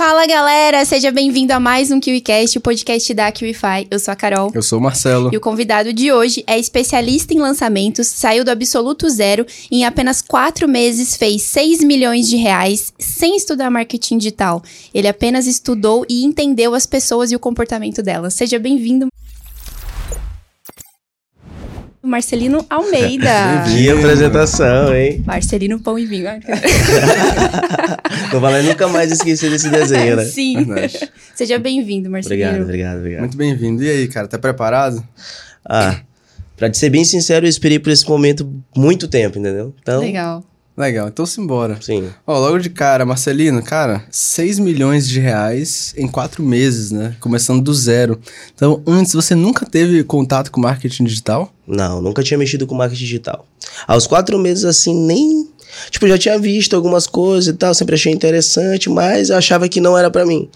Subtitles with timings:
[0.00, 3.86] Fala galera, seja bem-vindo a mais um KiwiCast, o podcast da KiwiFi.
[3.90, 4.50] Eu sou a Carol.
[4.54, 5.28] Eu sou o Marcelo.
[5.30, 9.84] E o convidado de hoje é especialista em lançamentos, saiu do absoluto zero e em
[9.84, 14.62] apenas quatro meses fez 6 milhões de reais sem estudar marketing digital.
[14.94, 18.32] Ele apenas estudou e entendeu as pessoas e o comportamento delas.
[18.32, 19.06] Seja bem-vindo,
[22.02, 23.64] Marcelino Almeida.
[23.68, 25.22] Que apresentação, hein?
[25.26, 26.30] Marcelino Pão e Vinho.
[28.32, 30.24] Não vai nunca mais esquecer desse desenho, né?
[30.24, 30.66] Sim.
[31.34, 32.44] Seja bem-vindo, Marcelino.
[32.44, 33.20] Obrigado, obrigado, obrigado.
[33.20, 33.82] Muito bem-vindo.
[33.82, 35.02] E aí, cara, tá preparado?
[35.64, 36.00] Ah,
[36.56, 39.74] pra te ser bem sincero, eu esperei por esse momento muito tempo, entendeu?
[39.80, 40.44] Então, Legal.
[40.80, 41.76] Legal, então simbora.
[41.82, 42.08] Sim.
[42.26, 47.14] Ó, logo de cara, Marcelino, cara, 6 milhões de reais em quatro meses, né?
[47.20, 48.18] Começando do zero.
[48.54, 51.52] Então, antes, você nunca teve contato com marketing digital?
[51.66, 53.46] Não, nunca tinha mexido com marketing digital.
[53.86, 55.50] Aos quatro meses, assim, nem.
[55.90, 59.82] Tipo, já tinha visto algumas coisas e tal, sempre achei interessante, mas eu achava que
[59.82, 60.48] não era para mim.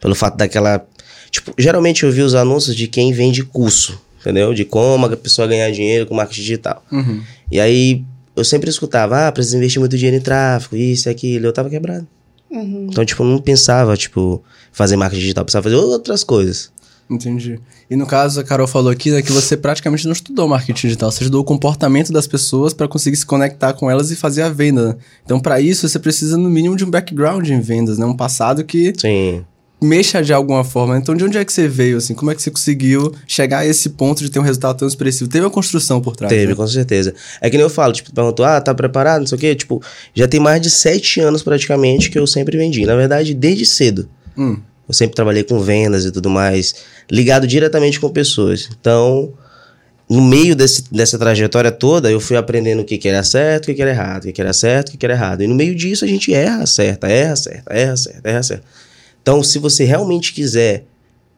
[0.00, 0.84] Pelo fato daquela.
[1.30, 4.52] Tipo, geralmente eu vi os anúncios de quem vende curso, entendeu?
[4.52, 6.84] De como a pessoa ganhar dinheiro com marketing digital.
[6.90, 7.22] Uhum.
[7.48, 11.46] E aí eu sempre escutava, ah, precisa investir muito dinheiro em tráfego, isso e aquilo.
[11.46, 12.06] Eu tava quebrado.
[12.50, 12.88] Uhum.
[12.90, 16.70] Então, tipo, eu não pensava, tipo, fazer marketing digital, pensava fazer outras coisas.
[17.10, 17.60] Entendi.
[17.90, 21.10] E no caso, a Carol falou aqui né, que você praticamente não estudou marketing digital,
[21.10, 24.48] você estudou o comportamento das pessoas para conseguir se conectar com elas e fazer a
[24.48, 24.88] venda.
[24.88, 24.96] Né?
[25.24, 28.06] Então, para isso, você precisa no mínimo de um background em vendas, né?
[28.06, 29.44] Um passado que Sim
[29.82, 30.96] mexa de alguma forma.
[30.96, 32.14] Então, de onde é que você veio, assim?
[32.14, 35.28] Como é que você conseguiu chegar a esse ponto de ter um resultado tão expressivo?
[35.28, 36.54] Teve uma construção por trás, Teve, né?
[36.54, 37.14] com certeza.
[37.40, 39.54] É que nem eu falo, tipo, perguntou, ah, tá preparado, não sei o quê.
[39.54, 39.82] Tipo,
[40.14, 42.84] já tem mais de sete anos praticamente que eu sempre vendi.
[42.84, 44.08] Na verdade, desde cedo.
[44.36, 44.58] Hum.
[44.88, 46.74] Eu sempre trabalhei com vendas e tudo mais,
[47.10, 48.68] ligado diretamente com pessoas.
[48.78, 49.32] Então,
[50.12, 53.66] no meio desse, dessa trajetória toda, eu fui aprendendo o que, que era certo, o
[53.66, 55.42] que, que era errado, o que, que era certo, o que, que era errado.
[55.42, 58.64] E no meio disso, a gente erra, acerta, erra, acerta, erra, acerta, erra, acerta.
[59.22, 60.84] Então, se você realmente quiser,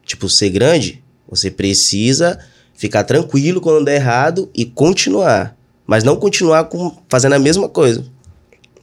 [0.03, 2.39] tipo, ser grande, você precisa
[2.73, 5.55] ficar tranquilo quando der errado e continuar.
[5.85, 8.03] Mas não continuar com, fazendo a mesma coisa.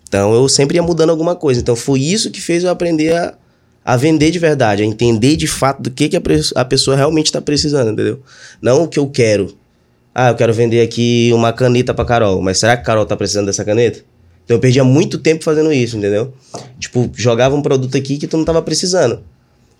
[0.08, 1.60] Então, eu sempre ia mudando alguma coisa.
[1.60, 3.34] Então, foi isso que fez eu aprender a,
[3.84, 6.22] a vender de verdade, a entender de fato do que, que a,
[6.54, 8.22] a pessoa realmente está precisando, entendeu?
[8.60, 9.56] Não o que eu quero.
[10.14, 13.46] Ah, eu quero vender aqui uma caneta para Carol, mas será que Carol está precisando
[13.46, 14.04] dessa caneta?
[14.52, 16.34] Então eu perdia muito tempo fazendo isso, entendeu?
[16.78, 19.22] Tipo, jogava um produto aqui que tu não tava precisando.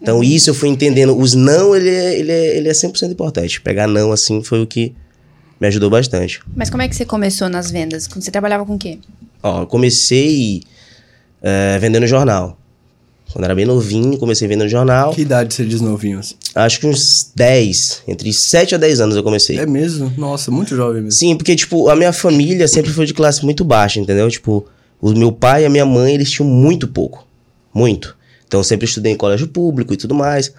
[0.00, 0.22] Então uhum.
[0.22, 1.14] isso eu fui entendendo.
[1.14, 3.60] Os não, ele é, ele, é, ele é 100% importante.
[3.60, 4.94] Pegar não assim foi o que
[5.60, 6.40] me ajudou bastante.
[6.56, 8.08] Mas como é que você começou nas vendas?
[8.08, 8.98] Você trabalhava com o quê?
[9.42, 10.62] Ó, eu comecei
[11.42, 12.58] é, vendendo jornal.
[13.32, 15.14] Quando era bem novinho, comecei vendendo jornal.
[15.14, 16.18] Que idade você diz novinho?
[16.18, 16.34] Assim?
[16.54, 19.58] Acho que uns 10, entre 7 a 10 anos eu comecei.
[19.58, 20.12] É mesmo?
[20.18, 21.18] Nossa, muito jovem mesmo.
[21.18, 24.28] Sim, porque, tipo, a minha família sempre foi de classe muito baixa, entendeu?
[24.28, 24.66] Tipo,
[25.00, 27.26] o meu pai e a minha mãe, eles tinham muito pouco.
[27.72, 28.16] Muito.
[28.46, 30.52] Então, eu sempre estudei em colégio público e tudo mais.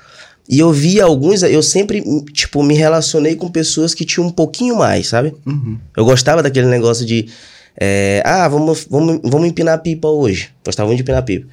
[0.50, 4.76] E eu via alguns, eu sempre, tipo, me relacionei com pessoas que tinham um pouquinho
[4.76, 5.34] mais, sabe?
[5.46, 5.78] Uhum.
[5.96, 7.28] Eu gostava daquele negócio de,
[7.80, 10.50] é, ah, vamos, vamos, vamos empinar pipa hoje.
[10.66, 11.48] Gostava muito de empinar pipa.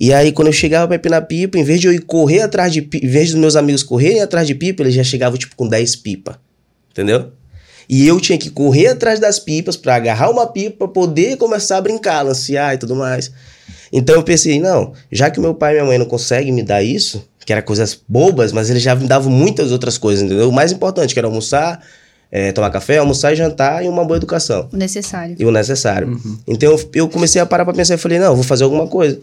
[0.00, 2.72] E aí, quando eu chegava pra empinar pipa, em vez de eu ir correr atrás
[2.72, 5.54] de pipa, em vez dos meus amigos correrem atrás de pipa, eles já chegavam, tipo,
[5.54, 6.40] com 10 pipa.
[6.90, 7.32] Entendeu?
[7.86, 11.76] E eu tinha que correr atrás das pipas para agarrar uma pipa pra poder começar
[11.76, 13.30] a brincar, lancear e tudo mais.
[13.92, 16.82] Então eu pensei, não, já que meu pai e minha mãe não conseguem me dar
[16.82, 20.48] isso, que era coisas bobas, mas eles já me davam muitas outras coisas, entendeu?
[20.48, 21.84] O mais importante, que era almoçar,
[22.32, 24.68] é, tomar café, almoçar e jantar e uma boa educação.
[24.72, 25.36] O necessário.
[25.38, 26.08] E o necessário.
[26.08, 26.38] Uhum.
[26.46, 29.20] Então eu, comecei a parar pra pensar e falei, não, eu vou fazer alguma coisa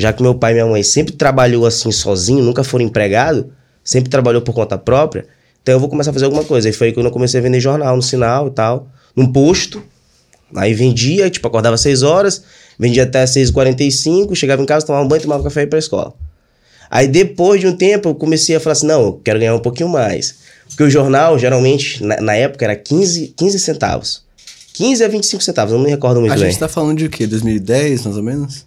[0.00, 3.52] já que meu pai e minha mãe sempre trabalhou assim sozinho, nunca foram empregado,
[3.84, 5.26] sempre trabalhou por conta própria,
[5.62, 6.68] então eu vou começar a fazer alguma coisa.
[6.68, 9.82] Aí foi quando eu comecei a vender jornal no sinal e tal, num posto.
[10.56, 12.42] Aí vendia, tipo, acordava às 6 horas,
[12.78, 15.78] vendia até às 6h45, chegava em casa, tomava um banho, tomava café e ia pra
[15.78, 16.14] escola.
[16.90, 19.60] Aí depois de um tempo eu comecei a falar assim, não, eu quero ganhar um
[19.60, 20.36] pouquinho mais.
[20.66, 24.24] Porque o jornal, geralmente, na, na época, era 15, 15 centavos.
[24.72, 26.44] 15 a 25 centavos, eu não me recordo muito a bem.
[26.44, 27.26] A gente tá falando de o quê?
[27.26, 28.66] 2010, mais ou menos?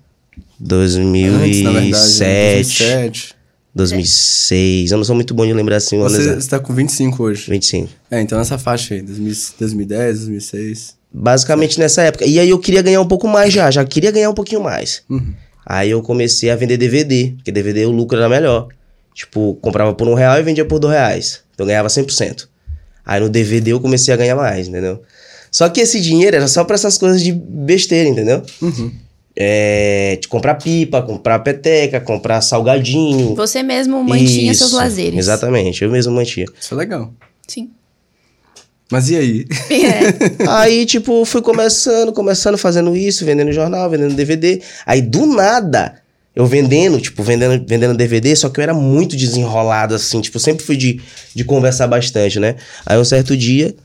[0.63, 1.44] 2007.
[1.44, 3.35] Antes, verdade, 2007.
[3.75, 4.92] 2006.
[4.92, 5.98] Eu não sou muito bom de lembrar assim.
[6.00, 7.50] Você está com 25 hoje.
[7.50, 7.89] 25.
[8.10, 10.95] É, então nessa faixa aí, 2010, 2006.
[11.12, 12.25] Basicamente nessa época.
[12.25, 15.04] E aí eu queria ganhar um pouco mais já, já queria ganhar um pouquinho mais.
[15.10, 15.33] Uhum.
[15.65, 18.68] Aí eu comecei a vender DVD, porque DVD o lucro era melhor.
[19.13, 21.42] Tipo, comprava por um real e vendia por dois reais.
[21.54, 22.48] Então eu ganhava 100%.
[23.06, 25.01] Aí no DVD eu comecei a ganhar mais, entendeu?
[25.51, 28.42] Só que esse dinheiro era só para essas coisas de besteira, entendeu?
[28.62, 28.92] Uhum
[29.35, 33.35] é, de comprar pipa, comprar peteca, comprar salgadinho.
[33.35, 35.18] Você mesmo mantinha Isso, seus lazeres.
[35.18, 36.45] Exatamente, eu mesmo mantinha.
[36.59, 37.13] Isso é legal.
[37.47, 37.69] Sim.
[38.91, 39.45] Mas e aí?
[39.71, 40.47] É.
[40.47, 44.62] aí, tipo, fui começando, começando fazendo isso, vendendo jornal, vendendo DVD.
[44.85, 46.01] Aí, do nada,
[46.36, 50.63] Eu vendendo, tipo, vendendo, vendendo DVD, só que eu era muito desenrolado, assim, tipo, sempre
[50.65, 51.00] fui de,
[51.33, 52.56] de conversar bastante, né?
[52.86, 53.75] Aí um certo dia,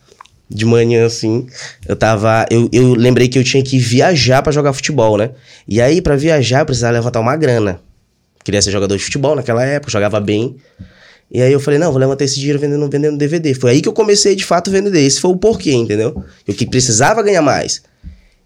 [0.49, 1.47] de manhã, assim,
[1.87, 2.47] eu tava.
[2.51, 5.31] Eu, eu lembrei que eu tinha que viajar pra jogar futebol, né?
[5.67, 7.81] E aí, pra viajar, eu precisava levantar uma grana.
[8.43, 10.57] Queria ser jogador de futebol naquela época, jogava bem.
[11.31, 13.53] E aí eu falei, não, vou levantar esse dinheiro vendendo, vendendo DVD.
[13.53, 15.01] Foi aí que eu comecei, de fato, a vender.
[15.01, 16.25] Esse foi o porquê, entendeu?
[16.47, 17.83] Eu que precisava ganhar mais.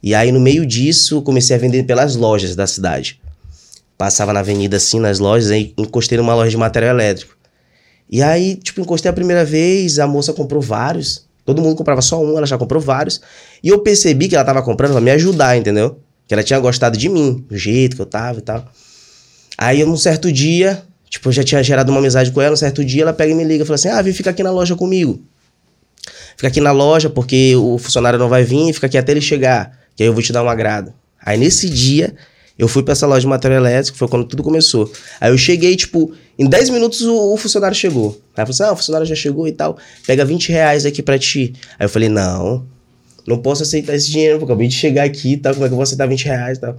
[0.03, 3.21] E aí, no meio disso, eu comecei a vender pelas lojas da cidade.
[3.97, 7.37] Passava na avenida, assim, nas lojas, aí encostei numa loja de material elétrico.
[8.11, 11.25] E aí, tipo, encostei a primeira vez, a moça comprou vários.
[11.45, 13.21] Todo mundo comprava só um, ela já comprou vários.
[13.63, 15.99] E eu percebi que ela tava comprando pra me ajudar, entendeu?
[16.27, 18.65] Que ela tinha gostado de mim, do jeito que eu tava e tal.
[19.59, 22.85] Aí, num certo dia, tipo, eu já tinha gerado uma amizade com ela, um certo
[22.85, 24.77] dia ela pega e me liga e fala assim: Ah, vem ficar aqui na loja
[24.77, 25.21] comigo.
[26.37, 29.79] Fica aqui na loja porque o funcionário não vai vir, fica aqui até ele chegar,
[29.95, 30.93] que aí eu vou te dar um agrado.
[31.25, 32.15] Aí nesse dia,
[32.59, 34.91] eu fui pra essa loja de material elétrico, foi quando tudo começou.
[35.21, 38.11] Aí eu cheguei, tipo, em 10 minutos o, o funcionário chegou.
[38.37, 39.77] Aí eu falei assim: Ah, o funcionário já chegou e tal,
[40.07, 41.55] pega 20 reais aqui pra ti.
[41.79, 42.65] Aí eu falei: Não,
[43.27, 45.69] não posso aceitar esse dinheiro, porque eu acabei de chegar aqui e tal, como é
[45.69, 46.77] que eu vou aceitar 20 reais e tal.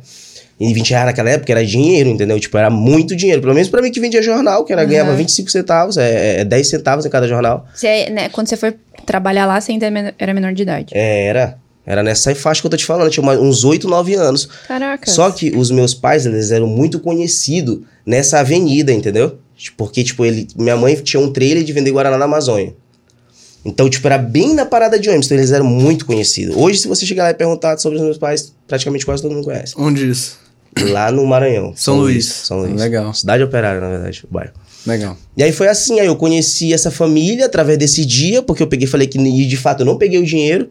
[0.59, 2.39] E 20 reais naquela época era dinheiro, entendeu?
[2.39, 3.41] Tipo, era muito dinheiro.
[3.41, 4.87] Pelo menos pra mim que vendia jornal, que era, Uhum.
[4.87, 7.65] ganhava 25 centavos, é, é 10 centavos em cada jornal.
[7.73, 10.93] Você, né, quando você foi trabalhar lá, você ainda era menor de idade.
[10.95, 11.57] É, era.
[11.85, 14.47] Era nessa faixa que eu tô te falando, tinha uns 8, 9 anos.
[14.68, 15.09] Caraca.
[15.09, 19.38] Só que os meus pais, eles eram muito conhecidos nessa avenida, entendeu?
[19.77, 22.74] Porque, tipo, ele, minha mãe tinha um trailer de vender Guaraná na Amazônia.
[23.65, 26.56] Então, tipo, era bem na parada de ônibus, então eles eram muito conhecidos.
[26.56, 29.45] Hoje, se você chegar lá e perguntar sobre os meus pais, praticamente quase todo mundo
[29.45, 29.74] conhece.
[29.77, 30.38] Onde isso?
[30.89, 31.74] Lá no Maranhão.
[31.75, 32.25] São Luís.
[32.25, 32.75] São Luís.
[32.75, 33.13] Legal.
[33.13, 34.51] Cidade operária, na verdade, o bairro.
[34.86, 35.18] Legal.
[35.38, 38.86] E aí foi assim, aí eu conheci essa família através desse dia, porque eu peguei
[38.86, 40.69] e falei que e de fato eu não peguei o dinheiro.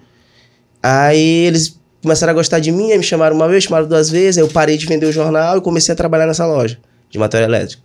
[0.82, 4.38] Aí eles começaram a gostar de mim, aí me chamaram uma vez, chamaram duas vezes,
[4.38, 7.49] aí eu parei de vender o jornal e comecei a trabalhar nessa loja de material
[7.49, 7.82] elétrico.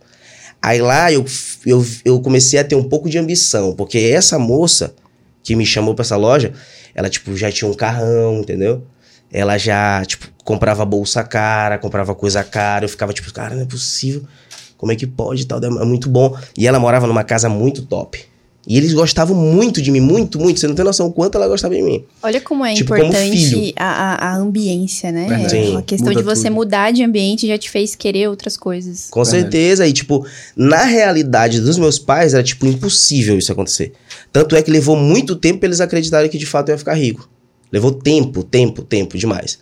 [0.60, 1.24] Aí lá eu,
[1.64, 4.94] eu, eu comecei a ter um pouco de ambição, porque essa moça
[5.42, 6.52] que me chamou pra essa loja,
[6.94, 8.84] ela, tipo, já tinha um carrão, entendeu?
[9.32, 12.84] Ela já, tipo, comprava bolsa cara, comprava coisa cara.
[12.84, 14.24] Eu ficava, tipo, cara, não é possível.
[14.76, 15.58] Como é que pode e tal?
[15.62, 16.36] É muito bom.
[16.56, 18.24] E ela morava numa casa muito top.
[18.70, 20.60] E eles gostavam muito de mim, muito, muito.
[20.60, 22.04] Você não tem noção o quanto ela gostava de mim.
[22.22, 23.72] Olha como é Tipo, como importante filho.
[23.76, 23.84] a,
[24.26, 25.26] a, a ambiência, né?
[25.26, 25.50] Verdade.
[25.50, 25.76] Sim.
[25.78, 26.54] A questão Muda de você tudo.
[26.54, 29.06] mudar de ambiente já te fez querer outras coisas.
[29.10, 29.42] Com Verdade.
[29.42, 29.86] certeza.
[29.86, 33.94] E, tipo, na realidade dos meus pais, era, tipo, impossível isso acontecer.
[34.30, 36.92] Tanto é que levou muito tempo pra eles acreditarem que de fato eu ia ficar
[36.92, 37.26] rico.
[37.72, 39.58] Levou tempo, tempo, tempo demais.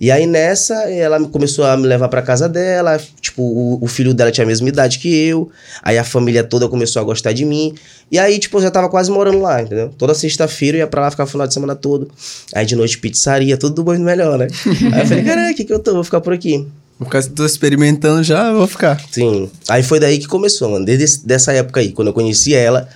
[0.00, 3.00] E aí nessa, ela começou a me levar pra casa dela.
[3.20, 5.50] Tipo, o, o filho dela tinha a mesma idade que eu.
[5.82, 7.74] Aí a família toda começou a gostar de mim.
[8.10, 9.90] E aí, tipo, eu já tava quase morando lá, entendeu?
[9.96, 12.10] Toda sexta-feira eu ia pra lá ficar o final de semana todo.
[12.54, 14.48] Aí de noite pizzaria, tudo do bom e do melhor, né?
[14.92, 15.94] aí eu falei, caraca, que que eu tô?
[15.94, 16.66] Vou ficar por aqui.
[16.98, 18.98] Vou ficar tô experimentando já, eu vou ficar.
[19.10, 19.50] Sim.
[19.68, 20.84] Aí foi daí que começou, mano.
[20.84, 22.88] Desde esse- dessa época aí, quando eu conheci ela,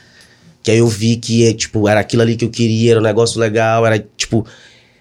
[0.62, 3.38] que aí eu vi que, tipo, era aquilo ali que eu queria, era um negócio
[3.40, 4.46] legal, era, tipo,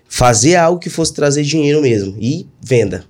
[0.09, 2.17] fazer algo que fosse trazer dinheiro mesmo.
[2.19, 3.05] E venda.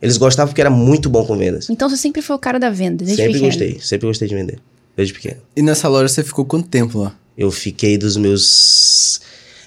[0.00, 1.70] Eles gostavam porque era muito bom com vendas.
[1.70, 3.46] Então você sempre foi o cara da venda, desde sempre pequeno.
[3.50, 4.58] gostei, sempre gostei de vender.
[4.96, 5.40] Desde pequeno.
[5.56, 7.16] E nessa loja você ficou quanto tempo lá?
[7.38, 9.20] Eu fiquei dos meus.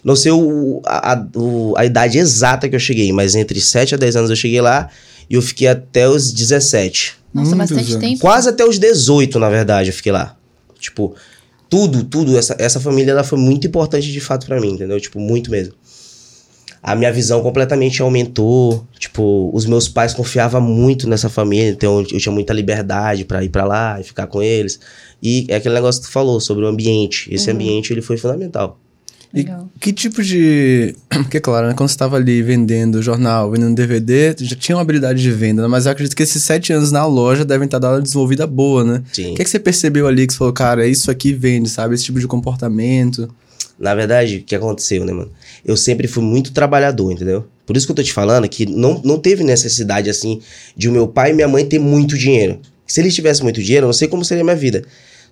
[0.04, 3.96] Não sei o, a, a- o- a idade exata que eu cheguei, mas entre 7
[3.96, 4.90] a 10 anos eu cheguei lá
[5.28, 7.16] e eu fiquei até os 17.
[7.34, 8.08] Nossa, Muitos bastante anos.
[8.10, 8.22] tempo.
[8.22, 10.38] Quase até os 18, na verdade, eu fiquei lá.
[10.80, 11.16] Tipo,
[11.70, 12.38] tudo, tudo.
[12.38, 15.00] Essa, essa família ela foi muito importante de fato pra mim, entendeu?
[15.02, 15.74] Tipo, muito mesmo.
[16.88, 18.86] A minha visão completamente aumentou.
[19.00, 23.50] Tipo, os meus pais confiavam muito nessa família, então eu tinha muita liberdade pra ir
[23.50, 24.80] pra lá e ficar com eles.
[25.22, 27.28] E é aquele negócio que tu falou sobre o ambiente.
[27.34, 28.80] Esse ambiente ele foi fundamental.
[29.34, 29.68] Legal.
[29.76, 30.96] E que tipo de.
[31.10, 34.84] Porque, claro, né, quando você estava ali vendendo jornal, vendendo DVD, você já tinha uma
[34.84, 35.68] habilidade de venda, né?
[35.68, 38.84] mas eu acredito que esses sete anos na loja devem estar dando uma desenvolvida boa,
[38.84, 39.04] né?
[39.12, 39.32] Sim.
[39.32, 41.96] O que, é que você percebeu ali que você falou, cara, isso aqui vende, sabe?
[41.96, 43.28] Esse tipo de comportamento.
[43.78, 45.32] Na verdade, o que aconteceu, né, mano?
[45.66, 47.46] Eu sempre fui muito trabalhador, entendeu?
[47.66, 50.42] Por isso que eu tô te falando que não, não teve necessidade, assim,
[50.78, 52.60] de o meu pai e minha mãe ter muito dinheiro.
[52.88, 54.84] Se eles tivessem muito dinheiro, eu não sei como seria a minha vida.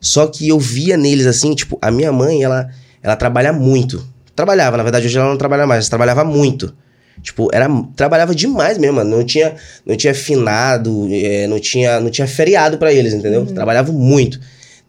[0.01, 2.69] Só que eu via neles, assim, tipo, a minha mãe, ela,
[3.01, 4.05] ela trabalha muito.
[4.35, 6.73] Trabalhava, na verdade, hoje ela não trabalha mais, mas trabalhava muito.
[7.21, 9.17] Tipo, era, trabalhava demais mesmo, mano.
[9.17, 13.45] Não tinha, não tinha finado, eh, não, tinha, não tinha feriado pra eles, entendeu?
[13.45, 14.39] Trabalhavam muito.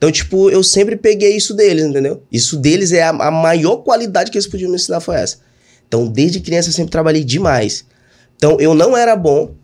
[0.05, 2.23] Então, tipo, eu sempre peguei isso deles, entendeu?
[2.31, 5.39] Isso deles é a, a maior qualidade que eles podiam me ensinar foi essa.
[5.89, 7.87] Então, desde criança eu sempre trabalhei demais.
[8.37, 9.55] Então, eu não era bom,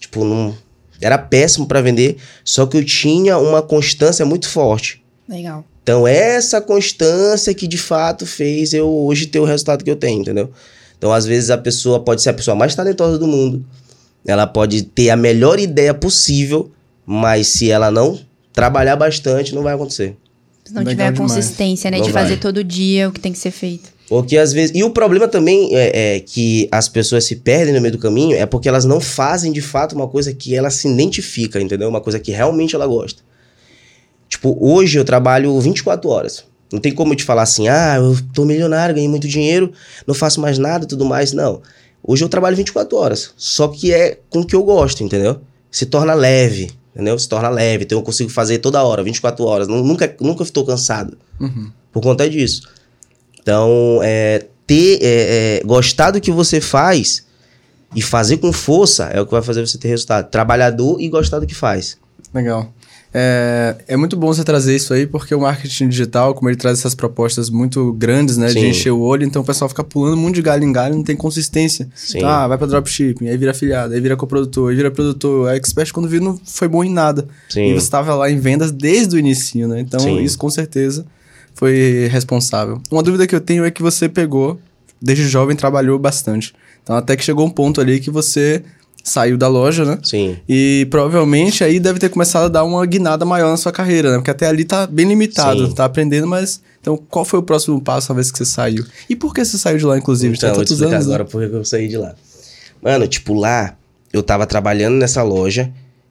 [0.00, 0.52] tipo, não,
[1.00, 5.00] era péssimo pra vender, só que eu tinha uma constância muito forte.
[5.28, 5.64] Legal.
[5.84, 10.22] Então, essa constância que de fato fez eu hoje ter o resultado que eu tenho,
[10.22, 10.50] entendeu?
[10.98, 13.64] Então, às vezes, a pessoa pode ser a pessoa mais talentosa do mundo,
[14.26, 16.72] ela pode ter a melhor ideia possível,
[17.06, 18.18] Mas se ela não
[18.54, 20.16] trabalhar bastante, não vai acontecer.
[20.64, 21.32] Se não Legal tiver a demais.
[21.32, 21.98] consistência, né?
[21.98, 22.22] Não de vai.
[22.22, 23.92] fazer todo dia o que tem que ser feito.
[24.08, 24.74] Porque às vezes.
[24.74, 28.34] E o problema também é, é que as pessoas se perdem no meio do caminho
[28.34, 31.88] é porque elas não fazem de fato uma coisa que ela se identifica, entendeu?
[31.88, 33.22] Uma coisa que realmente ela gosta.
[34.28, 36.44] Tipo, hoje eu trabalho 24 horas.
[36.72, 39.72] Não tem como eu te falar assim, ah, eu tô milionário, ganhei muito dinheiro,
[40.06, 41.32] não faço mais nada e tudo mais.
[41.32, 41.60] Não.
[42.02, 43.32] Hoje eu trabalho 24 horas.
[43.36, 45.40] Só que é com o que eu gosto, entendeu?
[45.70, 47.18] Se torna leve, entendeu?
[47.18, 47.84] Se torna leve.
[47.84, 49.68] Então eu consigo fazer toda hora, 24 horas.
[49.68, 51.70] Nu- Nunca, nunca estou cansado Uhum.
[51.92, 52.62] por conta disso.
[53.40, 57.24] Então, é, ter, é, é, gostar do que você faz
[57.94, 60.30] e fazer com força é o que vai fazer você ter resultado.
[60.30, 61.96] Trabalhador e gostar do que faz.
[62.32, 62.72] Legal.
[63.16, 66.80] É, é muito bom você trazer isso aí, porque o marketing digital, como ele traz
[66.80, 68.48] essas propostas muito grandes, né?
[68.48, 68.66] De Sim.
[68.70, 71.14] encher o olho, então o pessoal fica pulando muito de galho em galho, não tem
[71.14, 71.88] consistência.
[71.94, 72.18] Sim.
[72.18, 75.48] Então, ah, vai pra dropshipping, aí vira afiliado, aí vira coprodutor, aí vira produtor.
[75.48, 77.28] A expert, quando vira, não foi bom em nada.
[77.48, 77.66] Sim.
[77.66, 79.78] E você estava lá em vendas desde o início, né?
[79.78, 80.20] Então, Sim.
[80.20, 81.06] isso com certeza
[81.54, 82.80] foi responsável.
[82.90, 84.58] Uma dúvida que eu tenho é que você pegou,
[85.00, 86.52] desde jovem, trabalhou bastante.
[86.82, 88.64] Então, até que chegou um ponto ali que você
[89.04, 89.98] saiu da loja, né?
[90.02, 90.38] Sim.
[90.48, 94.16] E provavelmente aí deve ter começado a dar uma guinada maior na sua carreira, né?
[94.16, 95.74] Porque até ali tá bem limitado, Sim.
[95.74, 96.62] tá aprendendo, mas.
[96.80, 98.84] Então, qual foi o próximo passo uma vez que você saiu?
[99.08, 100.34] E por que você saiu de lá, inclusive?
[100.34, 101.14] Então, vou te explicar anos, né?
[101.14, 102.14] agora por que eu saí de lá.
[102.82, 103.76] Mano, tipo, lá
[104.12, 105.70] eu tava trabalhando nessa loja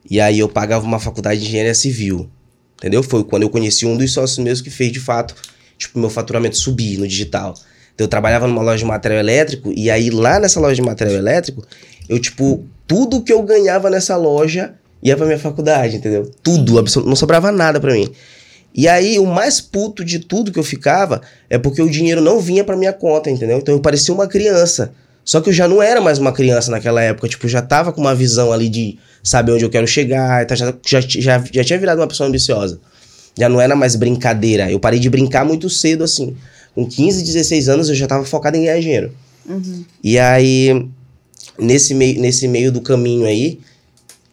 [0.10, 2.30] e aí eu pagava uma faculdade de engenharia civil.
[2.78, 3.02] Entendeu?
[3.02, 5.36] Foi quando eu conheci um dos sócios meus que fez de fato,
[5.78, 7.54] tipo, meu faturamento subir no digital.
[7.94, 11.16] Então eu trabalhava numa loja de material elétrico e aí lá nessa loja de material
[11.16, 11.66] elétrico,
[12.10, 16.32] eu, tipo, tudo que eu ganhava nessa loja ia pra minha faculdade, entendeu?
[16.42, 18.10] Tudo, não sobrava nada pra mim.
[18.74, 22.40] E aí, o mais puto de tudo que eu ficava é porque o dinheiro não
[22.40, 23.58] vinha pra minha conta, entendeu?
[23.58, 24.94] Então eu parecia uma criança.
[25.24, 28.02] Só que eu já não era mais uma criança naquela época, tipo, já tava com
[28.02, 32.00] uma visão ali de saber onde eu quero chegar, já, já, já, já tinha virado
[32.00, 32.80] uma pessoa ambiciosa.
[33.38, 34.72] Já não era mais brincadeira.
[34.72, 36.36] Eu parei de brincar muito cedo, assim.
[36.75, 39.13] Com 15, 16 anos eu já tava focado em ganhar dinheiro.
[40.04, 40.88] E aí,
[41.57, 43.60] nesse meio, nesse meio do caminho aí,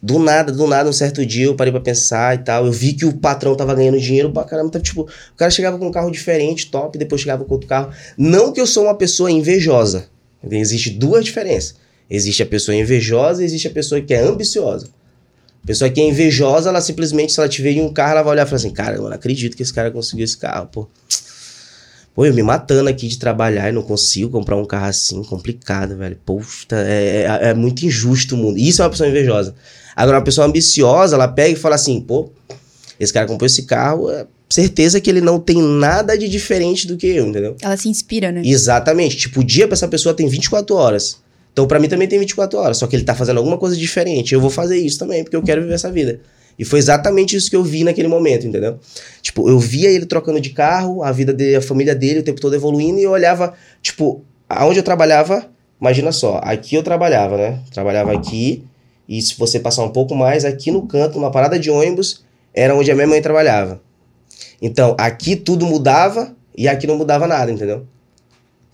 [0.02, 2.66] do nada, do nada, um certo dia eu parei pra pensar e tal.
[2.66, 4.68] Eu vi que o patrão tava ganhando dinheiro pra caramba.
[4.68, 7.92] Então, tipo, o cara chegava com um carro diferente, top, depois chegava com outro carro.
[8.16, 10.08] Não que eu sou uma pessoa invejosa.
[10.50, 11.74] Existe duas diferenças.
[12.08, 14.88] Existe a pessoa invejosa e existe a pessoa que é ambiciosa.
[15.62, 18.22] A pessoa que é invejosa, ela simplesmente, se ela te ver em um carro, ela
[18.22, 20.66] vai olhar e falar assim: Cara, eu não acredito que esse cara conseguiu esse carro,
[20.72, 20.88] pô.
[22.14, 25.96] Pô, eu me matando aqui de trabalhar e não consigo comprar um carro assim, complicado,
[25.96, 26.18] velho.
[26.24, 28.58] Poxa, é, é, é muito injusto o mundo.
[28.58, 29.54] Isso é uma pessoa invejosa.
[29.94, 32.30] Agora, uma pessoa ambiciosa, ela pega e fala assim, pô,
[32.98, 36.96] esse cara comprou esse carro, é certeza que ele não tem nada de diferente do
[36.96, 37.56] que eu, entendeu?
[37.62, 38.42] Ela se inspira, né?
[38.44, 39.16] Exatamente.
[39.16, 41.18] Tipo, o dia pra essa pessoa tem 24 horas.
[41.52, 42.76] Então, pra mim também tem 24 horas.
[42.78, 44.34] Só que ele tá fazendo alguma coisa diferente.
[44.34, 46.20] Eu vou fazer isso também, porque eu quero viver essa vida.
[46.60, 48.78] E foi exatamente isso que eu vi naquele momento, entendeu?
[49.22, 52.38] Tipo, eu via ele trocando de carro, a vida dele, a família dele, o tempo
[52.38, 55.48] todo evoluindo, e eu olhava, tipo, aonde eu trabalhava,
[55.80, 57.60] imagina só, aqui eu trabalhava, né?
[57.72, 58.62] Trabalhava aqui,
[59.08, 62.76] e se você passar um pouco mais, aqui no canto, numa parada de ônibus, era
[62.76, 63.80] onde a minha mãe trabalhava.
[64.60, 67.86] Então, aqui tudo mudava e aqui não mudava nada, entendeu?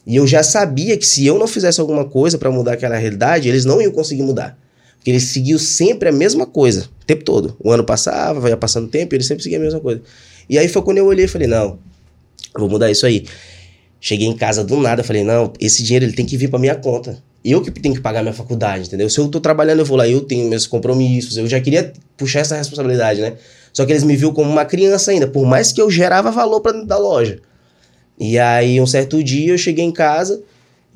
[0.05, 3.49] E eu já sabia que se eu não fizesse alguma coisa pra mudar aquela realidade,
[3.49, 4.59] eles não iam conseguir mudar.
[5.07, 7.57] Eles seguiam sempre a mesma coisa, o tempo todo.
[7.63, 10.03] O ano passava, ia passando tempo, e eles sempre seguiam a mesma coisa.
[10.49, 11.79] E aí foi quando eu olhei e falei, não,
[12.57, 13.25] vou mudar isso aí.
[14.01, 16.75] Cheguei em casa do nada, falei, não, esse dinheiro ele tem que vir pra minha
[16.75, 17.23] conta.
[17.45, 19.09] Eu que tenho que pagar minha faculdade, entendeu?
[19.09, 22.41] Se eu tô trabalhando, eu vou lá, eu tenho meus compromissos, eu já queria puxar
[22.41, 23.35] essa responsabilidade, né?
[23.73, 26.61] Só que eles me viu como uma criança ainda, por mais que eu gerava valor
[26.61, 27.41] pra dentro da loja.
[28.19, 30.43] E aí, um certo dia, eu cheguei em casa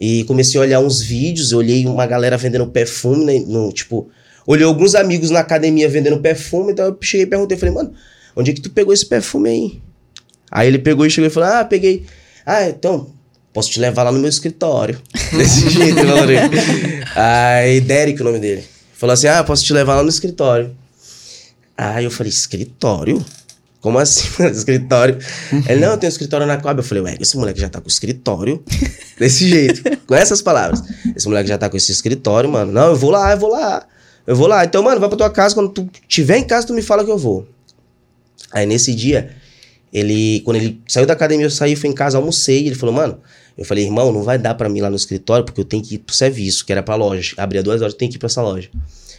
[0.00, 4.08] e comecei a olhar uns vídeos, eu olhei uma galera vendendo perfume, né, no, tipo,
[4.46, 7.92] olhei alguns amigos na academia vendendo perfume, então eu cheguei e perguntei, falei, mano,
[8.34, 9.80] onde é que tu pegou esse perfume aí?
[10.50, 12.06] Aí ele pegou e chegou e falou, ah, peguei.
[12.46, 13.10] Ah, então,
[13.52, 14.98] posso te levar lá no meu escritório.
[15.36, 16.26] Desse jeito, ele falou.
[17.14, 18.64] Aí, Derek, o nome dele.
[18.94, 20.74] Falou assim, ah, posso te levar lá no escritório.
[21.76, 23.24] Aí eu falei, escritório?
[23.80, 25.18] Como assim, escritório?
[25.68, 26.80] Ele, não, eu tenho escritório na Coab.
[26.80, 28.62] Eu falei, ué, esse moleque já tá com escritório.
[29.20, 30.82] Desse jeito, com essas palavras.
[31.14, 32.72] Esse moleque já tá com esse escritório, mano.
[32.72, 33.86] Não, eu vou lá, eu vou lá.
[34.26, 34.64] Eu vou lá.
[34.64, 35.54] Então, mano, vai pra tua casa.
[35.54, 37.46] Quando tu tiver em casa, tu me fala que eu vou.
[38.50, 39.30] Aí nesse dia,
[39.92, 42.66] ele, quando ele saiu da academia, eu saí, fui em casa, almocei.
[42.66, 43.18] Ele falou, mano,
[43.58, 45.96] eu falei, irmão, não vai dar pra mim lá no escritório, porque eu tenho que
[45.96, 47.34] ir pro serviço, que era pra loja.
[47.36, 48.70] Abria duas horas, eu tenho que ir pra essa loja.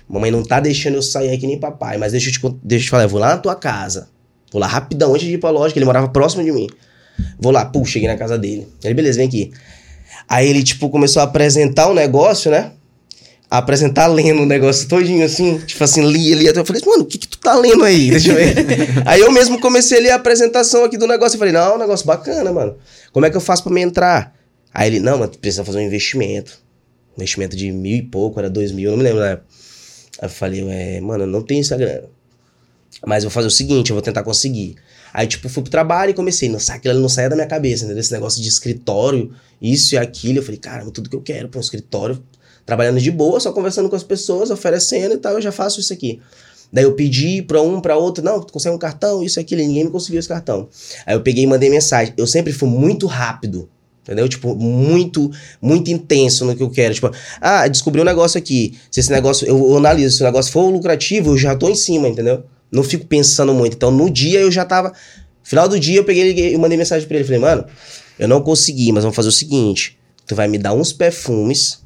[0.10, 2.88] Mamãe não tá deixando eu sair aqui nem papai, mas deixa eu te, deixa eu
[2.88, 4.10] te falar, eu vou lá na tua casa.
[4.52, 6.68] Vou lá rapidão, antes de ir pra loja, que ele morava próximo de mim.
[7.40, 8.68] Vou lá, pô, cheguei na casa dele.
[8.84, 9.52] Ele, beleza, vem aqui.
[10.28, 12.72] Aí ele, tipo, começou a apresentar um negócio, né?
[13.52, 17.18] apresentar lendo o negócio todinho assim, tipo assim, li, li, eu falei, mano, o que
[17.18, 18.10] que tu tá lendo aí?
[18.10, 18.56] Deixa eu ver.
[19.06, 21.76] aí eu mesmo comecei a ler a apresentação aqui do negócio, eu falei, não, é
[21.76, 22.78] um negócio bacana, mano.
[23.12, 24.34] Como é que eu faço pra me entrar?
[24.74, 26.60] Aí ele, não, mas precisa fazer um investimento.
[27.18, 29.48] Investimento de mil e pouco, era dois mil, eu não me lembro na época.
[30.22, 32.04] Aí eu falei, é, mano, eu não tenho Instagram.
[33.06, 34.78] Mas eu vou fazer o seguinte, eu vou tentar conseguir.
[35.14, 36.50] Aí, tipo, fui pro trabalho e comecei.
[36.50, 38.00] Não, aquilo não saia da minha cabeça, entendeu?
[38.00, 40.40] Esse negócio de escritório, isso e aquilo.
[40.40, 42.24] Eu falei, cara, tudo que eu quero, pô, um escritório,
[42.66, 45.92] trabalhando de boa, só conversando com as pessoas, oferecendo e tal, eu já faço isso
[45.92, 46.20] aqui.
[46.72, 49.62] Daí eu pedi pra um, pra outro, não, tu consegue um cartão, isso e aquilo,
[49.62, 50.70] e ninguém me conseguiu esse cartão.
[51.06, 52.14] Aí eu peguei e mandei mensagem.
[52.16, 53.70] Eu sempre fui muito rápido,
[54.04, 54.28] entendeu?
[54.30, 55.30] Tipo, muito,
[55.62, 56.94] muito intenso no que eu quero.
[56.94, 58.78] Tipo, ah, descobri um negócio aqui.
[58.90, 61.76] Se esse negócio, eu, eu analiso, se o negócio for lucrativo, eu já tô em
[61.76, 62.46] cima, entendeu?
[62.72, 63.76] Não fico pensando muito.
[63.76, 64.94] Então, no dia eu já tava.
[65.44, 67.26] Final do dia eu peguei e mandei mensagem pra ele.
[67.26, 67.66] Falei, mano,
[68.18, 71.82] eu não consegui, mas vamos fazer o seguinte: tu vai me dar uns perfumes.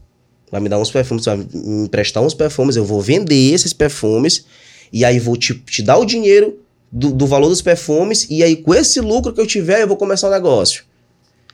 [0.51, 3.74] Vai me dar uns perfumes, tu vai me emprestar uns perfumes, eu vou vender esses
[3.74, 4.46] perfumes.
[4.94, 6.60] E aí vou te, te dar o dinheiro
[6.92, 8.27] do, do valor dos perfumes.
[8.30, 10.84] E aí, com esse lucro que eu tiver, eu vou começar o negócio.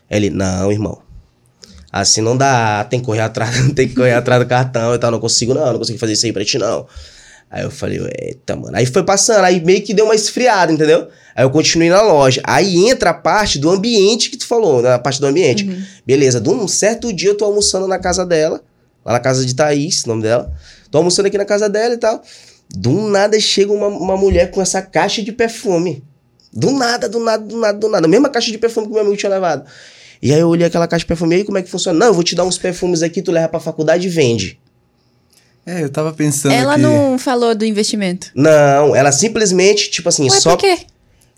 [0.09, 1.01] Ele, não, irmão.
[1.91, 5.11] Assim não dá, tem que correr atrás, tem que correr atrás do cartão e tal.
[5.11, 6.85] Não consigo, não, não consigo fazer isso aí pra ti, não.
[7.51, 8.77] Aí eu falei, eita, mano.
[8.77, 11.09] Aí foi passando, aí meio que deu uma esfriada, entendeu?
[11.35, 12.41] Aí eu continuei na loja.
[12.45, 14.93] Aí entra a parte do ambiente que tu falou, né?
[14.93, 15.65] A parte do ambiente.
[15.65, 15.83] Uhum.
[16.07, 18.61] Beleza, de um certo dia eu tô almoçando na casa dela,
[19.03, 20.49] lá na casa de Thaís, o nome dela.
[20.89, 22.23] Tô almoçando aqui na casa dela e tal.
[22.73, 26.01] Do nada chega uma, uma mulher com essa caixa de perfume.
[26.53, 28.07] Do nada, do nada, do nada, do nada.
[28.07, 29.65] A mesma caixa de perfume que meu amigo tinha levado.
[30.21, 31.99] E aí eu olhei aquela caixa de perfume, e aí como é que funciona?
[31.99, 34.60] Não, eu vou te dar uns perfumes aqui, tu leva pra faculdade e vende.
[35.65, 36.81] É, eu tava pensando Ela que...
[36.81, 38.31] não falou do investimento.
[38.35, 40.51] Não, ela simplesmente, tipo assim, Ué, só.
[40.55, 40.77] por quê?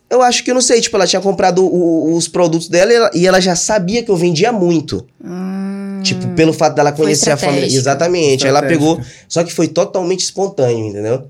[0.09, 2.95] Eu acho que eu não sei, tipo, ela tinha comprado o- os produtos dela e
[2.95, 5.05] ela, e ela já sabia que eu vendia muito.
[5.23, 7.65] Hum, Tipo, pelo fato dela conhecer a família.
[7.65, 8.43] Exatamente.
[8.43, 8.99] Aí ela pegou.
[9.27, 11.27] Só que foi totalmente espontâneo, entendeu?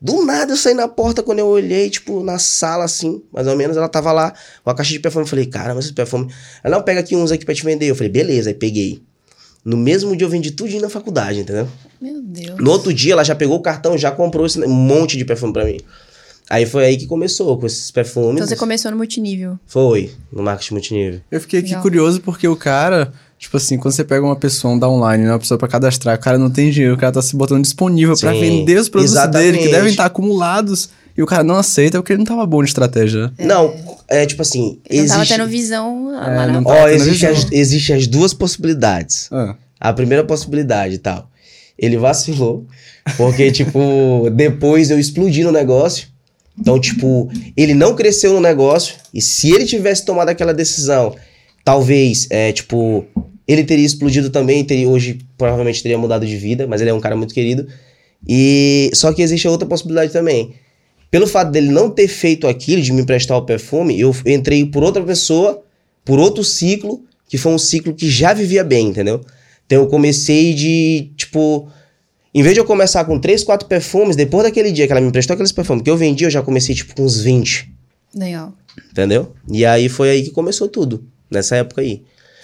[0.00, 3.54] Do nada eu saí na porta quando eu olhei, tipo, na sala assim, mais ou
[3.54, 4.32] menos, ela tava lá
[4.64, 5.24] com a caixa de perfume.
[5.24, 6.32] Eu falei, caramba, esse perfume.
[6.64, 7.90] Ela não pega aqui uns aqui pra te vender.
[7.90, 9.02] Eu falei, beleza, aí peguei.
[9.66, 11.66] No mesmo dia eu vendi tudinho na faculdade, entendeu?
[12.00, 12.56] Meu Deus.
[12.60, 15.52] No outro dia ela já pegou o cartão, já comprou esse um monte de perfume
[15.52, 15.80] pra mim.
[16.48, 18.36] Aí foi aí que começou com esses perfumes.
[18.36, 19.58] Então você começou no multinível.
[19.66, 21.20] Foi, no marketing multinível.
[21.28, 21.82] Eu fiquei aqui Legal.
[21.82, 25.38] curioso porque o cara, tipo assim, quando você pega uma pessoa, um downline, né, uma
[25.40, 28.32] pessoa pra cadastrar, o cara não tem dinheiro, o cara tá se botando disponível pra
[28.32, 29.68] Sim, vender os produtos dele, que exatamente.
[29.72, 33.32] devem estar acumulados, e o cara não aceita porque ele não tava bom de estratégia.
[33.38, 33.46] né?
[33.46, 33.74] Não,
[34.08, 34.78] é tipo assim.
[34.88, 37.30] Eu não tava existe- tendo visão lá É, na não tendo existe visão.
[37.46, 39.28] as, existe as duas possibilidades.
[39.32, 41.30] Ah, A primeira possibilidade e tal.
[41.78, 42.66] Ele vacilou,
[43.16, 46.08] porque, tipo, depois eu explodi no negócio.
[46.58, 48.94] Então, tipo, ele não cresceu no negócio.
[49.12, 51.14] E se ele tivesse tomado aquela decisão,
[51.62, 53.04] talvez, é, tipo,
[53.46, 54.64] ele teria explodido também.
[54.64, 56.66] Teria, hoje, provavelmente, teria mudado de vida.
[56.66, 57.66] Mas ele é um cara muito querido.
[58.26, 60.54] E só que existe a outra possibilidade também.
[61.16, 64.84] Pelo fato dele não ter feito aquilo, de me emprestar o perfume, eu entrei por
[64.84, 65.64] outra pessoa,
[66.04, 69.22] por outro ciclo, que foi um ciclo que já vivia bem, entendeu?
[69.64, 71.70] Então eu comecei de, tipo,
[72.34, 75.08] em vez de eu começar com 3, 4 perfumes, depois daquele dia que ela me
[75.08, 77.72] emprestou aqueles perfumes que eu vendi, eu já comecei, tipo, com uns 20,
[78.14, 78.52] Legal.
[78.90, 79.32] entendeu?
[79.50, 82.02] E aí foi aí que começou tudo, nessa época aí.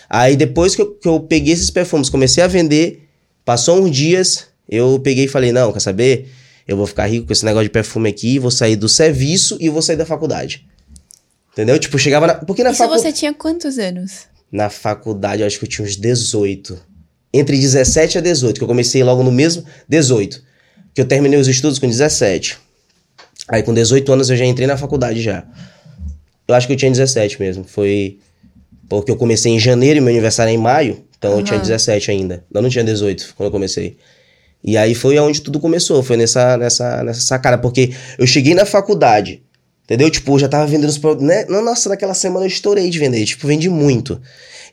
[0.08, 3.06] Aí depois que eu, que eu peguei esses perfumes, comecei a vender,
[3.44, 6.30] passou uns dias, eu peguei e falei, não, quer saber?
[6.72, 9.68] Eu vou ficar rico com esse negócio de perfume aqui, vou sair do serviço e
[9.68, 10.66] vou sair da faculdade.
[11.52, 11.78] Entendeu?
[11.78, 12.35] Tipo, chegava na...
[12.35, 13.02] Porque na Isso faculdade...
[13.02, 14.26] você tinha quantos anos?
[14.50, 16.78] Na faculdade, eu acho que eu tinha uns 18.
[17.32, 20.42] Entre 17 a 18, que eu comecei logo no mesmo 18.
[20.94, 22.58] Que eu terminei os estudos com 17.
[23.48, 25.44] Aí com 18 anos eu já entrei na faculdade já.
[26.48, 27.64] Eu acho que eu tinha 17 mesmo.
[27.64, 28.18] Foi
[28.88, 31.04] porque eu comecei em janeiro e meu aniversário é em maio.
[31.18, 31.66] Então eu tinha Aham.
[31.66, 32.44] 17 ainda.
[32.52, 33.96] Eu não tinha 18 quando eu comecei.
[34.64, 36.03] E aí foi onde tudo começou.
[36.03, 37.59] Foi nessa, nessa, nessa sacada.
[37.59, 39.42] Porque eu cheguei na faculdade.
[39.85, 40.11] Entendeu?
[40.11, 41.27] Tipo, já tava vendendo os produtos.
[41.27, 41.44] Né?
[41.46, 43.25] Nossa, naquela semana eu estourei de vender.
[43.25, 44.20] Tipo, vendi muito.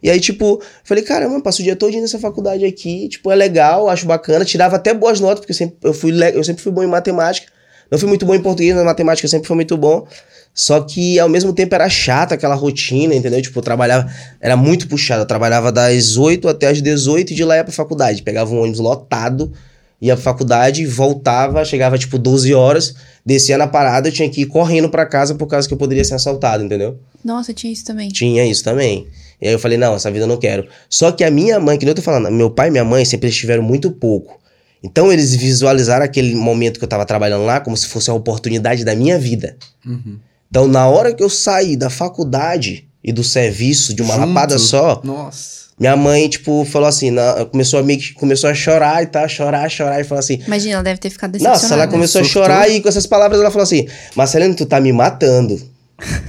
[0.02, 3.10] E aí, tipo, falei, caramba, passo o dia todo nessa faculdade aqui.
[3.10, 4.46] Tipo, é legal, acho bacana.
[4.46, 7.52] Tirava até boas notas, porque eu sempre, eu fui, eu sempre fui bom em matemática.
[7.92, 10.08] Não fui muito bom em português, mas matemática sempre fui muito bom.
[10.54, 13.42] Só que ao mesmo tempo era chata aquela rotina, entendeu?
[13.42, 15.24] Tipo, eu trabalhava, era muito puxado.
[15.24, 18.22] Eu trabalhava das 8 até as 18 e de lá ia pra faculdade.
[18.22, 19.52] Pegava um ônibus lotado,
[20.02, 24.46] ia pra faculdade, voltava, chegava tipo 12 horas, descia na parada, eu tinha que ir
[24.46, 27.00] correndo pra casa por causa que eu poderia ser assaltado, entendeu?
[27.24, 28.10] Nossa, tinha isso também.
[28.10, 29.08] Tinha isso também.
[29.42, 30.68] E aí eu falei, não, essa vida eu não quero.
[30.90, 33.04] Só que a minha mãe, que nem eu tô falando, meu pai e minha mãe
[33.06, 34.40] sempre estiveram muito pouco.
[34.82, 38.86] Então eles visualizaram aquele momento que eu tava trabalhando lá como se fosse a oportunidade
[38.86, 39.58] da minha vida.
[39.86, 40.18] uhum.
[40.50, 44.28] Então, na hora que eu saí da faculdade, e do serviço de uma Junto?
[44.28, 45.69] lapada só, Nossa.
[45.80, 49.28] Minha mãe, tipo, falou assim, na- começou a meio que começou a chorar e tá,
[49.28, 50.40] chorar, chorar, e falou assim.
[50.46, 51.62] Imagina, ela deve ter ficado decepcionada.
[51.64, 54.80] Nossa, ela começou a chorar e com essas palavras ela falou assim: Marcelino, tu tá
[54.82, 55.60] me matando.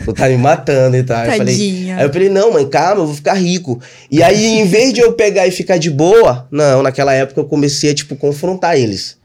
[0.04, 1.24] Tu tá me matando e tal.
[1.24, 1.96] Eu falei, Tadinha.
[1.98, 3.80] aí eu falei, não, mãe, calma, eu vou ficar rico.
[4.10, 7.44] E aí, em vez de eu pegar e ficar de boa, não, naquela época eu
[7.44, 9.16] comecei a, tipo, confrontar eles.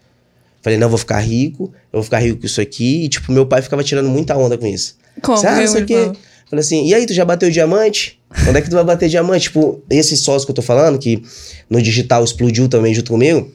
[0.62, 3.06] Falei, não, eu vou ficar rico, eu vou ficar rico com isso aqui.
[3.06, 4.96] E, tipo, meu pai ficava tirando muita onda com isso.
[5.22, 5.94] Como, Você, ah, isso aqui.
[6.48, 8.20] Falei assim, e aí, tu já bateu diamante?
[8.44, 9.44] Quando é que tu vai bater diamante?
[9.44, 11.24] Tipo, esse sócio que eu tô falando, que
[11.70, 13.50] no digital explodiu também junto comigo,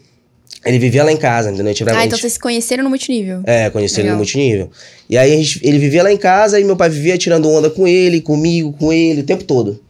[0.65, 1.73] ele vivia lá em casa, entendeu?
[1.95, 3.41] Ah, então vocês se conheceram no multinível.
[3.45, 4.15] É, conheci ele Legal.
[4.17, 4.71] no multinível.
[5.09, 7.87] E aí gente- ele vivia lá em casa e meu pai vivia tirando onda com
[7.87, 9.81] ele, comigo, com ele, o tempo todo.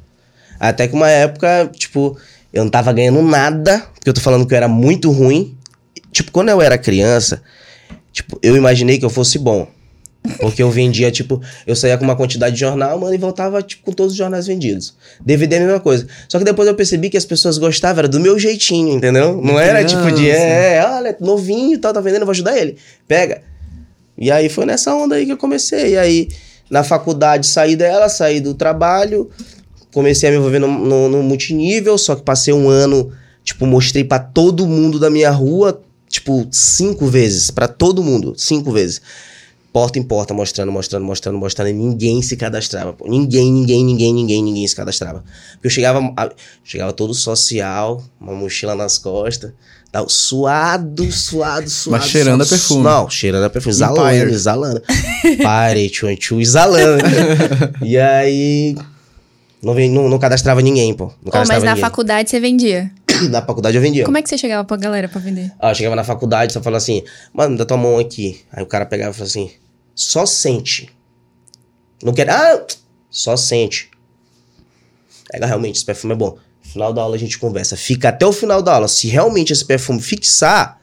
[0.58, 2.16] Até que uma época, tipo,
[2.52, 5.56] eu não tava ganhando nada, porque eu tô falando que eu era muito ruim.
[6.12, 7.42] Tipo, quando eu era criança,
[8.12, 9.66] tipo, eu imaginei que eu fosse bom.
[10.38, 13.82] Porque eu vendia, tipo, eu saía com uma quantidade de jornal, mano, e voltava, tipo,
[13.84, 14.94] com todos os jornais vendidos.
[15.20, 16.06] DVD é a mesma coisa.
[16.28, 19.40] Só que depois eu percebi que as pessoas gostavam, era do meu jeitinho, entendeu?
[19.42, 20.40] Não era tipo de, Criança.
[20.40, 22.76] é, olha, novinho e tal, tá vendendo, vou ajudar ele.
[23.08, 23.42] Pega.
[24.16, 25.94] E aí foi nessa onda aí que eu comecei.
[25.94, 26.28] E aí,
[26.70, 29.30] na faculdade, saí dela, saí do trabalho,
[29.92, 33.10] comecei a me envolver no, no, no multinível, só que passei um ano,
[33.42, 38.70] tipo, mostrei pra todo mundo da minha rua, tipo, cinco vezes, pra todo mundo, cinco
[38.70, 39.00] vezes.
[39.72, 43.08] Porta em porta, mostrando, mostrando, mostrando, mostrando, e ninguém se cadastrava, pô.
[43.08, 45.22] Ninguém, ninguém, ninguém, ninguém, ninguém se cadastrava.
[45.52, 46.30] Porque eu chegava, a-
[46.64, 49.52] chegava todo social, uma mochila nas costas,
[49.92, 52.04] tal, suado, suado, suado.
[52.04, 52.82] cheirando suado, a perfume.
[52.82, 54.82] Não, cheirando a perfume, exalando, exalando.
[55.40, 57.04] Pare, tchu, tchu, exalando.
[57.84, 58.76] e aí,
[59.62, 61.06] não, não, não cadastrava ninguém, pô.
[61.06, 61.80] Não Oh, mas cadastrava na ninguém.
[61.82, 62.90] faculdade você vendia.
[63.30, 64.04] Na faculdade eu vendia.
[64.04, 65.52] Como é que você chegava pra galera pra vender?
[65.58, 67.02] Ah, eu chegava na faculdade, só falava assim,
[67.34, 68.40] mano, dá tua mão aqui.
[68.50, 69.50] Aí o cara pegava e falava assim,
[69.94, 70.88] só sente.
[72.02, 72.30] Não quer.
[72.30, 72.64] Ah,
[73.10, 73.90] só sente.
[75.30, 76.38] Pega realmente, esse perfume é bom.
[76.64, 77.76] No final da aula a gente conversa.
[77.76, 78.88] Fica até o final da aula.
[78.88, 80.80] Se realmente esse perfume fixar,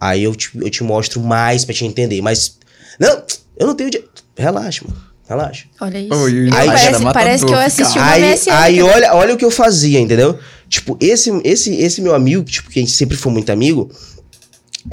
[0.00, 2.20] aí eu te, eu te mostro mais pra te entender.
[2.22, 2.58] Mas,
[3.00, 3.22] não,
[3.56, 3.90] eu não tenho.
[4.36, 5.00] Relaxa, mano.
[5.28, 5.66] Relaxa.
[5.80, 6.14] Olha isso.
[6.14, 8.50] Oi, Eu- aí parece, parece que eu fica- assisti uma Aí, MSN.
[8.52, 10.38] aí olha, olha o que eu fazia, entendeu?
[10.68, 13.90] Tipo, esse, esse, esse meu amigo, tipo, que a gente sempre foi muito amigo,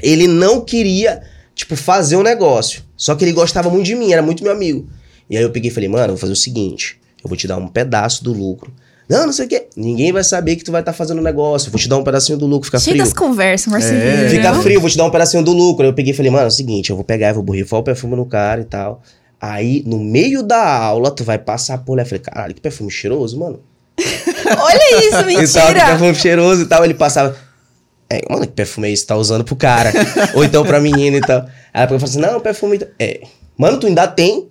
[0.02, 1.22] ele não queria,
[1.54, 2.82] tipo, fazer um negócio.
[2.96, 4.88] Só que ele gostava muito de mim, era muito meu amigo.
[5.30, 7.48] E aí eu peguei e falei, mano, eu vou fazer o seguinte: eu vou te
[7.48, 8.72] dar um pedaço do lucro.
[9.10, 9.68] Não, não sei o quê.
[9.76, 11.68] Ninguém vai saber que tu vai estar fazendo um negócio.
[11.68, 13.04] Eu vou te dar um pedacinho do lucro, fica Cheio frio.
[13.04, 14.02] das conversas, Marcelinho.
[14.06, 14.30] É.
[14.30, 14.62] Fica viu?
[14.62, 15.84] frio, vou te dar um pedacinho do lucro.
[15.84, 17.82] Aí eu peguei e falei, mano, é o seguinte, eu vou pegar, eu vou borrifar
[17.82, 19.02] o perfume no cara e tal.
[19.42, 22.04] Aí, no meio da aula, tu vai passar por lá.
[22.04, 23.60] Eu falei, caralho, que perfume cheiroso, mano.
[24.00, 25.86] Olha isso, E tal, que mentira.
[25.86, 26.86] perfume cheiroso e tal.
[26.86, 27.36] Ele passava.
[28.10, 29.92] É, mano, que perfume é esse tá usando pro cara?
[30.36, 31.40] Ou então pra menina e tal.
[31.74, 32.80] Aí ela falou assim: não, perfume.
[33.00, 33.22] É.
[33.58, 34.48] Mano, tu ainda tem?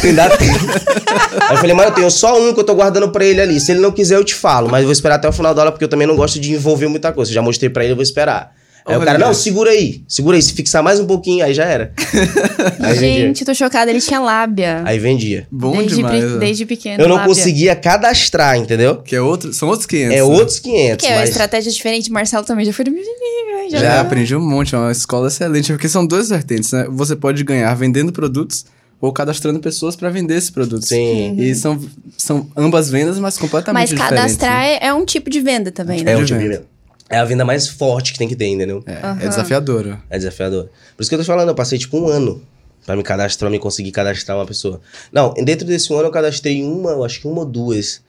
[0.00, 0.48] Tu ainda tem?
[0.50, 0.56] Aí
[1.54, 3.60] eu falei, mano, eu tenho só um que eu tô guardando pra ele ali.
[3.60, 4.68] Se ele não quiser, eu te falo.
[4.68, 6.52] Mas eu vou esperar até o final da aula, porque eu também não gosto de
[6.52, 7.30] envolver muita coisa.
[7.30, 8.54] Eu já mostrei pra ele, eu vou esperar.
[8.86, 10.02] Aí o cara, não, segura aí.
[10.06, 10.42] Segura aí.
[10.42, 11.92] Se fixar mais um pouquinho, aí já era.
[12.80, 12.96] Aí.
[12.98, 14.82] Gente, tô chocada, ele tinha lábia.
[14.84, 15.46] Aí vendia.
[15.50, 16.24] Bom desde, demais.
[16.24, 16.38] pe- ó.
[16.38, 17.02] desde pequeno.
[17.02, 17.34] Eu não lábia.
[17.34, 18.96] conseguia cadastrar, entendeu?
[18.96, 20.12] Que é outro, são outros 500.
[20.12, 20.22] É né?
[20.22, 21.04] outros 500.
[21.04, 21.30] Que é uma mas...
[21.30, 22.10] estratégia diferente.
[22.12, 23.70] Marcelo também já foi do meu nível.
[23.70, 26.86] Já, Já aprendi um monte, é uma escola excelente, porque são duas vertentes, né?
[26.90, 28.64] Você pode ganhar vendendo produtos
[29.00, 30.88] ou cadastrando pessoas pra vender esses produtos.
[30.88, 31.36] Sim.
[31.38, 31.78] E são,
[32.16, 34.16] são ambas vendas, mas completamente Mas diferentes.
[34.16, 34.74] cadastrar né?
[34.74, 36.12] é, é um tipo de venda também, né?
[36.12, 36.75] É, o de tipo de venda.
[37.08, 38.82] É a venda mais forte que tem que ter, entendeu?
[38.86, 39.18] É, Aham.
[39.22, 40.02] é desafiadora.
[40.10, 40.68] É desafiador.
[40.96, 42.42] Por isso que eu tô te falando, eu passei tipo um ano
[42.84, 44.80] pra me cadastrar, pra me conseguir cadastrar uma pessoa.
[45.12, 48.04] Não, dentro desse ano eu cadastrei uma, eu acho que uma ou duas.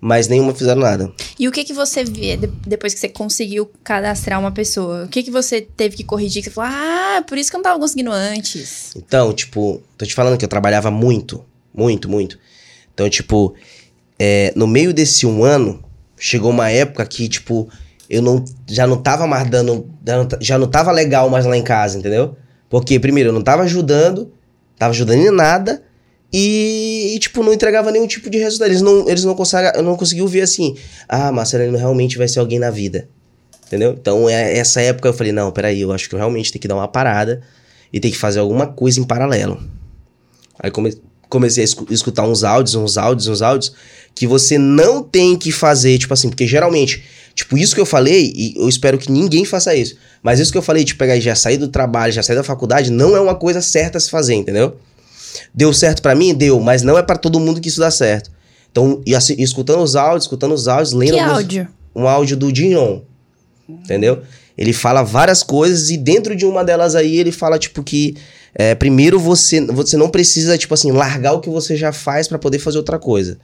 [0.00, 1.12] Mas nenhuma fizeram nada.
[1.36, 5.04] E o que que você vê de- depois que você conseguiu cadastrar uma pessoa?
[5.04, 6.40] O que que você teve que corrigir?
[6.40, 8.92] Que você falou, ah, por isso que eu não tava conseguindo antes.
[8.94, 12.38] Então, tipo, tô te falando que eu trabalhava muito, muito, muito.
[12.94, 13.56] Então, tipo,
[14.20, 15.82] é, no meio desse um ano,
[16.16, 17.68] chegou uma época que, tipo,
[18.08, 19.86] eu não, já não tava mais dando,
[20.40, 22.36] já não, tava legal mais lá em casa, entendeu?
[22.70, 24.32] Porque, primeiro, eu não tava ajudando,
[24.78, 25.82] tava ajudando em nada,
[26.32, 28.68] e, e, tipo, não entregava nenhum tipo de resultado.
[28.68, 30.76] Eles não, eles não, conseguem, eu não conseguiam ver assim,
[31.08, 33.08] ah, Marcelino realmente vai ser alguém na vida.
[33.66, 33.96] Entendeu?
[33.98, 36.68] Então, é, essa época eu falei, não, peraí, eu acho que eu realmente tenho que
[36.68, 37.42] dar uma parada
[37.92, 39.62] e ter que fazer alguma coisa em paralelo.
[40.58, 40.96] Aí come-
[41.28, 43.72] comecei a escu- escutar uns áudios, uns áudios, uns áudios,
[44.14, 47.04] que você não tem que fazer, tipo assim, porque geralmente,
[47.38, 50.58] tipo, isso que eu falei, e eu espero que ninguém faça isso, mas isso que
[50.58, 53.20] eu falei, de pegar e já sair do trabalho, já sair da faculdade, não é
[53.20, 54.76] uma coisa certa a se fazer, entendeu?
[55.54, 56.34] Deu certo pra mim?
[56.34, 58.30] Deu, mas não é pra todo mundo que isso dá certo.
[58.70, 61.68] Então, e assi- escutando os áudios, escutando os áudios, lendo Que alguns- áudio?
[61.94, 63.00] um áudio do Dinon.
[63.68, 64.22] Entendeu?
[64.56, 68.16] Ele fala várias coisas e dentro de uma delas aí ele fala, tipo, que
[68.54, 72.38] é, primeiro você, você não precisa, tipo assim, largar o que você já faz pra
[72.38, 73.38] poder fazer outra coisa.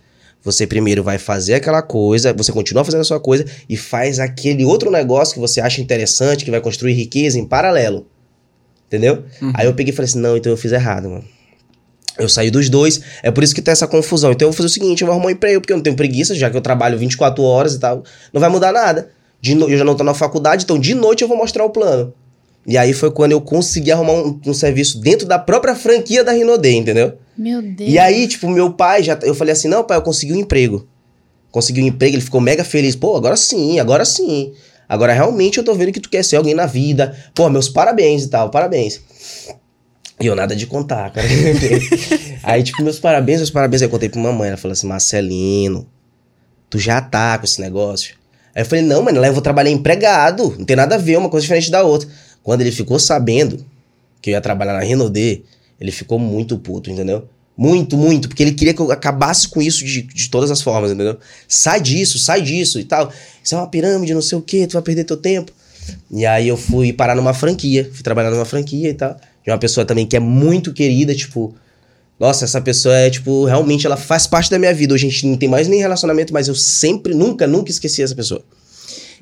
[0.45, 4.65] Você primeiro vai fazer aquela coisa, você continua fazendo a sua coisa e faz aquele
[4.65, 8.07] outro negócio que você acha interessante, que vai construir riqueza em paralelo.
[8.87, 9.25] Entendeu?
[9.41, 9.53] Uhum.
[9.55, 11.25] Aí eu peguei e falei assim: não, então eu fiz errado, mano.
[12.19, 14.31] Eu saí dos dois, é por isso que tem essa confusão.
[14.31, 15.97] Então eu vou fazer o seguinte: eu vou arrumar um emprego, porque eu não tenho
[15.97, 18.05] preguiça, já que eu trabalho 24 horas e tal.
[18.33, 19.11] Não vai mudar nada.
[19.41, 19.69] De no...
[19.69, 22.13] Eu já não tô na faculdade, então de noite eu vou mostrar o plano.
[22.67, 26.33] E aí foi quando eu consegui arrumar um, um serviço dentro da própria franquia da
[26.33, 27.15] Rinode, entendeu?
[27.37, 27.91] Meu Deus.
[27.91, 29.19] E aí, tipo, meu pai já.
[29.23, 30.87] Eu falei assim: não, pai, eu consegui um emprego.
[31.51, 32.97] Consegui um emprego, ele ficou mega feliz.
[32.97, 34.53] Pô, agora sim, agora sim.
[34.89, 37.17] Agora realmente eu tô vendo que tu quer ser alguém na vida.
[37.35, 39.01] Pô, meus parabéns e tal, parabéns.
[40.21, 41.27] E eu nada de contar, cara.
[42.43, 43.83] aí, tipo, meus parabéns, meus parabéns.
[43.83, 44.49] Aí eu contei pra mamãe.
[44.49, 45.87] Ela falou assim: Marcelino,
[46.71, 48.15] tu já tá com esse negócio.
[48.55, 50.55] Aí eu falei: não, mano, lá eu vou trabalhar empregado.
[50.59, 52.09] Não tem nada a ver, uma coisa diferente da outra.
[52.43, 53.65] Quando ele ficou sabendo
[54.21, 55.45] que eu ia trabalhar na Renaudet,
[55.81, 57.29] ele ficou muito puto, entendeu?
[57.57, 60.91] Muito, muito, porque ele queria que eu acabasse com isso de, de todas as formas,
[60.91, 61.17] entendeu?
[61.47, 63.13] Sai disso, sai disso e tal.
[63.43, 65.53] Isso é uma pirâmide, não sei o que, tu vai perder teu tempo.
[66.11, 69.17] E aí eu fui parar numa franquia, fui trabalhar numa franquia e tal.
[69.45, 71.55] De uma pessoa também que é muito querida, tipo.
[72.19, 74.95] Nossa, essa pessoa é, tipo, realmente ela faz parte da minha vida.
[74.95, 78.15] Hoje a gente não tem mais nem relacionamento, mas eu sempre, nunca, nunca esqueci essa
[78.15, 78.43] pessoa.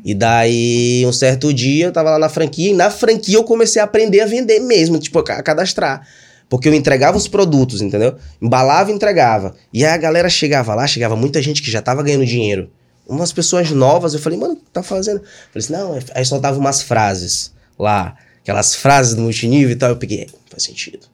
[0.05, 3.81] E daí, um certo dia, eu tava lá na franquia, e na franquia eu comecei
[3.81, 6.07] a aprender a vender mesmo, tipo, a cadastrar.
[6.53, 8.15] Porque eu entregava os produtos, entendeu?
[8.39, 9.55] Embalava e entregava.
[9.73, 12.71] E aí a galera chegava lá, chegava muita gente que já tava ganhando dinheiro.
[13.09, 15.21] Umas pessoas novas, eu falei, mano, o que tá fazendo?
[15.21, 19.89] Eu falei assim, não, aí soltava umas frases lá, aquelas frases do multinível e tal.
[19.89, 21.07] Eu peguei, faz sentido.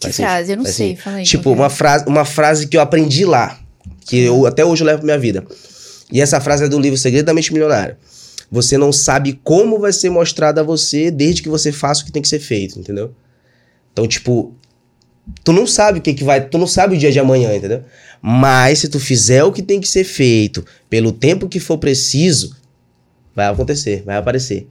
[0.00, 0.52] Que frase?
[0.52, 1.04] Eu não faz sei, sentido.
[1.04, 1.24] fala aí.
[1.24, 1.52] Tipo, é.
[1.52, 3.60] uma frase, uma frase que eu aprendi lá,
[4.06, 5.44] que eu até hoje eu levo pra minha vida.
[6.10, 7.98] E essa frase é do livro Segredo da Mente Milionária.
[8.50, 12.12] Você não sabe como vai ser mostrado a você desde que você faça o que
[12.12, 13.14] tem que ser feito, entendeu?
[13.92, 14.56] Então, tipo,
[15.44, 17.82] tu não sabe o que, que vai, tu não sabe o dia de amanhã, entendeu?
[18.20, 22.56] Mas se tu fizer o que tem que ser feito pelo tempo que for preciso,
[23.34, 24.66] vai acontecer, vai aparecer.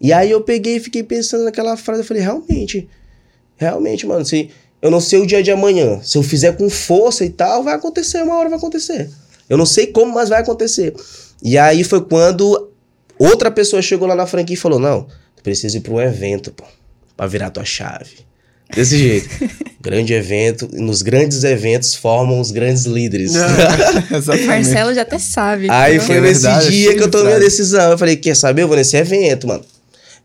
[0.00, 2.88] E aí eu peguei e fiquei pensando naquela frase, eu falei, realmente,
[3.56, 7.24] realmente, mano, se eu não sei o dia de amanhã, se eu fizer com força
[7.24, 9.10] e tal, vai acontecer, uma hora vai acontecer.
[9.48, 10.94] Eu não sei como, mas vai acontecer.
[11.42, 12.70] E aí foi quando
[13.18, 16.52] outra pessoa chegou lá na franquia e falou: Não, tu precisa ir pra um evento,
[16.52, 16.64] pô,
[17.16, 18.18] pra virar tua chave.
[18.74, 19.28] Desse jeito.
[19.80, 23.32] Grande evento, nos grandes eventos formam os grandes líderes.
[23.34, 23.38] O.
[24.46, 25.68] Marcelo já até sabe.
[25.70, 26.06] Aí entendeu?
[26.06, 27.92] foi É nesse verdade, dia que eu tomei a decisão.
[27.92, 28.62] Eu falei, quer saber?
[28.62, 29.64] Eu vou nesse evento, mano.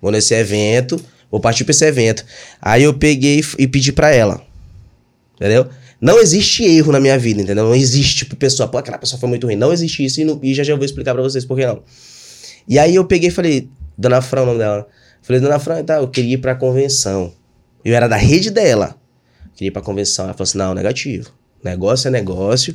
[0.01, 0.99] Vou nesse evento,
[1.31, 2.25] vou partir pra esse evento.
[2.61, 4.41] Aí eu peguei e pedi pra ela.
[5.39, 5.67] Entendeu?
[6.01, 7.63] Não existe erro na minha vida, entendeu?
[7.63, 9.55] Não existe, tipo, pessoa, pô, aquela pessoa foi muito ruim.
[9.55, 11.65] Não existe isso e, não- e já já eu vou explicar pra vocês por que
[11.65, 11.81] não.
[12.67, 14.85] E aí eu peguei e falei, Dona Fran, o nome dela.
[15.21, 17.31] Falei, Dona Fran, tá, eu queria ir pra convenção.
[17.83, 18.95] Eu era da rede dela.
[19.55, 20.25] Queria ir pra convenção.
[20.25, 21.31] Ela falou assim: não, negativo.
[21.63, 22.73] Negócio é negócio.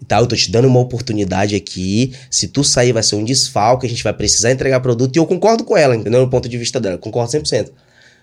[0.00, 2.12] E tal, eu tô te dando uma oportunidade aqui.
[2.30, 5.16] Se tu sair, vai ser um desfalque, a gente vai precisar entregar produto.
[5.16, 6.20] E eu concordo com ela, entendeu?
[6.20, 6.98] No ponto de vista dela.
[6.98, 7.70] Concordo 100%.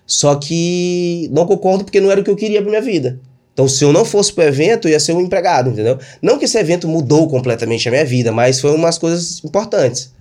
[0.06, 3.18] Só que não concordo porque não era o que eu queria pra minha vida.
[3.52, 5.98] Então, se eu não fosse pro evento, eu ia ser um empregado, entendeu?
[6.20, 10.12] Não que esse evento mudou completamente a minha vida, mas foi umas coisas importantes.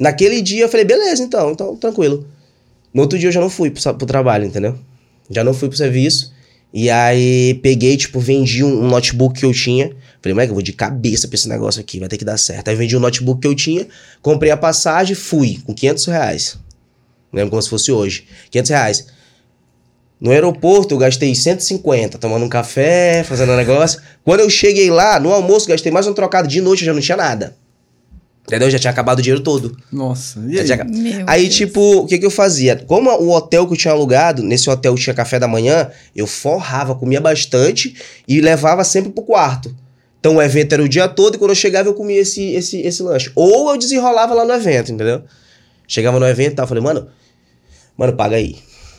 [0.00, 2.26] Naquele dia eu falei, beleza, então, então, tranquilo.
[2.92, 4.78] No outro dia eu já não fui pro, pro trabalho, entendeu?
[5.30, 6.32] Já não fui pro serviço.
[6.72, 9.90] E aí peguei, tipo, vendi um, um notebook que eu tinha.
[10.20, 12.68] Falei, moleque, eu vou de cabeça pra esse negócio aqui, vai ter que dar certo.
[12.68, 13.86] Aí vendi um notebook que eu tinha,
[14.20, 16.58] comprei a passagem, fui, com 500 reais.
[17.32, 18.26] Lembro como se fosse hoje.
[18.50, 19.06] 500 reais.
[20.20, 24.00] No aeroporto eu gastei 150, tomando um café, fazendo um negócio.
[24.24, 27.00] Quando eu cheguei lá, no almoço, gastei mais um trocado de noite, eu já não
[27.00, 27.56] tinha nada.
[28.48, 28.70] Entendeu?
[28.70, 29.76] Já tinha acabado o dinheiro todo.
[29.92, 30.64] Nossa, e aí?
[30.64, 31.54] tinha- Aí, Deus.
[31.54, 32.76] tipo, o que que eu fazia?
[32.86, 36.94] Como o hotel que eu tinha alugado, nesse hotel tinha café da manhã, eu forrava,
[36.94, 37.94] comia bastante
[38.26, 39.74] e levava sempre pro quarto.
[40.18, 42.80] Então o evento era o dia todo e quando eu chegava eu comia esse, esse,
[42.80, 43.30] esse lanche.
[43.36, 45.22] Ou eu desenrolava lá no evento, entendeu?
[45.86, 47.06] Chegava no evento e tal, falei, mano,
[47.98, 48.56] mano, paga aí.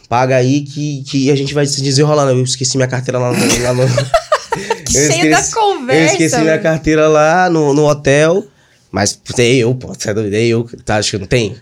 [0.07, 2.31] Paga aí que, que a gente vai se desenrolando.
[2.31, 3.63] Eu esqueci minha carteira lá no.
[3.63, 3.83] Lá no...
[4.95, 6.01] Eu Cheio da conversa.
[6.01, 8.43] eu esqueci minha carteira lá no, no hotel.
[8.91, 10.34] Mas tem eu, pô, você é doido?
[10.34, 11.56] Eu, tá, acho que não tem.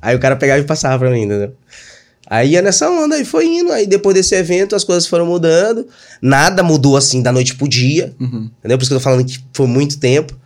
[0.00, 1.54] Aí o cara pegava e passava pra mim, entendeu?
[2.26, 3.72] Aí ia nessa onda, aí foi indo.
[3.72, 5.86] Aí depois desse evento as coisas foram mudando.
[6.20, 8.14] Nada mudou assim da noite pro dia.
[8.20, 8.50] Uhum.
[8.58, 8.78] Entendeu?
[8.78, 10.38] Por isso que eu tô falando que foi muito tempo.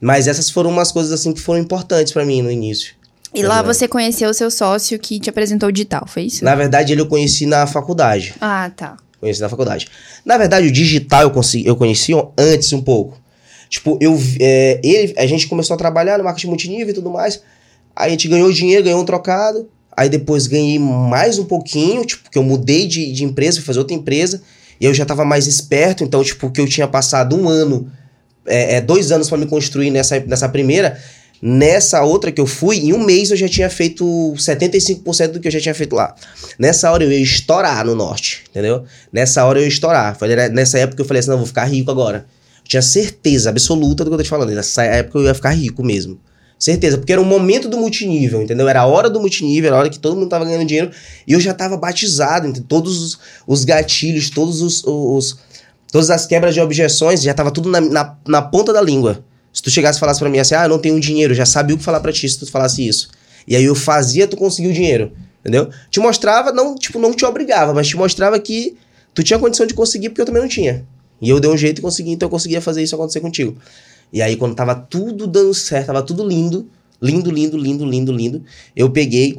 [0.00, 2.94] Mas essas foram umas coisas assim que foram importantes pra mim no início.
[3.34, 6.44] E lá você conheceu o seu sócio que te apresentou o digital, foi isso?
[6.44, 8.34] Na verdade, ele eu conheci na faculdade.
[8.40, 8.96] Ah, tá.
[9.18, 9.88] Conheci na faculdade.
[10.24, 13.18] Na verdade, o digital eu, consegui, eu conheci antes um pouco.
[13.74, 17.42] Tipo, eu, é, ele, a gente começou a trabalhar no marketing multinível e tudo mais.
[17.96, 19.68] Aí a gente ganhou dinheiro, ganhou um trocado.
[19.96, 23.80] Aí depois ganhei mais um pouquinho, tipo, que eu mudei de, de empresa, fui fazer
[23.80, 24.40] outra empresa.
[24.80, 27.90] E eu já tava mais esperto, então, tipo, que eu tinha passado um ano
[28.46, 30.96] é, é, dois anos para me construir nessa, nessa primeira.
[31.42, 34.04] Nessa outra que eu fui, em um mês eu já tinha feito
[34.36, 36.14] 75% do que eu já tinha feito lá.
[36.60, 38.84] Nessa hora eu ia estourar no norte, entendeu?
[39.12, 40.16] Nessa hora eu ia estourar.
[40.52, 42.24] Nessa época eu falei assim: não, vou ficar rico agora.
[42.64, 44.50] Tinha certeza absoluta do que eu tô te falando.
[44.50, 46.18] Nessa época eu ia ficar rico mesmo.
[46.58, 48.68] Certeza, porque era o momento do multinível, entendeu?
[48.68, 50.90] Era a hora do multinível, era a hora que todo mundo tava ganhando dinheiro.
[51.26, 55.36] E eu já tava batizado, entre todos os, os gatilhos, todos os, os,
[55.92, 59.22] todas as quebras de objeções, já tava tudo na, na, na ponta da língua.
[59.52, 61.74] Se tu chegasse e falasse pra mim assim, ah, eu não tenho dinheiro, já sabia
[61.74, 63.10] o que falar pra ti se tu falasse isso.
[63.46, 65.68] E aí eu fazia, tu conseguiu dinheiro, entendeu?
[65.90, 68.76] Te mostrava, não, tipo, não te obrigava, mas te mostrava que
[69.12, 70.84] tu tinha condição de conseguir porque eu também não tinha.
[71.24, 73.56] E eu dei um jeito e consegui, então eu conseguia fazer isso acontecer contigo.
[74.12, 76.68] E aí quando tava tudo dando certo, tava tudo lindo,
[77.00, 78.44] lindo, lindo, lindo, lindo, lindo,
[78.76, 79.36] eu peguei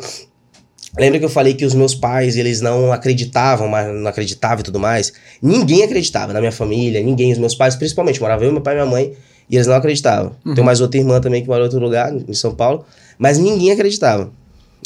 [0.98, 4.64] Lembra que eu falei que os meus pais, eles não acreditavam, mas não acreditavam e
[4.64, 5.12] tudo mais?
[5.42, 8.78] Ninguém acreditava na minha família, ninguém, os meus pais, principalmente, moravam eu, meu pai e
[8.78, 9.14] minha mãe.
[9.50, 10.32] E eles não acreditavam.
[10.46, 10.56] Uhum.
[10.56, 12.86] Tenho mais outra irmã também que mora em outro lugar, em São Paulo.
[13.20, 14.32] Mas ninguém acreditava.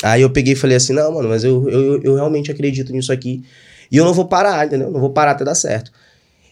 [0.03, 3.11] Aí eu peguei e falei assim: não, mano, mas eu, eu, eu realmente acredito nisso
[3.11, 3.43] aqui.
[3.91, 4.91] E eu não vou parar, entendeu?
[4.91, 5.91] Não vou parar até dar certo.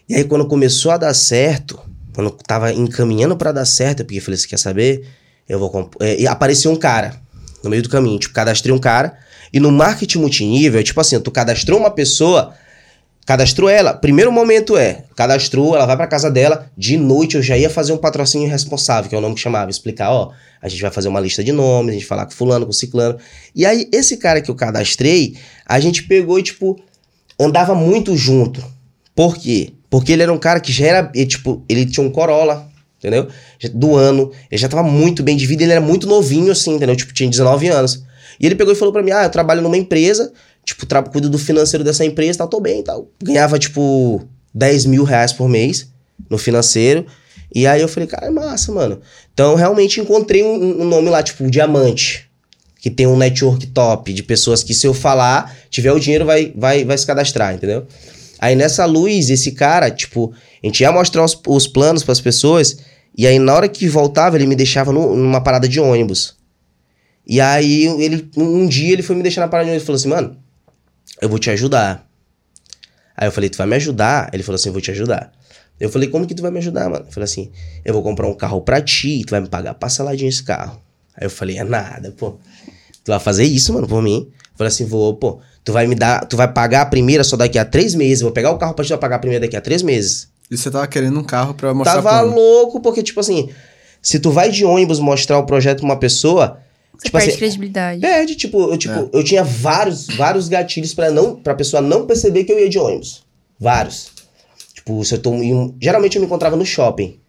[0.08, 1.78] E aí quando começou a dar certo,
[2.14, 5.06] quando eu tava encaminhando para dar certo, eu peguei e falei: você quer saber?
[5.48, 5.90] Eu vou.
[6.00, 7.20] É, e apareceu um cara
[7.62, 8.18] no meio do caminho.
[8.18, 9.16] Tipo, cadastrei um cara.
[9.52, 12.54] E no marketing multinível, é tipo assim: tu cadastrou uma pessoa
[13.28, 13.92] Cadastrou ela.
[13.92, 16.70] Primeiro momento é, cadastrou, ela vai para casa dela.
[16.74, 19.70] De noite eu já ia fazer um patrocínio responsável, que é o nome que chamava,
[19.70, 22.64] explicar, ó, a gente vai fazer uma lista de nomes, a gente falar com fulano,
[22.64, 23.18] com ciclano.
[23.54, 26.80] E aí esse cara que eu cadastrei, a gente pegou e tipo
[27.38, 28.64] andava muito junto.
[29.14, 29.74] Por quê?
[29.90, 33.28] Porque ele era um cara que já era, ele, tipo, ele tinha um Corolla, entendeu?
[33.74, 36.94] Do ano, ele já tava muito bem de vida, ele era muito novinho assim, entendeu?
[36.94, 38.04] Tipo, tinha 19 anos.
[38.38, 40.32] E ele pegou e falou para mim: "Ah, eu trabalho numa empresa
[40.74, 43.08] tipo, cuido do financeiro dessa empresa tal, tô bem tal.
[43.22, 44.22] Ganhava, tipo,
[44.52, 45.88] 10 mil reais por mês
[46.28, 47.06] no financeiro.
[47.54, 49.00] E aí eu falei, cara, é massa, mano.
[49.32, 52.28] Então, realmente encontrei um, um nome lá, tipo, Diamante.
[52.80, 56.52] Que tem um network top de pessoas que, se eu falar, tiver o dinheiro, vai,
[56.54, 57.86] vai, vai se cadastrar, entendeu?
[58.38, 62.20] Aí nessa luz, esse cara, tipo, a gente ia mostrar os, os planos para as
[62.20, 62.78] pessoas.
[63.16, 66.36] E aí, na hora que voltava, ele me deixava no, numa parada de ônibus.
[67.26, 69.98] E aí, ele, um dia, ele foi me deixar na parada de ônibus e falou
[69.98, 70.36] assim, mano,
[71.20, 72.06] eu vou te ajudar.
[73.16, 74.30] Aí eu falei, tu vai me ajudar?
[74.32, 75.32] Ele falou assim, eu vou te ajudar.
[75.80, 77.04] Eu falei, como que tu vai me ajudar, mano?
[77.06, 77.50] Eu falei assim,
[77.84, 80.80] eu vou comprar um carro pra ti tu vai me pagar parceladinho esse carro.
[81.16, 82.38] Aí eu falei, é nada, pô.
[83.04, 84.28] Tu vai fazer isso, mano, por mim?
[84.28, 85.40] Eu falei assim, vou, pô.
[85.68, 88.22] Tu vai me dar, tu vai pagar a primeira só daqui a três meses.
[88.22, 90.26] Eu vou pegar o carro pra te pagar a primeira daqui a três meses.
[90.50, 93.50] E você tava querendo um carro pra mostrar Tava louco, porque, tipo assim,
[94.00, 96.58] se tu vai de ônibus mostrar o projeto pra uma pessoa,
[96.94, 98.00] você tipo perde assim, credibilidade.
[98.00, 99.08] Perde, tipo, eu, tipo, é.
[99.12, 102.78] eu tinha vários, vários gatilhos para não, pra pessoa não perceber que eu ia de
[102.78, 103.26] ônibus.
[103.60, 104.10] Vários.
[104.72, 105.32] Tipo, se eu tô.
[105.32, 107.20] Um, geralmente eu me encontrava no shopping.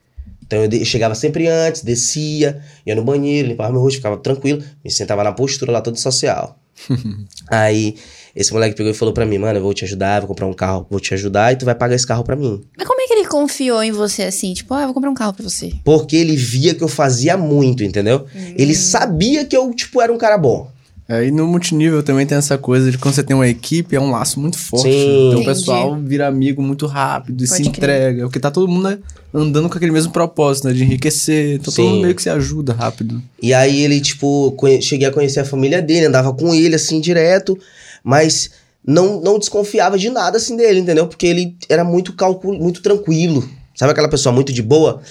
[0.47, 4.89] Então eu, chegava sempre antes, descia, ia no banheiro, limpava meu rosto, ficava tranquilo, me
[4.89, 6.57] sentava na postura lá todo social.
[7.51, 7.95] Aí
[8.35, 10.53] esse moleque pegou e falou pra mim, mano, eu vou te ajudar, vou comprar um
[10.53, 12.61] carro, vou te ajudar e tu vai pagar esse carro pra mim.
[12.77, 14.53] Mas como é que ele confiou em você assim?
[14.53, 15.73] Tipo, ah, eu vou comprar um carro pra você.
[15.83, 18.25] Porque ele via que eu fazia muito, entendeu?
[18.35, 18.53] Hum.
[18.57, 20.69] Ele sabia que eu, tipo, era um cara bom.
[21.11, 23.99] É, e no multinível também tem essa coisa de quando você tem uma equipe, é
[23.99, 24.91] um laço muito forte.
[24.91, 25.29] Sim.
[25.29, 27.77] Então o pessoal vira amigo muito rápido e Pode se crer.
[27.77, 28.23] entrega.
[28.25, 28.99] Porque tá todo mundo né,
[29.33, 30.73] andando com aquele mesmo propósito, né?
[30.73, 31.55] De enriquecer.
[31.55, 31.81] Então Sim.
[31.81, 33.19] todo mundo meio que se ajuda rápido.
[33.41, 37.57] E aí ele, tipo, cheguei a conhecer a família dele, andava com ele assim direto,
[38.03, 38.51] mas
[38.85, 41.07] não, não desconfiava de nada assim dele, entendeu?
[41.07, 43.47] Porque ele era muito calculo, muito tranquilo.
[43.75, 45.01] Sabe aquela pessoa muito de boa?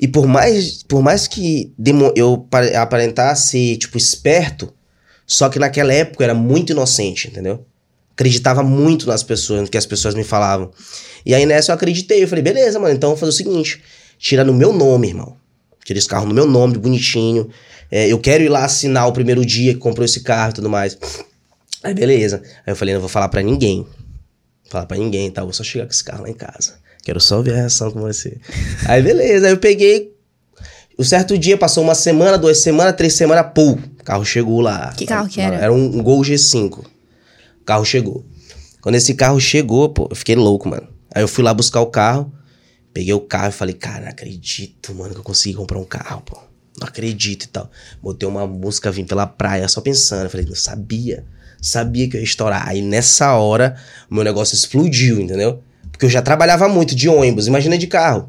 [0.00, 1.72] E por mais, por mais que
[2.16, 4.72] eu aparentasse, tipo, esperto
[5.26, 7.64] só que naquela época eu era muito inocente, entendeu?
[8.12, 10.70] Acreditava muito nas pessoas, no que as pessoas me falavam.
[11.24, 12.22] E aí nessa eu acreditei.
[12.22, 13.82] Eu falei, beleza, mano, então vou fazer o seguinte:
[14.18, 15.36] tira no meu nome, irmão.
[15.84, 17.48] Tira esse carro no meu nome, bonitinho.
[17.90, 20.70] É, eu quero ir lá assinar o primeiro dia que comprou esse carro e tudo
[20.70, 20.96] mais.
[21.84, 22.42] Aí beleza.
[22.66, 23.82] Aí eu falei, não vou falar para ninguém.
[23.82, 25.44] Vou falar para ninguém, tá?
[25.44, 26.76] Vou só chegar com esse carro lá em casa.
[27.04, 28.38] Quero só ver a reação com você.
[28.88, 29.46] aí beleza.
[29.46, 30.14] Aí eu peguei.
[30.98, 33.72] Um certo dia, passou uma semana, duas semanas, três semanas, pum.
[33.72, 34.92] O carro chegou lá.
[34.96, 35.56] Que carro que era?
[35.56, 36.78] Era um, um Gol G5.
[36.78, 38.24] O carro chegou.
[38.80, 40.88] Quando esse carro chegou, pô, eu fiquei louco, mano.
[41.14, 42.32] Aí eu fui lá buscar o carro,
[42.92, 46.22] peguei o carro e falei, cara, não acredito, mano, que eu consegui comprar um carro,
[46.22, 46.38] pô.
[46.80, 47.70] Não acredito e tal.
[48.02, 50.24] Botei uma música, vim pela praia, só pensando.
[50.24, 51.24] Eu falei, não sabia.
[51.64, 52.68] Sabia que eu ia estourar.
[52.68, 53.74] Aí nessa hora,
[54.10, 55.62] meu negócio explodiu, entendeu?
[55.90, 58.28] Porque eu já trabalhava muito de ônibus, imagina de carro.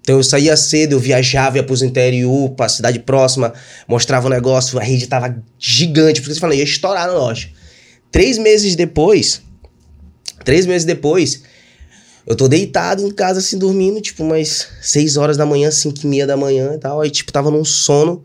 [0.00, 3.52] Então eu saía cedo, eu viajava, ia pros interior, pra cidade próxima,
[3.86, 7.54] mostrava o negócio, a rede tava gigante, porque você falou, ia estourar no norte.
[8.10, 9.42] Três meses depois,
[10.42, 11.42] três meses depois,
[12.26, 16.06] Eu tô deitado em casa, assim, dormindo, tipo, umas 6 horas da manhã, 5 e
[16.08, 17.00] meia da manhã e tal.
[17.00, 18.24] Aí, tipo, tava num sono.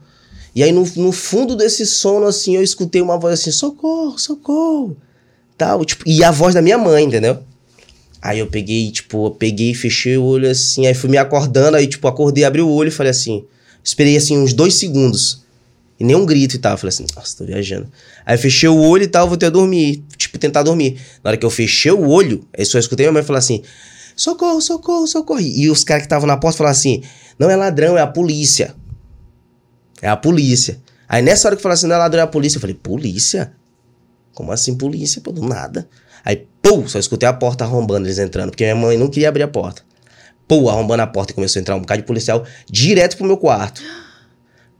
[0.53, 4.97] E aí, no, no fundo desse sono, assim, eu escutei uma voz assim, socorro, socorro.
[5.57, 7.39] Tal, tipo, e a voz da minha mãe, entendeu?
[8.21, 11.87] Aí eu peguei, tipo, eu peguei, fechei o olho assim, aí fui me acordando, aí,
[11.87, 13.45] tipo, acordei, abri o olho e falei assim.
[13.83, 15.41] Esperei assim uns dois segundos.
[15.99, 16.77] E nem um grito e tal.
[16.77, 17.87] Falei assim, nossa, tô viajando.
[18.25, 20.03] Aí fechei o olho e tal, vou ter dormir.
[20.17, 20.99] Tipo, tentar dormir.
[21.23, 23.61] Na hora que eu fechei o olho, aí só escutei minha mãe falar assim:
[24.15, 25.41] socorro, socorro, socorro.
[25.41, 27.03] E os caras que estavam na porta falaram assim:
[27.37, 28.75] não é ladrão, é a polícia.
[30.01, 30.79] É a polícia.
[31.07, 32.57] Aí nessa hora que falaram assim: não é ladrão, é a polícia.
[32.57, 33.53] Eu falei: polícia?
[34.33, 35.21] Como assim polícia?
[35.21, 35.87] Pô, do nada.
[36.23, 39.43] Aí, pô, só escutei a porta arrombando, eles entrando, porque minha mãe não queria abrir
[39.43, 39.81] a porta.
[40.47, 43.37] Pô, arrombando a porta e começou a entrar um bocado de policial direto pro meu
[43.37, 43.81] quarto.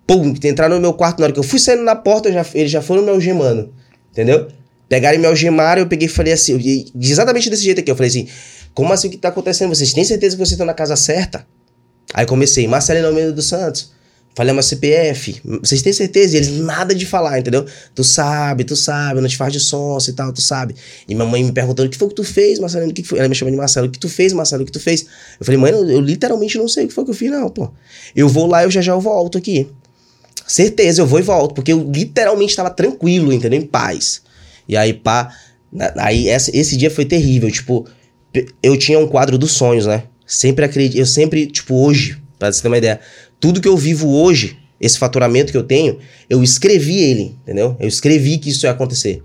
[0.06, 1.20] Pum, entraram no meu quarto.
[1.20, 3.74] Na hora que eu fui saindo na porta, já, eles já foram me algemando.
[4.12, 4.50] Entendeu?
[4.90, 6.60] Pegaram e me algemaram, eu peguei e falei assim,
[7.00, 7.90] exatamente desse jeito aqui.
[7.90, 8.28] Eu falei assim:
[8.74, 9.74] como assim o que tá acontecendo?
[9.74, 11.48] Vocês têm certeza que vocês estão na casa certa?
[12.14, 13.94] Aí comecei, Marcelino Almeida dos Santos.
[14.34, 15.42] Falei uma CPF.
[15.62, 16.36] Vocês têm certeza?
[16.36, 17.66] E eles nada de falar, entendeu?
[17.94, 20.74] Tu sabe, tu sabe, não te faz de sonso e tal, tu sabe.
[21.08, 22.90] E minha mãe me perguntando: o que foi que tu fez, Marcelo?
[22.90, 23.20] O que foi?
[23.20, 24.64] Ela me chama de Marcelo: o que tu fez, Marcelo?
[24.64, 25.06] O que tu fez?
[25.38, 27.50] Eu falei: mãe, eu, eu literalmente não sei o que foi que eu fiz, não,
[27.50, 27.70] pô.
[28.16, 29.68] Eu vou lá, eu já já eu volto aqui.
[30.48, 33.60] Certeza, eu vou e volto, porque eu literalmente estava tranquilo, entendeu?
[33.60, 34.22] Em paz.
[34.68, 35.34] E aí, pá.
[35.98, 37.52] Aí esse dia foi terrível.
[37.52, 37.86] Tipo,
[38.64, 40.04] eu tinha um quadro dos sonhos, né?
[40.26, 40.98] Sempre acredito.
[40.98, 43.00] Eu sempre, tipo, hoje, pra você ter uma ideia,
[43.42, 45.98] tudo que eu vivo hoje, esse faturamento que eu tenho,
[46.30, 47.76] eu escrevi ele, entendeu?
[47.80, 49.22] Eu escrevi que isso ia acontecer.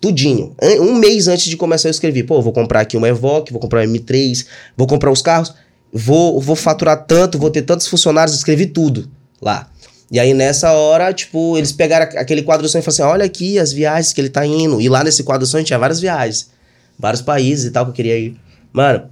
[0.00, 0.54] Tudinho.
[0.80, 3.86] Um mês antes de começar, eu escrevi: pô, vou comprar aqui uma Evoque, vou comprar
[3.86, 4.46] uma M3,
[4.76, 5.54] vou comprar os carros,
[5.90, 9.10] vou, vou faturar tanto, vou ter tantos funcionários, escrevi tudo
[9.40, 9.70] lá.
[10.12, 13.72] E aí nessa hora, tipo, eles pegaram aquele quadro e falaram assim: olha aqui as
[13.72, 14.80] viagens que ele tá indo.
[14.80, 16.50] E lá nesse quadro sonho tinha várias viagens,
[16.98, 18.36] vários países e tal que eu queria ir.
[18.72, 19.08] Mano,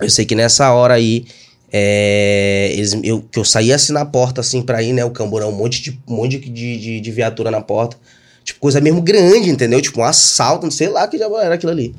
[0.00, 1.26] eu sei que nessa hora aí,
[1.72, 5.04] é, eles, eu, que eu saí assim na porta, assim, pra ir, né?
[5.04, 7.96] O camburão, um monte de, um monte de, de, de viatura na porta.
[8.44, 9.80] Tipo, coisa mesmo grande, entendeu?
[9.80, 11.94] Tipo, um assalto, não sei lá que já era aquilo ali.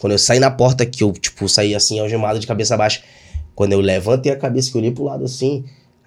[0.00, 3.02] Quando eu saí na porta, que eu, tipo, saí assim, algemado de cabeça baixa.
[3.54, 5.64] Quando eu levantei a cabeça, que eu olhei pro lado assim,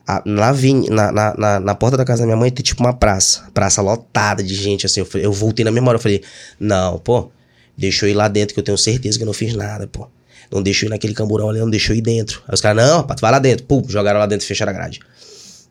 [0.07, 3.43] a, na, na, na, na, porta da casa da minha mãe tem tipo uma praça.
[3.53, 5.01] Praça lotada de gente, assim.
[5.01, 6.23] Eu, eu voltei na mesma hora, eu falei,
[6.59, 7.29] não, pô,
[7.77, 10.07] Deixou ir lá dentro, que eu tenho certeza que eu não fiz nada, pô.
[10.51, 12.41] Não deixou ir naquele camburão ali, não deixou ir dentro.
[12.47, 13.65] Aí os caras, não, rapaz, tu vai lá dentro.
[13.65, 14.99] Pum, jogaram lá dentro e fecharam a grade.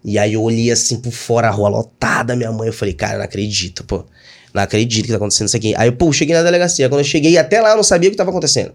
[0.05, 2.69] E aí eu olhei assim por fora, a rua lotada, minha mãe.
[2.69, 4.05] Eu falei, cara, não acredito, pô.
[4.53, 5.75] Não acredito que tá acontecendo isso aqui.
[5.77, 6.89] Aí, pô, cheguei na delegacia.
[6.89, 8.73] Quando eu cheguei até lá, eu não sabia o que tava acontecendo.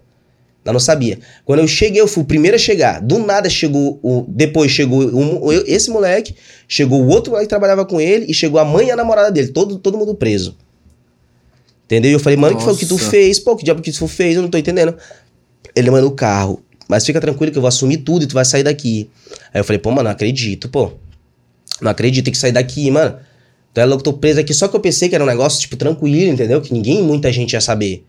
[0.62, 1.18] Eu não sabia.
[1.44, 3.00] Quando eu cheguei, eu fui o primeiro a chegar.
[3.00, 4.26] Do nada chegou o.
[4.28, 6.34] Depois chegou o, esse moleque,
[6.68, 9.30] chegou o outro moleque que trabalhava com ele e chegou a mãe e a namorada
[9.30, 9.48] dele.
[9.48, 10.54] Todo, todo mundo preso.
[11.86, 12.10] Entendeu?
[12.10, 13.38] E eu falei, mano, o que foi que tu fez?
[13.38, 14.36] Pô, que diabo que tu fez?
[14.36, 14.94] Eu não tô entendendo.
[15.74, 16.62] Ele, mano, o carro.
[16.88, 19.08] Mas fica tranquilo que eu vou assumir tudo e tu vai sair daqui.
[19.54, 20.92] Aí eu falei, pô, mano, não acredito, pô.
[21.80, 23.16] Não acredito, tem que sair daqui, mano.
[23.72, 24.52] Tu é louco, tô preso aqui.
[24.52, 26.60] Só que eu pensei que era um negócio, tipo, tranquilo, entendeu?
[26.60, 28.04] Que ninguém, muita gente ia saber.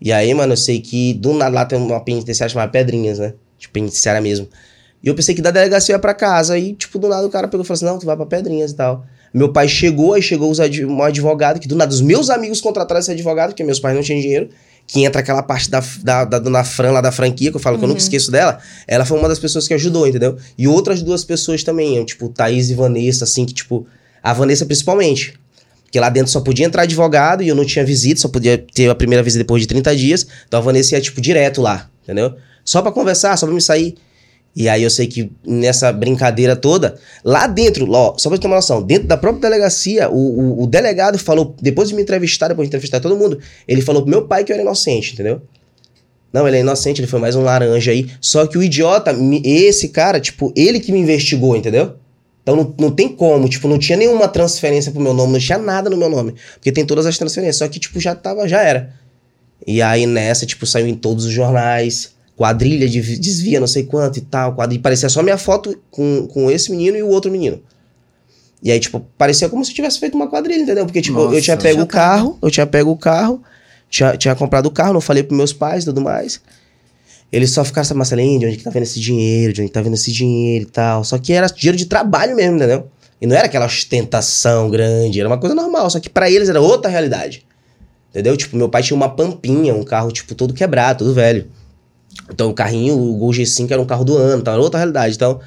[0.00, 3.34] E aí, mano, eu sei que do nada lá tem uma penitenciária chamada Pedrinhas, né?
[3.58, 4.48] Tipo, penitenciária mesmo.
[5.02, 6.58] E eu pensei que da delegacia ia pra casa.
[6.58, 8.72] E, tipo, do nada o cara pegou e falou assim: não, tu vai pra Pedrinhas
[8.72, 9.06] e tal.
[9.32, 13.10] Meu pai chegou, aí chegou um advogado, que do nada os meus amigos contrataram esse
[13.10, 14.48] advogado, porque meus pais não tinham dinheiro.
[14.86, 17.74] Que entra aquela parte da, da, da dona Fran lá da franquia, que eu falo
[17.74, 17.80] uhum.
[17.80, 18.04] que eu nunca uhum.
[18.04, 18.58] esqueço dela.
[18.86, 20.36] Ela foi uma das pessoas que ajudou, entendeu?
[20.56, 23.86] E outras duas pessoas também, tipo, Thaís e Vanessa, assim, que, tipo,
[24.22, 25.34] a Vanessa principalmente.
[25.84, 28.90] Porque lá dentro só podia entrar advogado e eu não tinha visita, só podia ter
[28.90, 30.26] a primeira visita depois de 30 dias.
[30.46, 32.34] Então a Vanessa ia, tipo, direto lá, entendeu?
[32.64, 33.96] Só para conversar, só pra me sair.
[34.56, 38.56] E aí eu sei que nessa brincadeira toda, lá dentro, ó, só pra você uma
[38.56, 42.66] noção, dentro da própria delegacia, o, o, o, delegado falou, depois de me entrevistar, depois
[42.66, 43.38] de entrevistar todo mundo,
[43.68, 45.42] ele falou pro meu pai que eu era inocente, entendeu?
[46.32, 48.08] Não, ele é inocente, ele foi mais um laranja aí.
[48.18, 51.96] Só que o idiota, esse cara, tipo, ele que me investigou, entendeu?
[52.42, 55.58] Então não, não tem como, tipo, não tinha nenhuma transferência pro meu nome, não tinha
[55.58, 56.34] nada no meu nome.
[56.54, 58.94] Porque tem todas as transferências, só que, tipo, já tava, já era.
[59.66, 64.18] E aí nessa, tipo, saiu em todos os jornais quadrilha de desvia não sei quanto
[64.18, 67.60] e tal, quadrilha, parecia só minha foto com, com esse menino e o outro menino.
[68.62, 70.84] E aí, tipo, parecia como se eu tivesse feito uma quadrilha, entendeu?
[70.84, 73.42] Porque, tipo, Nossa, eu tinha pego o carro, eu tinha pego o carro,
[73.88, 76.40] tinha, tinha comprado o carro, não falei pros meus pais e tudo mais.
[77.30, 79.74] Eles só ficaram, sabe, Marcelinho, de onde que tá vendo esse dinheiro, de onde que
[79.74, 81.04] tá vendo esse dinheiro e tal.
[81.04, 82.88] Só que era dinheiro de trabalho mesmo, entendeu?
[83.20, 86.60] E não era aquela ostentação grande, era uma coisa normal, só que para eles era
[86.60, 87.44] outra realidade.
[88.10, 88.36] Entendeu?
[88.36, 91.50] Tipo, meu pai tinha uma pampinha, um carro, tipo, todo quebrado, todo velho.
[92.32, 94.52] Então o carrinho, o Gol G5 era um carro do ano, tá?
[94.52, 95.14] Era outra realidade.
[95.14, 95.40] Então,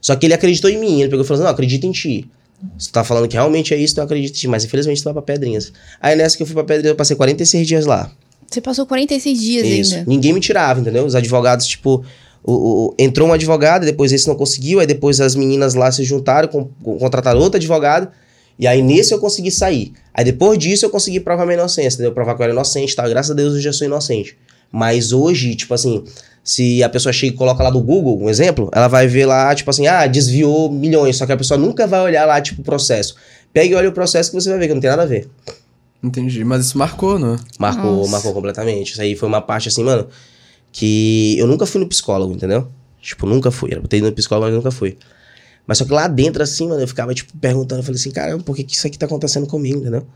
[0.00, 1.00] só que ele acreditou em mim.
[1.00, 2.28] Ele pegou e falou assim: não, acredita em ti.
[2.78, 4.48] Você tá falando que realmente é isso, então eu acredito em ti.
[4.48, 5.72] Mas infelizmente tu vai pra Pedrinhas.
[6.00, 8.10] Aí nessa que eu fui pra Pedrinhas, eu passei 46 dias lá.
[8.48, 9.94] Você passou 46 dias Isso.
[9.96, 10.06] ainda.
[10.08, 11.04] Ninguém me tirava, entendeu?
[11.04, 12.04] Os advogados, tipo,
[12.44, 16.04] o, o- entrou um advogado, depois esse não conseguiu, aí depois as meninas lá se
[16.04, 18.08] juntaram, com, com- contrataram outro advogado,
[18.56, 19.92] e aí nesse eu consegui sair.
[20.14, 22.12] Aí depois disso eu consegui provar minha inocência, entendeu?
[22.12, 23.06] Provar que eu era inocente, tá?
[23.08, 24.36] Graças a Deus eu já sou inocente.
[24.76, 26.04] Mas hoje, tipo assim,
[26.44, 29.54] se a pessoa chega e coloca lá do Google, um exemplo, ela vai ver lá,
[29.54, 32.64] tipo assim, ah, desviou milhões, só que a pessoa nunca vai olhar lá, tipo, o
[32.64, 33.16] processo.
[33.54, 35.30] Pega e olha o processo que você vai ver, que não tem nada a ver.
[36.02, 36.44] Entendi.
[36.44, 37.38] Mas isso marcou, né?
[37.58, 38.10] Marcou, Nossa.
[38.10, 38.92] marcou completamente.
[38.92, 40.08] Isso aí foi uma parte assim, mano,
[40.70, 42.68] que eu nunca fui no psicólogo, entendeu?
[43.00, 43.72] Tipo, nunca fui.
[43.72, 44.98] Eu ter ido no psicólogo, mas nunca fui.
[45.66, 48.44] Mas só que lá dentro, assim, mano, eu ficava, tipo, perguntando, eu falei assim, caramba,
[48.44, 50.06] por que, que isso aqui tá acontecendo comigo, entendeu?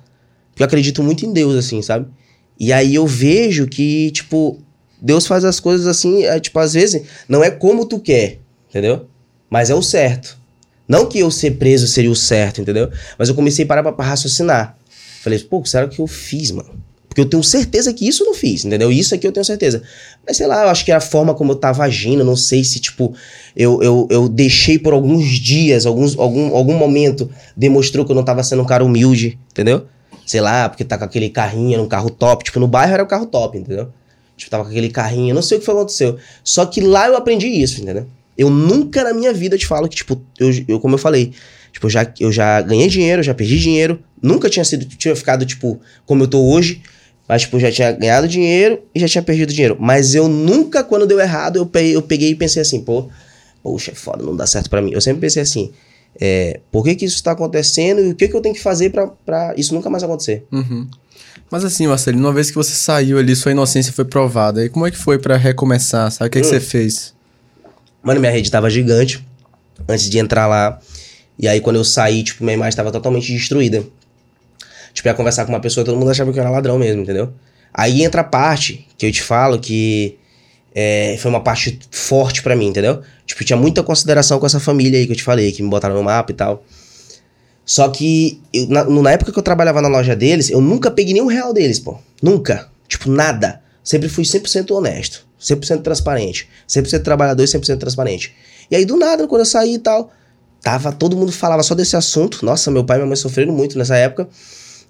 [0.51, 2.07] Porque eu acredito muito em Deus, assim, sabe?
[2.61, 4.59] E aí eu vejo que, tipo,
[5.01, 8.39] Deus faz as coisas assim, é, tipo, às vezes, não é como tu quer,
[8.69, 9.07] entendeu?
[9.49, 10.39] Mas é o certo.
[10.87, 12.91] Não que eu ser preso seria o certo, entendeu?
[13.19, 14.77] Mas eu comecei a parar pra, pra raciocinar.
[15.23, 16.71] Falei, pô, será que eu fiz, mano?
[17.09, 18.93] Porque eu tenho certeza que isso eu não fiz, entendeu?
[18.93, 19.83] Isso aqui eu tenho certeza.
[20.27, 22.63] Mas sei lá, eu acho que é a forma como eu tava agindo, não sei
[22.63, 23.15] se, tipo,
[23.57, 28.23] eu, eu, eu deixei por alguns dias, alguns, algum, algum momento, demonstrou que eu não
[28.23, 29.87] tava sendo um cara humilde, entendeu?
[30.31, 32.45] Sei lá, porque tá com aquele carrinho, era um carro top.
[32.45, 33.89] Tipo, no bairro era o carro top, entendeu?
[34.37, 36.19] Tipo, tava com aquele carrinho, não sei o que foi aconteceu.
[36.45, 38.07] Só que lá eu aprendi isso, entendeu?
[38.39, 41.33] Eu nunca na minha vida te falo que, tipo, eu, eu como eu falei,
[41.73, 45.45] tipo, eu já, eu já ganhei dinheiro, já perdi dinheiro, nunca tinha sido, tinha ficado,
[45.45, 46.81] tipo, como eu tô hoje,
[47.27, 49.77] mas, tipo, já tinha ganhado dinheiro e já tinha perdido dinheiro.
[49.81, 53.09] Mas eu nunca, quando deu errado, eu peguei, eu peguei e pensei assim, pô,
[53.65, 54.93] poxa, é foda, não dá certo pra mim.
[54.93, 55.73] Eu sempre pensei assim,
[56.19, 58.91] é, por que que isso tá acontecendo e o que que eu tenho que fazer
[59.25, 60.45] pra isso nunca mais acontecer?
[60.51, 60.89] Uhum.
[61.51, 64.65] Mas assim, Marcelino, uma vez que você saiu ali, sua inocência foi provada.
[64.65, 66.11] E como é que foi pra recomeçar?
[66.11, 66.51] Sabe o que, que Hum.
[66.51, 67.13] você fez?
[68.03, 69.25] Mano, minha rede tava gigante
[69.89, 70.79] antes de entrar lá.
[71.39, 73.83] E aí, quando eu saí, tipo, minha imagem tava totalmente destruída.
[74.93, 77.33] Tipo, ia conversar com uma pessoa, todo mundo achava que eu era ladrão mesmo, entendeu?
[77.75, 80.19] Aí entra a parte que eu te falo que
[80.75, 83.01] é, foi uma parte forte pra mim, entendeu?
[83.27, 85.95] Tipo, tinha muita consideração com essa família aí que eu te falei, que me botaram
[85.95, 86.65] no mapa e tal.
[87.65, 91.15] Só que, eu- na, na época que eu trabalhava na loja deles, eu nunca peguei
[91.15, 91.99] nenhum real deles, pô.
[92.23, 92.69] Nunca.
[92.89, 93.61] Tipo, nada.
[93.83, 95.27] Sempre fui 100% honesto.
[95.41, 96.49] 100% transparente.
[96.69, 98.35] 100% trabalhador e 100% transparente.
[98.71, 100.11] E aí, do nada, quando eu saí e tal,
[100.61, 102.45] tava, todo mundo falava só desse assunto.
[102.45, 104.29] Nossa, meu pai e minha mãe sofreram muito nessa época.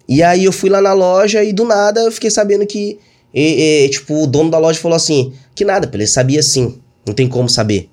[0.09, 2.99] E aí eu fui lá na loja e do nada eu fiquei sabendo que,
[3.35, 6.79] e- e, tipo, o dono da loja falou assim, que nada, ele sabia sim.
[7.07, 7.89] Não tem como saber.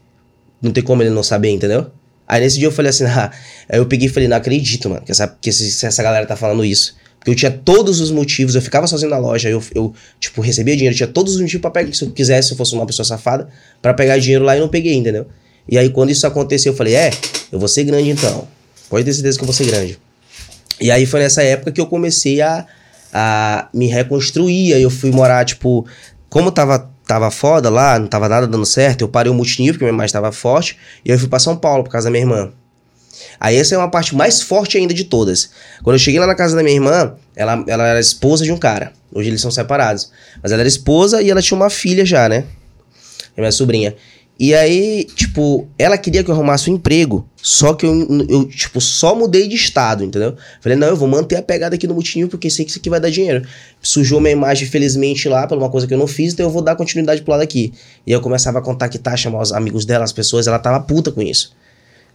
[0.62, 1.88] Não tem como ele não saber, entendeu?
[2.28, 3.32] Aí nesse dia eu falei assim, ah,
[3.70, 6.66] aí eu peguei e falei, não acredito, mano, que essa, que essa galera tá falando
[6.66, 6.96] isso.
[7.20, 10.76] Porque eu tinha todos os motivos, eu ficava sozinho na loja, eu, eu tipo, recebia
[10.76, 13.06] dinheiro, tinha todos os motivos pra pegar, se eu quisesse, se eu fosse uma pessoa
[13.06, 13.48] safada,
[13.82, 15.26] pra pegar dinheiro lá e não peguei, entendeu?
[15.68, 17.12] E aí quando isso aconteceu, eu falei, é,
[17.52, 18.48] eu vou ser grande então.
[18.90, 20.00] Pode ter certeza que eu vou ser grande.
[20.80, 22.66] E aí foi nessa época que eu comecei a,
[23.14, 24.74] a me reconstruir.
[24.74, 25.86] Aí eu fui morar, tipo,
[26.30, 29.86] como tava, tava foda lá, não tava nada dando certo, eu parei o multinível, porque
[29.86, 32.52] minha imagem tava forte, e eu fui pra São Paulo, por causa da minha irmã.
[33.40, 35.52] Aí essa é uma parte mais forte ainda de todas.
[35.84, 38.58] Quando eu cheguei lá na casa da minha irmã, ela, ela era esposa de um
[38.58, 38.94] cara.
[39.14, 40.12] Hoje eles são separados.
[40.42, 42.46] Mas ela era esposa e ela tinha uma filha já, né?
[43.38, 43.96] Minha sobrinha.
[44.40, 48.80] E aí, tipo, ela queria que eu arrumasse um emprego, só que eu, eu, tipo,
[48.80, 50.36] só mudei de estado, entendeu?
[50.62, 52.88] Falei, não, eu vou manter a pegada aqui no multinível, porque sei que isso aqui
[52.88, 53.48] vai dar dinheiro.
[53.82, 56.62] Sujou minha imagem, felizmente, lá, por uma coisa que eu não fiz, então eu vou
[56.62, 57.74] dar continuidade pro lado aqui.
[58.06, 61.22] E eu começava a contactar, chamar os amigos dela, as pessoas, ela tava puta com
[61.22, 61.52] isso.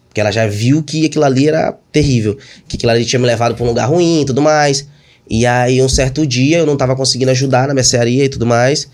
[0.08, 2.38] Porque ela já viu que aquilo ali era terrível.
[2.68, 4.86] Que aquilo ali tinha me levado pra um lugar ruim e tudo mais.
[5.28, 8.88] E aí, um certo dia, eu não tava conseguindo ajudar na mercearia e tudo mais.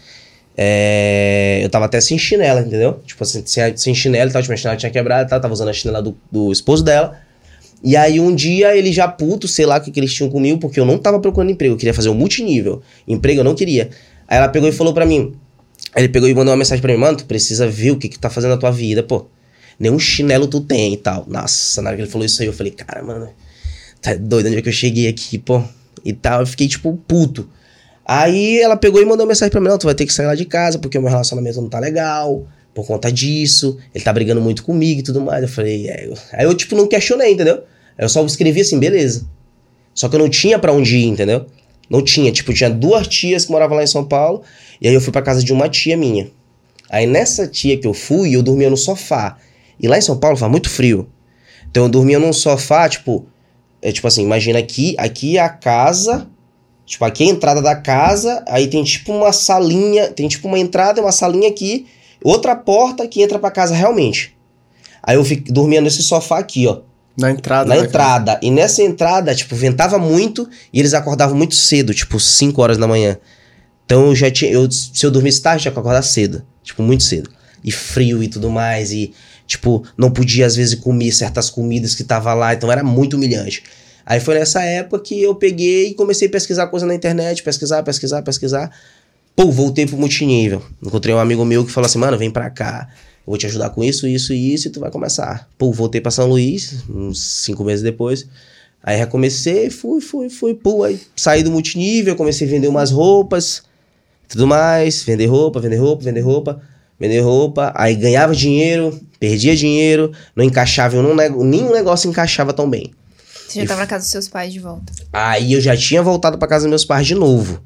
[0.61, 3.01] É, eu tava até sem chinela, entendeu?
[3.07, 5.73] Tipo assim, sem, sem chinela e tal, tipo, chinela tinha quebrado tal, tava usando a
[5.73, 7.17] chinela do, do esposo dela.
[7.81, 10.59] E aí um dia ele já puto, sei lá o que, que eles tinham comigo,
[10.59, 12.83] porque eu não tava procurando emprego, eu queria fazer um multinível.
[13.07, 13.91] Emprego eu não queria.
[14.27, 15.33] Aí ela pegou e falou pra mim.
[15.95, 18.19] Ele pegou e mandou uma mensagem pra mim, mano, tu precisa ver o que que
[18.19, 19.27] tá fazendo na tua vida, pô.
[19.79, 21.25] Nenhum chinelo tu tem e tal.
[21.29, 23.29] Nossa, na hora que ele falou isso aí, eu falei, cara, mano,
[24.03, 25.63] tá doido, onde é que eu cheguei aqui, pô?
[26.05, 27.49] E tal, eu fiquei, tipo, puto.
[28.11, 30.35] Aí ela pegou e mandou mensagem pra mim, não, tu vai ter que sair lá
[30.35, 34.41] de casa, porque o meu relacionamento não tá legal, por conta disso, ele tá brigando
[34.41, 35.43] muito comigo e tudo mais.
[35.43, 36.11] Eu falei, é.
[36.33, 37.65] Aí eu, tipo, não questionei, entendeu?
[37.99, 39.29] Eu só escrevi assim, beleza.
[39.93, 41.45] Só que eu não tinha pra onde ir, entendeu?
[41.91, 42.33] Não tinha.
[42.33, 44.43] Tipo, tinha duas tias que moravam lá em São Paulo,
[44.81, 46.31] e aí eu fui pra casa de uma tia minha.
[46.89, 49.37] Aí nessa tia que eu fui, eu dormia no sofá.
[49.79, 51.11] E lá em São Paulo faz muito frio.
[51.71, 53.27] Então eu dormia num sofá, tipo,
[53.83, 56.27] é tipo assim, imagina aqui, aqui é a casa,
[56.89, 60.59] tipo, aqui é a entrada da casa, aí tem tipo uma salinha, tem tipo uma
[60.59, 61.86] entrada e uma salinha aqui,
[62.24, 64.34] outra porta que entra pra casa realmente.
[65.03, 66.80] Aí eu fico, dormia nesse sofá aqui, ó,
[67.16, 67.68] Na entrada.
[67.68, 67.86] na casa.
[67.86, 68.41] entrada.
[68.43, 72.86] E nessa entrada, tipo, ventava muito e eles acordavam muito cedo, tipo, 5 horas da
[72.86, 73.18] manhã.
[73.84, 74.51] Então eu já tinha.
[74.51, 76.43] Eu, se eu dormisse tarde, tinha que acordar cedo.
[76.62, 77.30] Tipo, muito cedo.
[77.64, 78.93] E frio e tudo mais.
[78.93, 79.14] E,
[79.47, 82.53] tipo, não podia, às vezes, comer certas comidas que tava lá.
[82.53, 83.62] Então era muito humilhante.
[84.09, 87.83] Aí foi nessa época que eu peguei e comecei a pesquisar coisa na internet, pesquisar,
[87.83, 88.75] pesquisar, pesquisar.
[89.37, 90.63] Pô, voltei pro multinível.
[90.83, 92.89] Encontrei um amigo meu que falou assim, mano, vem pra cá.
[93.19, 95.47] Eu vou te ajudar com isso, isso e isso e tu vai começar.
[95.59, 98.27] Pô, voltei pra São Luís, uns cinco meses depois.
[98.83, 100.55] Aí recomecei, fui, fui, fui.
[100.55, 103.63] Pô, aí saí do multinível, comecei a vender umas roupas,
[104.27, 105.03] tudo mais.
[105.03, 106.63] Vender roupa, vender roupa, vender roupa,
[106.99, 107.75] vender roupa.
[107.77, 112.91] Aí ganhava dinheiro, perdia dinheiro, não encaixava, eu não, nenhum negócio encaixava tão bem.
[113.49, 114.92] Você já estava na casa dos seus pais de volta.
[115.11, 117.62] Aí eu já tinha voltado para casa dos meus pais de novo.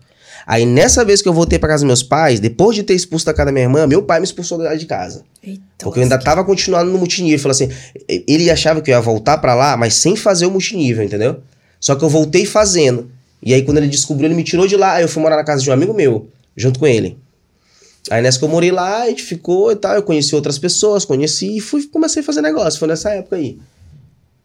[0.46, 3.26] Aí nessa vez que eu voltei para casa dos meus pais, depois de ter expulso
[3.26, 5.24] da casa da minha irmã, meu pai me expulsou de casa.
[5.42, 7.38] Eita, porque eu ainda tava continuando no multinível.
[7.38, 7.68] Falou assim,
[8.08, 11.40] ele achava que eu ia voltar para lá, mas sem fazer o multinível, entendeu?
[11.80, 13.10] Só que eu voltei fazendo.
[13.42, 14.94] E aí quando ele descobriu, ele me tirou de lá.
[14.94, 17.18] Aí eu fui morar na casa de um amigo meu, junto com ele.
[18.10, 19.94] Aí nessa que eu morei lá, a gente ficou e tal.
[19.94, 22.78] Eu conheci outras pessoas, conheci e fui, comecei a fazer negócio.
[22.78, 23.58] Foi nessa época aí.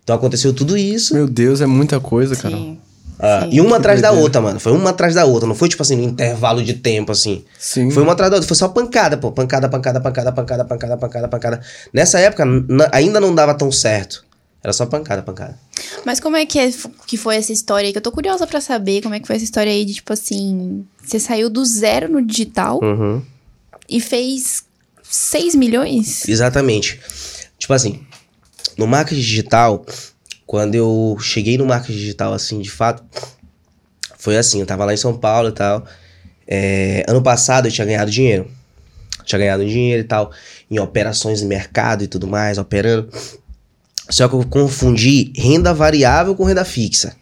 [0.08, 1.14] Então aconteceu tudo isso.
[1.14, 2.56] Meu Deus, é muita coisa, cara.
[2.56, 2.78] Sim.
[3.20, 4.58] Ah, e uma atrás da outra, mano.
[4.58, 5.46] Foi uma atrás da outra.
[5.46, 7.44] Não foi tipo assim, um intervalo de tempo, assim.
[7.60, 7.92] Sim.
[7.92, 8.48] Foi uma atrás da outra.
[8.48, 9.34] Foi só pancada, pô.
[9.34, 11.62] Pancada, pancada, pancada, pancada, pancada, pancada, pancada.
[11.92, 12.46] Nessa época,
[12.94, 14.24] ainda não dava tão certo.
[14.64, 15.60] Era só pancada, pancada.
[16.06, 16.72] Mas como é que, é,
[17.06, 17.92] que foi essa história aí?
[17.92, 20.14] Que eu tô curiosa para saber como é que foi essa história aí de, tipo
[20.14, 20.86] assim...
[21.04, 23.22] Você saiu do zero no digital uhum.
[23.90, 24.64] e fez
[25.04, 26.26] 6 milhões?
[26.30, 26.98] Exatamente.
[27.58, 28.07] Tipo assim,
[28.78, 29.86] no marketing digital,
[30.46, 33.04] quando eu cheguei no marketing digital, assim, de fato,
[34.18, 35.86] foi assim, eu tava lá em São Paulo e tal.
[36.48, 38.50] É, ano passado eu tinha ganhado dinheiro.
[39.26, 40.32] Tinha ganhado dinheiro e tal,
[40.72, 43.10] em operações de mercado e tudo mais, operando.
[44.10, 47.16] Só que eu confundi renda variável com renda fixa.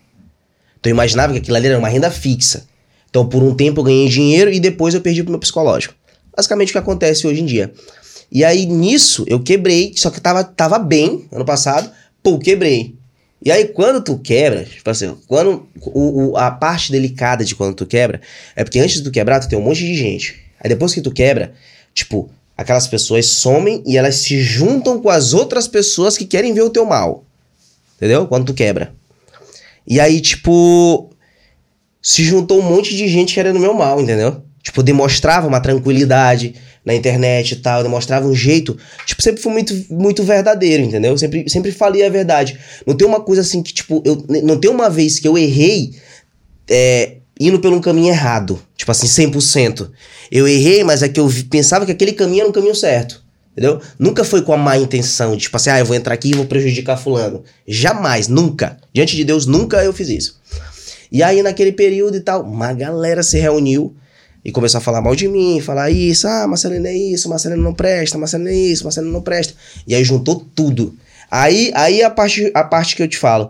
[0.80, 2.68] Então eu imaginava que aquilo ali era uma renda fixa.
[3.10, 5.96] Então por um tempo eu ganhei dinheiro e depois eu perdi pro meu psicológico.
[6.36, 7.74] Basicamente o que acontece hoje em dia.
[8.32, 11.90] E aí nisso eu quebrei, só que tava, tava bem ano passado,
[12.22, 12.96] pô, quebrei.
[13.44, 17.76] E aí quando tu quebra, tipo assim, quando o, o, a parte delicada de quando
[17.76, 18.22] tu quebra,
[18.56, 20.36] é porque antes de tu quebrar, tu tem um monte de gente.
[20.60, 21.54] Aí depois que tu quebra,
[21.94, 26.64] tipo, aquelas pessoas somem e elas se juntam com as outras pessoas que querem ver
[26.64, 27.24] o teu mal.
[27.98, 28.28] Entendeu?
[28.28, 28.94] Quando tu quebra.
[29.88, 31.12] E aí, tipo,
[32.02, 34.44] se juntou um monte de gente querendo meu mal, entendeu?
[34.62, 36.56] Tipo, demonstrava uma tranquilidade,
[36.86, 38.78] na internet e tal, demonstrava um jeito.
[39.06, 41.18] Tipo, sempre fui muito, muito verdadeiro, entendeu?
[41.18, 42.60] Sempre, sempre falei a verdade.
[42.86, 45.96] Não tem uma coisa assim que, tipo, eu, não tem uma vez que eu errei
[46.70, 48.62] é, indo pelo um caminho errado.
[48.78, 49.90] Tipo assim, 100%.
[50.32, 53.26] Eu errei, mas é que eu pensava que aquele caminho era um caminho certo.
[53.52, 53.82] Entendeu?
[53.98, 56.36] Nunca foi com a má intenção, de, tipo assim, ah, eu vou entrar aqui e
[56.36, 57.42] vou prejudicar fulano.
[57.66, 58.78] Jamais, nunca.
[58.94, 60.42] Diante de Deus, nunca eu fiz isso.
[61.10, 63.96] E aí, naquele período e tal, uma galera se reuniu
[64.46, 67.74] e começou a falar mal de mim, falar isso, ah, Marcelino é isso, Marcelino não
[67.74, 69.56] presta, Marcelino é isso, Marcelino não presta.
[69.88, 70.96] E aí juntou tudo.
[71.32, 73.50] Aí, aí a parte, a parte que eu te falo.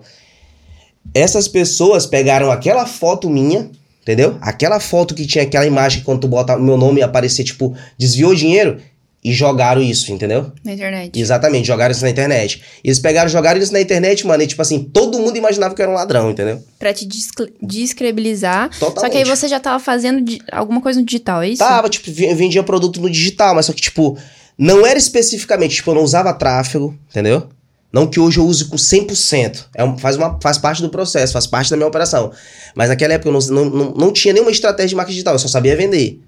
[1.14, 3.70] Essas pessoas pegaram aquela foto minha,
[4.02, 4.38] entendeu?
[4.39, 8.78] Aquela foto que tinha aquela imagem quando tu bota meu nome aparecer, tipo, desviou dinheiro
[9.26, 10.52] e jogaram isso, entendeu?
[10.64, 11.20] Na internet.
[11.20, 12.62] Exatamente, jogaram isso na internet.
[12.84, 15.84] Eles pegaram, jogaram isso na internet, mano, e tipo assim, todo mundo imaginava que eu
[15.86, 16.62] era um ladrão, entendeu?
[16.78, 17.08] Pra te
[17.60, 18.70] descredibilizar.
[18.70, 19.02] Totalmente.
[19.02, 21.58] Só que aí você já tava fazendo alguma coisa no digital, é isso?
[21.58, 24.16] Tava, tipo, vendia produto no digital, mas só que, tipo,
[24.56, 27.50] não era especificamente, tipo, eu não usava tráfego, entendeu?
[27.92, 29.66] Não que hoje eu use com 100%.
[29.74, 32.32] É um, faz, uma, faz parte do processo, faz parte da minha operação.
[32.76, 35.40] Mas naquela época eu não, não, não, não tinha nenhuma estratégia de marketing digital, eu
[35.40, 36.20] só sabia vender.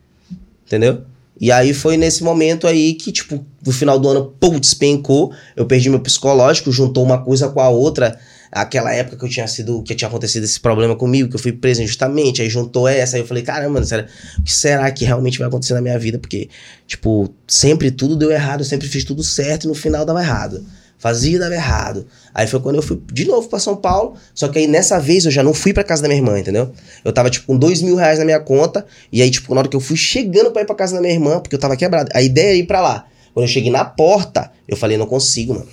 [0.65, 1.03] Entendeu?
[1.39, 5.31] E aí foi nesse momento aí que, tipo, no final do ano, pum, despencou.
[5.55, 8.17] Eu perdi meu psicológico, juntou uma coisa com a outra.
[8.51, 11.51] Aquela época que eu tinha sido, que tinha acontecido esse problema comigo, que eu fui
[11.51, 14.07] preso injustamente, aí juntou essa, aí eu falei, caramba, sério,
[14.39, 16.17] o que será que realmente vai acontecer na minha vida?
[16.17, 16.49] Porque,
[16.87, 20.65] tipo, sempre tudo deu errado, eu sempre fiz tudo certo e no final dava errado.
[20.99, 22.07] Fazia e dava errado.
[22.33, 24.15] Aí foi quando eu fui de novo para São Paulo.
[24.33, 26.71] Só que aí nessa vez eu já não fui para casa da minha irmã, entendeu?
[27.05, 28.85] Eu tava tipo com dois mil reais na minha conta.
[29.11, 31.13] E aí, tipo, na hora que eu fui chegando pra ir pra casa da minha
[31.13, 33.05] irmã, porque eu tava quebrado, a ideia era ir pra lá.
[33.33, 35.67] Quando eu cheguei na porta, eu falei, não consigo, mano.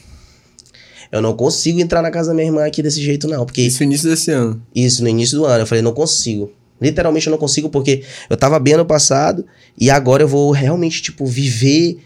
[1.11, 3.47] Eu não consigo entrar na casa da minha irmã aqui desse jeito, não.
[3.47, 3.63] Porque.
[3.63, 4.61] Isso no início desse ano.
[4.75, 5.63] Isso, no início do ano.
[5.63, 6.53] Eu falei, não consigo.
[6.81, 9.47] Literalmente eu não consigo, porque eu tava bem ano passado
[9.79, 11.99] e agora eu vou realmente, tipo, viver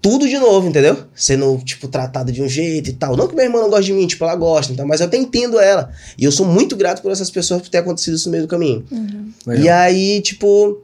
[0.00, 0.96] tudo de novo, entendeu?
[1.14, 3.16] Sendo, tipo, tratado de um jeito e tal.
[3.16, 5.16] Não que minha irmã não goste de mim, tipo, ela gosta, então, mas eu até
[5.16, 5.90] entendo ela.
[6.16, 8.48] E eu sou muito grato por essas pessoas por ter acontecido isso no meio do
[8.48, 8.84] caminho.
[8.90, 9.32] Uhum.
[9.54, 10.80] E aí, tipo,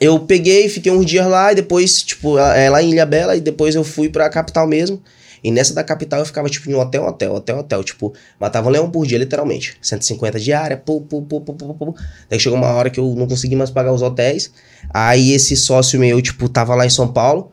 [0.00, 3.40] eu peguei, fiquei uns dias lá e depois, tipo, é lá em Ilha Bela, e
[3.40, 5.00] depois eu fui pra capital mesmo.
[5.44, 7.84] E nessa da capital eu ficava, tipo, em um hotel, hotel, hotel, hotel.
[7.84, 9.76] Tipo, matava um leão por dia, literalmente.
[9.82, 11.94] 150 diária, pô, pô, pô, pô, pô, pô.
[12.30, 14.52] Daí chegou uma hora que eu não consegui mais pagar os hotéis.
[14.94, 17.50] Aí esse sócio meu, tipo, tava lá em São Paulo.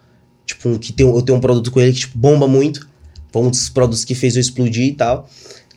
[0.50, 2.90] Tipo, que tem, eu tenho um produto com ele que, tipo, bomba muito.
[3.32, 5.30] Foi um dos produtos que fez eu explodir e tal.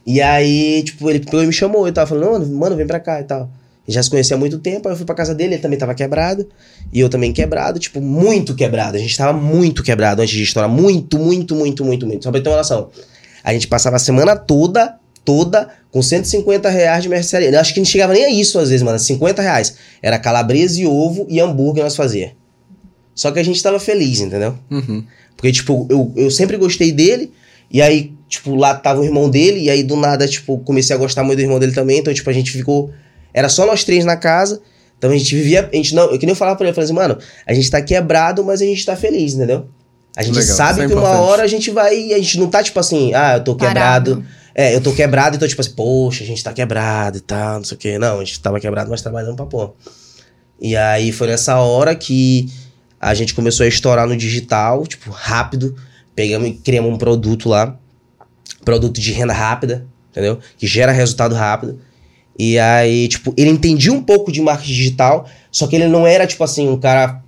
[0.07, 1.87] E aí, tipo, ele pegou e me chamou.
[1.87, 3.51] Eu tava falando, mano, mano, vem pra cá e tal.
[3.87, 5.95] Já se conhecia há muito tempo, aí eu fui pra casa dele, ele também tava
[5.95, 6.49] quebrado.
[6.91, 8.97] E eu também quebrado, tipo, muito quebrado.
[8.97, 10.71] A gente tava muito quebrado antes de estourar.
[10.71, 12.25] Muito, muito, muito, muito, muito.
[12.25, 12.89] Só pra ter uma noção.
[13.45, 17.51] A gente passava a semana toda, toda, com 150 reais de mercearia.
[17.51, 18.99] Eu acho que não chegava nem a isso às vezes, mano.
[18.99, 19.75] 50 reais.
[20.01, 22.41] Era calabresa e ovo e hambúrguer nós fazia.
[23.15, 24.57] Só que a gente tava feliz, entendeu?
[24.71, 25.05] Uhum.
[25.37, 27.33] Porque, tipo, eu, eu sempre gostei dele.
[27.71, 29.61] E aí, tipo, lá tava o irmão dele.
[29.61, 31.99] E aí, do nada, tipo, comecei a gostar muito do irmão dele também.
[31.99, 32.91] Então, tipo, a gente ficou.
[33.35, 34.61] Era só nós três na casa.
[34.99, 35.69] Então a gente vivia.
[35.73, 36.05] A gente não.
[36.05, 38.45] Eu que nem eu falava pra ele, eu falei assim, mano, a gente tá quebrado,
[38.45, 39.67] mas a gente tá feliz, entendeu?
[40.17, 41.29] A gente Legal, sabe é que uma importante.
[41.29, 42.13] hora a gente vai.
[42.13, 44.17] A gente não tá, tipo assim, ah, eu tô Parado.
[44.17, 44.43] quebrado.
[44.55, 47.65] É, eu tô quebrado, então, tipo assim, poxa, a gente tá quebrado e tal, não
[47.65, 47.99] sei o quê.
[47.99, 49.75] Não, a gente tava quebrado, mas trabalhando pra pôr.
[50.61, 52.49] E aí foi nessa hora que
[53.03, 55.75] a gente começou a estourar no digital, tipo, rápido.
[56.15, 57.77] Pegamos e criamos um produto lá.
[58.65, 60.39] Produto de renda rápida, entendeu?
[60.57, 61.81] Que gera resultado rápido.
[62.39, 66.29] E aí, tipo, ele entendia um pouco de marketing digital, só que ele não era,
[66.29, 67.21] tipo assim, um cara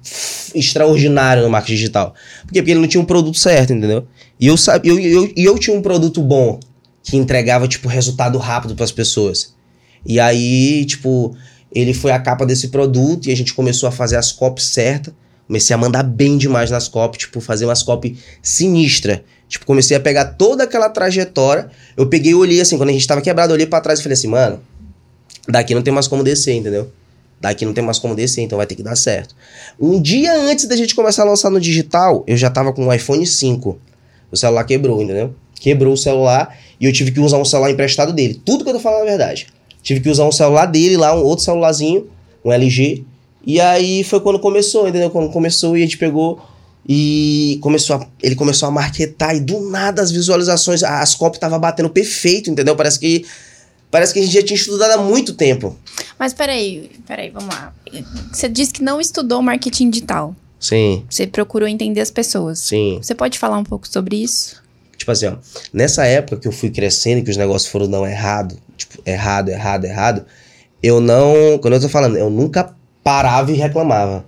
[0.54, 2.14] extraordinário no marketing digital.
[2.44, 2.62] Por quê?
[2.62, 4.06] Porque ele não tinha um produto certo, entendeu?
[4.38, 4.86] E eu, sab...
[4.86, 6.60] eu, eu, eu tinha um produto bom,
[7.02, 9.54] que entregava, tipo, resultado rápido para as pessoas.
[10.06, 11.36] E aí, tipo,
[11.72, 15.12] ele foi a capa desse produto e a gente começou a fazer as copies certas.
[15.46, 19.24] Comecei a mandar bem demais nas copies, tipo, fazer umas copies sinistra.
[19.48, 21.70] Tipo, comecei a pegar toda aquela trajetória.
[21.96, 24.14] Eu peguei e olhei assim, quando a gente tava quebrado, olhei pra trás e falei
[24.14, 24.60] assim, mano,
[25.48, 26.90] daqui não tem mais como descer, entendeu?
[27.40, 29.34] Daqui não tem mais como descer, então vai ter que dar certo.
[29.78, 32.92] Um dia antes da gente começar a lançar no digital, eu já tava com o
[32.92, 33.78] iPhone 5.
[34.32, 35.34] O celular quebrou, entendeu?
[35.60, 38.40] Quebrou o celular e eu tive que usar um celular emprestado dele.
[38.44, 39.48] Tudo que eu tô falando é verdade.
[39.82, 42.08] Tive que usar um celular dele lá, um outro celularzinho,
[42.42, 43.04] um LG.
[43.46, 45.10] E aí foi quando começou, entendeu?
[45.10, 46.40] Quando começou e a gente pegou
[46.88, 51.58] e começou a, ele começou a marketar e do nada as visualizações, as copies tava
[51.58, 52.76] batendo perfeito, entendeu?
[52.76, 53.24] Parece que
[53.90, 55.76] parece que a gente já tinha estudado há muito tempo.
[56.18, 57.72] Mas peraí, peraí, vamos lá.
[58.32, 60.34] Você disse que não estudou marketing digital.
[60.58, 62.58] Sim, Você procurou entender as pessoas.
[62.58, 62.98] sim.
[63.02, 64.62] Você pode falar um pouco sobre isso?
[64.96, 65.36] Tipo assim, ó,
[65.72, 69.50] nessa época que eu fui crescendo e que os negócios foram dando errado, tipo, errado,
[69.50, 70.24] errado, errado,
[70.82, 72.74] eu não, quando eu tô falando, eu nunca
[73.04, 74.24] parava e reclamava.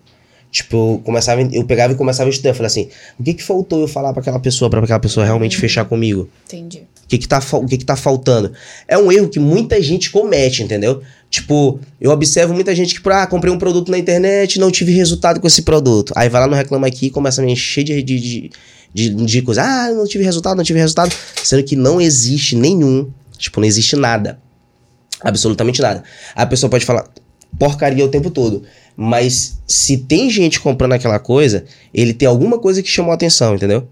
[0.51, 3.43] Tipo, eu começava, eu pegava e começava a estudar, eu falei assim, o que que
[3.43, 6.31] faltou eu falar pra aquela pessoa, pra aquela pessoa realmente fechar comigo?
[6.47, 6.87] Entendi.
[7.05, 8.53] O que que, tá, o que que tá faltando?
[8.89, 11.03] É um erro que muita gente comete, entendeu?
[11.31, 14.93] Tipo, eu observo muita gente que, ah, comprei um produto na internet e não tive
[14.93, 16.13] resultado com esse produto.
[16.17, 18.51] Aí vai lá no Reclama Aqui e começa a me encher de, de, de,
[18.93, 19.63] de, de coisa.
[19.63, 21.15] Ah, não tive resultado, não tive resultado.
[21.45, 24.41] Sendo que não existe nenhum, tipo, não existe nada.
[25.21, 26.03] Absolutamente nada.
[26.35, 27.09] A pessoa pode falar
[27.59, 28.63] porcaria o tempo todo.
[28.97, 33.55] Mas se tem gente comprando aquela coisa, ele tem alguma coisa que chamou a atenção,
[33.55, 33.87] entendeu?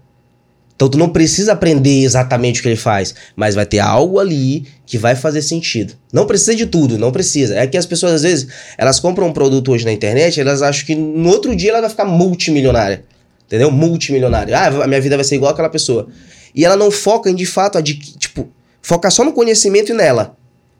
[0.75, 4.65] Então tu não precisa aprender exatamente o que ele faz, mas vai ter algo ali
[4.85, 5.93] que vai fazer sentido.
[6.11, 7.55] Não precisa de tudo, não precisa.
[7.55, 8.47] É que as pessoas às vezes,
[8.77, 11.89] elas compram um produto hoje na internet, elas acham que no outro dia ela vai
[11.89, 13.05] ficar multimilionária.
[13.45, 13.71] Entendeu?
[13.71, 14.57] Multimilionária.
[14.57, 16.07] Ah, a minha vida vai ser igual àquela pessoa.
[16.53, 18.49] E ela não foca em de fato, tipo,
[18.81, 20.35] foca só no conhecimento e nela.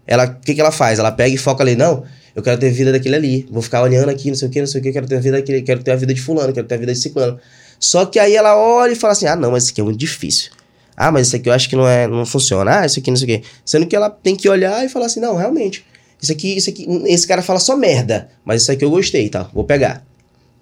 [0.05, 0.99] Ela, o que, que ela faz?
[0.99, 2.03] Ela pega e foca ali, não,
[2.36, 3.47] eu quero ter a vida daquele ali.
[3.49, 5.19] Vou ficar olhando aqui, não sei o que, não sei o que, quero ter a
[5.19, 7.39] vida daquele, quero ter a vida de fulano, quero ter a vida de ciclano.
[7.79, 9.99] Só que aí ela olha e fala assim: ah, não, mas isso aqui é muito
[9.99, 10.51] difícil.
[10.97, 12.81] Ah, mas isso aqui eu acho que não, é, não funciona.
[12.81, 13.47] Ah, isso aqui não sei o quê.
[13.65, 15.86] Sendo que ela tem que olhar e falar assim: não, realmente.
[16.21, 19.49] Isso aqui, isso aqui, esse cara fala só merda, mas isso aqui eu gostei, tá?
[19.53, 20.05] Vou pegar.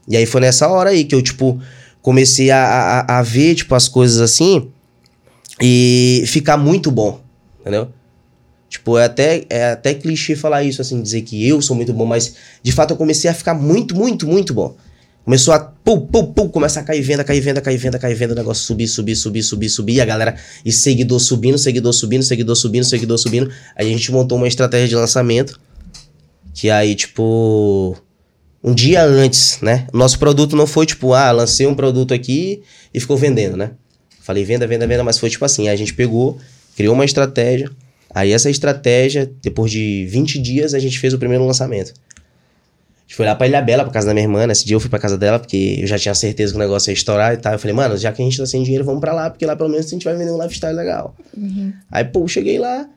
[0.07, 1.59] E aí foi nessa hora aí que eu, tipo,
[2.01, 4.69] comecei a, a, a ver, tipo, as coisas assim
[5.61, 7.21] e ficar muito bom,
[7.61, 7.89] entendeu?
[8.73, 12.07] Tipo, é até, é até clichê falar isso, assim, dizer que eu sou muito bom,
[12.07, 14.75] mas de fato eu comecei a ficar muito, muito, muito bom.
[15.23, 18.33] Começou a pum, pum, pum, começa a cair venda, cair venda, cair venda, cair venda,
[18.33, 22.55] o negócio subir, subir, subir, subir, subir, a galera, e seguidor subindo, seguidor subindo, seguidor
[22.55, 23.51] subindo, seguidor subindo.
[23.75, 25.61] Aí a gente montou uma estratégia de lançamento,
[26.51, 27.95] que aí, tipo,
[28.63, 29.85] um dia antes, né?
[29.93, 33.73] Nosso produto não foi tipo, ah, lancei um produto aqui e ficou vendendo, né?
[34.19, 36.39] Falei venda, venda, venda, mas foi tipo assim, a gente pegou,
[36.75, 37.69] criou uma estratégia,
[38.13, 41.93] aí essa estratégia, depois de 20 dias, a gente fez o primeiro lançamento.
[41.93, 44.79] A gente foi lá pra Ilha Bela, pra casa da minha irmã, nesse dia eu
[44.79, 47.37] fui pra casa dela, porque eu já tinha certeza que o negócio ia estourar e
[47.37, 47.53] tal.
[47.53, 49.55] Eu falei, mano, já que a gente tá sem dinheiro, vamos pra lá, porque lá
[49.55, 51.15] pelo menos a gente vai vender um lifestyle legal.
[51.91, 52.87] Aí, pô, eu cheguei lá,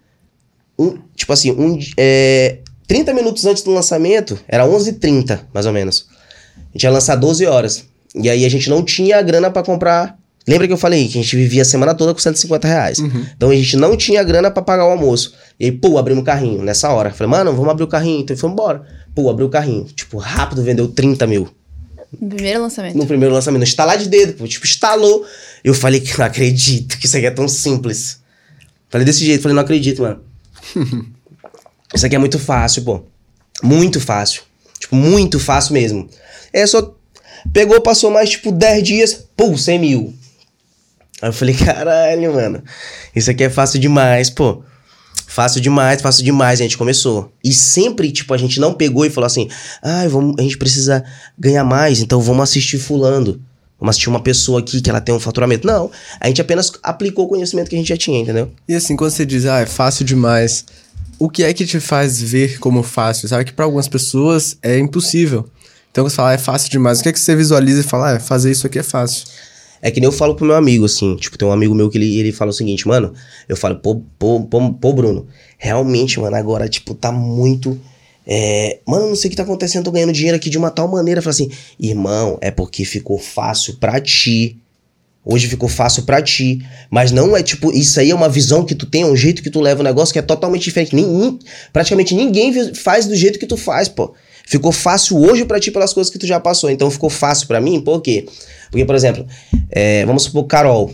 [0.78, 6.06] um, tipo assim, um, é, 30 minutos antes do lançamento, era 11h30, mais ou menos.
[6.56, 7.84] A gente ia lançar 12 horas.
[8.14, 10.18] E aí a gente não tinha a grana pra comprar
[10.48, 12.98] Lembra que eu falei que a gente vivia a semana toda com 150 reais.
[12.98, 13.26] Uhum.
[13.36, 15.34] Então a gente não tinha grana pra pagar o almoço.
[15.58, 17.10] E aí, pô, abrimos o carrinho nessa hora.
[17.10, 18.20] Falei, mano, vamos abrir o carrinho.
[18.20, 18.86] Então foi embora.
[19.12, 19.84] Pô, abriu o carrinho.
[19.84, 21.48] Tipo, rápido vendeu 30 mil.
[22.20, 22.96] No primeiro lançamento.
[22.96, 23.64] No primeiro lançamento.
[23.64, 24.46] Estalar de dedo, pô.
[24.46, 25.26] Tipo, estalou.
[25.64, 28.20] Eu falei que não acredito que isso aqui é tão simples.
[28.88, 29.42] Falei desse jeito.
[29.42, 30.20] Falei, não acredito, mano.
[31.92, 33.02] isso aqui é muito fácil, pô.
[33.64, 34.42] Muito fácil.
[34.78, 36.08] Tipo, muito fácil mesmo.
[36.52, 36.94] É só.
[37.52, 39.26] Pegou, passou mais, tipo, 10 dias.
[39.36, 40.14] Pô, 100 mil.
[41.22, 42.62] Aí eu falei, caralho, mano.
[43.14, 44.62] Isso aqui é fácil demais, pô.
[45.26, 46.60] Fácil demais, fácil demais.
[46.60, 47.32] A gente começou.
[47.42, 49.48] E sempre, tipo, a gente não pegou e falou assim:
[49.82, 51.04] ah, vamos, a gente precisa
[51.38, 53.40] ganhar mais, então vamos assistir Fulano.
[53.78, 55.66] Vamos assistir uma pessoa aqui que ela tem um faturamento.
[55.66, 55.90] Não.
[56.18, 58.50] A gente apenas aplicou o conhecimento que a gente já tinha, entendeu?
[58.66, 60.64] E assim, quando você diz, ah, é fácil demais,
[61.18, 63.28] o que é que te faz ver como fácil?
[63.28, 65.46] Sabe que para algumas pessoas é impossível.
[65.90, 68.16] Então, você fala, ah, é fácil demais, o que é que você visualiza e fala,
[68.16, 69.26] ah, fazer isso aqui é fácil?
[69.86, 71.96] É que nem eu falo pro meu amigo, assim, tipo, tem um amigo meu que
[71.96, 73.14] ele, ele fala o seguinte, mano,
[73.48, 77.80] eu falo, pô, pô, pô, pô, Bruno, realmente, mano, agora, tipo, tá muito.
[78.26, 80.88] É, mano, não sei o que tá acontecendo, tô ganhando dinheiro aqui de uma tal
[80.88, 81.22] maneira.
[81.22, 84.58] Fala assim, irmão, é porque ficou fácil pra ti.
[85.24, 86.66] Hoje ficou fácil pra ti.
[86.90, 89.40] Mas não é tipo, isso aí é uma visão que tu tem, é um jeito
[89.40, 90.96] que tu leva o negócio que é totalmente diferente.
[91.72, 94.12] Praticamente ninguém faz do jeito que tu faz, pô.
[94.48, 96.70] Ficou fácil hoje pra ti pelas coisas que tu já passou.
[96.70, 98.26] Então ficou fácil pra mim, por quê?
[98.70, 99.26] Porque, por exemplo,
[99.70, 100.88] é, vamos supor Carol,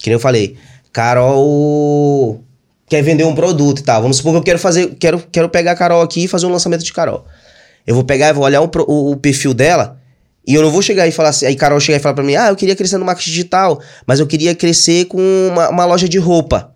[0.00, 0.56] que nem eu falei.
[0.92, 2.40] Carol
[2.88, 4.00] quer vender um produto e tal.
[4.02, 6.50] Vamos supor que eu quero fazer, quero, quero pegar a Carol aqui e fazer um
[6.50, 7.24] lançamento de Carol.
[7.86, 9.98] Eu vou pegar e vou olhar o- o perfil dela
[10.46, 11.46] e eu não vou chegar e falar assim.
[11.46, 14.20] Aí Carol chegar e falar pra mim: Ah, eu queria crescer no marketing digital, mas
[14.20, 15.18] eu queria crescer com
[15.52, 16.72] uma, uma loja de roupa.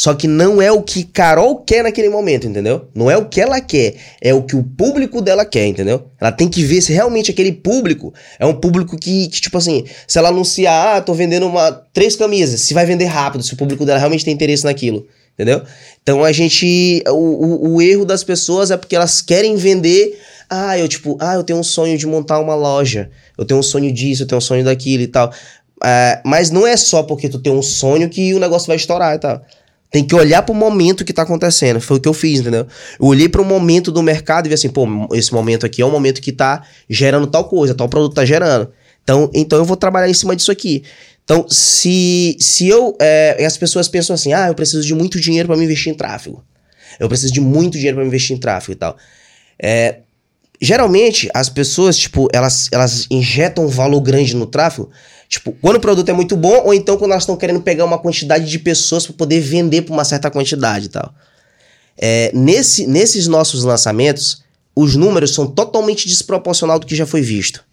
[0.00, 2.88] Só que não é o que Carol quer naquele momento, entendeu?
[2.94, 6.06] Não é o que ela quer, é o que o público dela quer, entendeu?
[6.18, 9.84] Ela tem que ver se realmente aquele público é um público que, que, tipo assim,
[10.08, 13.58] se ela anunciar, ah, tô vendendo uma, três camisas, se vai vender rápido, se o
[13.58, 15.60] público dela realmente tem interesse naquilo, entendeu?
[16.02, 17.02] Então a gente.
[17.06, 20.18] O, o, o erro das pessoas é porque elas querem vender.
[20.48, 23.62] Ah, eu tipo, ah, eu tenho um sonho de montar uma loja, eu tenho um
[23.62, 25.30] sonho disso, eu tenho um sonho daquilo e tal.
[25.84, 29.14] É, mas não é só porque tu tem um sonho que o negócio vai estourar
[29.14, 29.42] e tal.
[29.90, 31.80] Tem que olhar pro momento que tá acontecendo.
[31.80, 32.66] Foi o que eu fiz, entendeu?
[32.98, 35.90] Eu olhei pro momento do mercado e vi assim, pô, esse momento aqui é um
[35.90, 38.70] momento que tá gerando tal coisa, tal produto tá gerando.
[39.02, 40.84] Então, então eu vou trabalhar em cima disso aqui.
[41.24, 42.96] Então, se, se eu.
[43.00, 45.96] É, as pessoas pensam assim, ah, eu preciso de muito dinheiro para me investir em
[45.96, 46.44] tráfego.
[46.98, 48.96] Eu preciso de muito dinheiro para me investir em tráfego e tal.
[49.60, 49.98] É,
[50.60, 54.90] geralmente, as pessoas, tipo, elas, elas injetam um valor grande no tráfego,
[55.30, 57.98] tipo, quando o produto é muito bom, ou então quando elas estão querendo pegar uma
[57.98, 61.14] quantidade de pessoas para poder vender por uma certa quantidade e tal.
[61.96, 64.42] É, nesse, nesses nossos lançamentos,
[64.74, 67.64] os números são totalmente desproporcional do que já foi visto.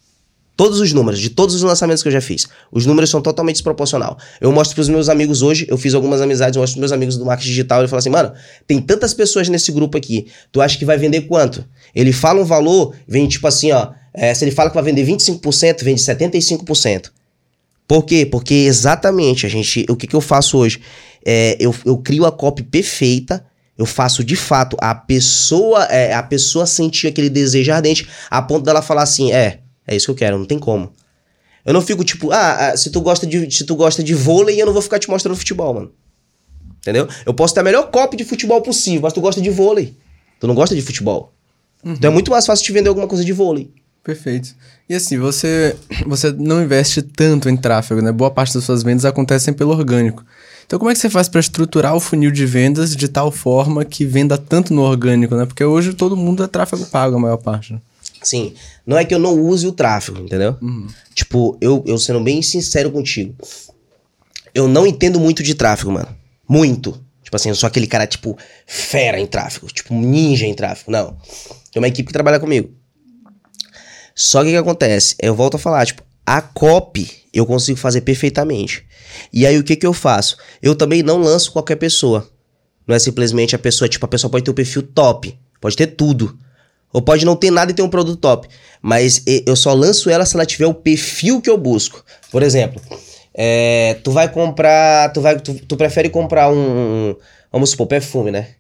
[0.56, 2.48] Todos os números, de todos os lançamentos que eu já fiz.
[2.72, 4.18] Os números são totalmente desproporcional.
[4.40, 7.18] Eu mostro pros meus amigos hoje, eu fiz algumas amizades, eu mostro pros meus amigos
[7.18, 8.34] do marketing digital, ele fala assim, mano,
[8.68, 11.66] tem tantas pessoas nesse grupo aqui, tu acha que vai vender quanto?
[11.94, 15.06] Ele fala um valor, vem tipo assim, ó, é, se ele fala que vai vender
[15.06, 17.12] 25%, vende 75%.
[17.88, 18.26] Por quê?
[18.26, 20.82] Porque exatamente, a gente, o que, que eu faço hoje?
[21.26, 23.46] É, eu, eu crio a copy perfeita,
[23.78, 28.66] eu faço de fato a pessoa, é, a pessoa sentir aquele desejo ardente, a ponto
[28.66, 30.92] dela falar assim, é, é isso que eu quero, não tem como.
[31.64, 34.62] Eu não fico tipo, ah, ah, se tu gosta de, se tu gosta de vôlei,
[34.62, 35.92] eu não vou ficar te mostrando futebol, mano.
[36.80, 37.08] Entendeu?
[37.26, 39.98] Eu posso ter a melhor copy de futebol possível, mas tu gosta de vôlei.
[40.40, 41.34] Tu não gosta de futebol.
[41.84, 43.74] Então é muito mais fácil te vender alguma coisa de vôlei.
[44.08, 44.56] Perfeito.
[44.88, 45.76] E assim, você,
[46.08, 48.10] você não investe tanto em tráfego, né?
[48.10, 50.24] Boa parte das suas vendas acontecem pelo orgânico.
[50.66, 53.84] Então, como é que você faz para estruturar o funil de vendas de tal forma
[53.84, 55.46] que venda tanto no orgânico, né?
[55.46, 57.74] Porque hoje todo mundo é tráfego pago, a maior parte.
[57.74, 57.82] né?
[58.24, 58.54] Sim,
[58.86, 60.56] não é que eu não use o tráfego, entendeu?
[61.14, 63.36] Tipo, eu, eu sendo bem sincero contigo,
[64.56, 66.08] eu não entendo muito de tráfego, mano.
[66.48, 66.98] Muito.
[67.22, 70.92] Tipo assim, eu sou aquele cara, tipo, fera em tráfego, tipo, ninja em tráfego.
[70.92, 71.18] Não.
[71.74, 72.77] Tem uma equipe que trabalha comigo.
[74.18, 75.16] Só que o que acontece?
[75.22, 78.84] Eu volto a falar, tipo, a copy eu consigo fazer perfeitamente.
[79.32, 80.38] E aí o que que eu faço?
[80.62, 82.28] Eu também não lanço qualquer pessoa.
[82.88, 85.88] Não é simplesmente a pessoa, tipo, a pessoa pode ter um perfil top, pode ter
[85.88, 86.36] tudo.
[86.92, 88.48] Ou pode não ter nada e ter um produto top.
[88.82, 92.04] Mas eu só lanço ela se ela tiver o perfil que eu busco.
[92.32, 92.82] Por exemplo,
[93.34, 95.12] é, tu vai comprar.
[95.14, 96.56] Tu, vai, tu, tu prefere comprar um,
[97.12, 97.16] um-
[97.52, 98.56] Vamos supor, perfume, né?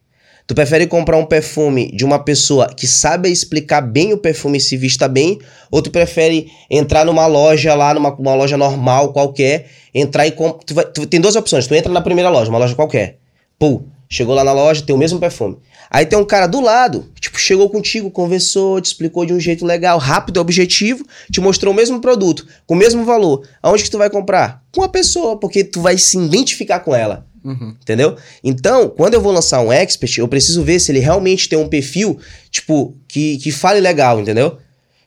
[0.48, 4.62] Tu prefere comprar um perfume de uma pessoa que sabe explicar bem o perfume e
[4.62, 5.39] se vista bem?
[5.70, 10.86] Ou tu prefere entrar numa loja lá, numa uma loja normal, qualquer, entrar e comprar.
[10.86, 11.68] Tem duas opções.
[11.68, 13.20] Tu entra na primeira loja, uma loja qualquer.
[13.60, 15.58] Pô, Chegou lá na loja, tem o mesmo perfume.
[15.89, 19.66] Aí tem um cara do lado, tipo, chegou contigo, conversou, te explicou de um jeito
[19.66, 23.45] legal, rápido, objetivo, te mostrou o mesmo produto, com o mesmo valor.
[23.62, 24.64] Aonde que tu vai comprar?
[24.74, 27.26] Com a pessoa, porque tu vai se identificar com ela.
[27.43, 27.75] Uhum.
[27.81, 28.17] Entendeu?
[28.43, 31.69] Então, quando eu vou lançar um expert, eu preciso ver se ele realmente tem um
[31.69, 32.19] perfil,
[32.51, 34.57] tipo, que, que fale legal, entendeu?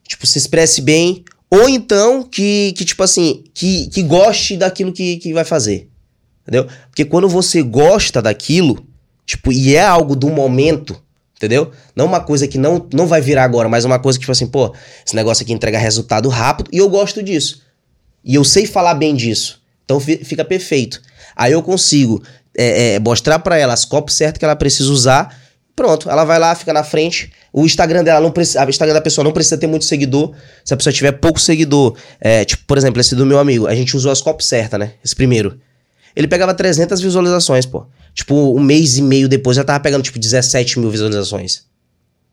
[0.07, 5.17] Tipo, se expresse bem, ou então que, que tipo assim, que, que goste daquilo que,
[5.19, 5.89] que vai fazer.
[6.43, 6.67] Entendeu?
[6.89, 8.87] Porque quando você gosta daquilo,
[9.27, 11.01] tipo, e é algo do momento,
[11.37, 11.71] entendeu?
[11.95, 14.47] Não uma coisa que não, não vai virar agora, mas uma coisa que, tipo assim,
[14.47, 14.75] pô,
[15.07, 17.63] esse negócio aqui entrega resultado rápido e eu gosto disso.
[18.25, 19.61] E eu sei falar bem disso.
[19.85, 21.01] Então fi- fica perfeito.
[21.41, 22.23] Aí eu consigo
[22.55, 25.35] é, é, mostrar pra ela as copos certas que ela precisa usar.
[25.75, 27.33] Pronto, ela vai lá, fica na frente.
[27.51, 28.63] O Instagram dela não precisa.
[28.63, 30.35] O Instagram da pessoa não precisa ter muito seguidor.
[30.63, 33.75] Se a pessoa tiver pouco seguidor, é, tipo, por exemplo, esse do meu amigo, a
[33.75, 34.93] gente usou as copos certas, né?
[35.03, 35.59] Esse primeiro.
[36.15, 37.87] Ele pegava 300 visualizações, pô.
[38.13, 41.63] Tipo, um mês e meio depois já tava pegando, tipo, 17 mil visualizações.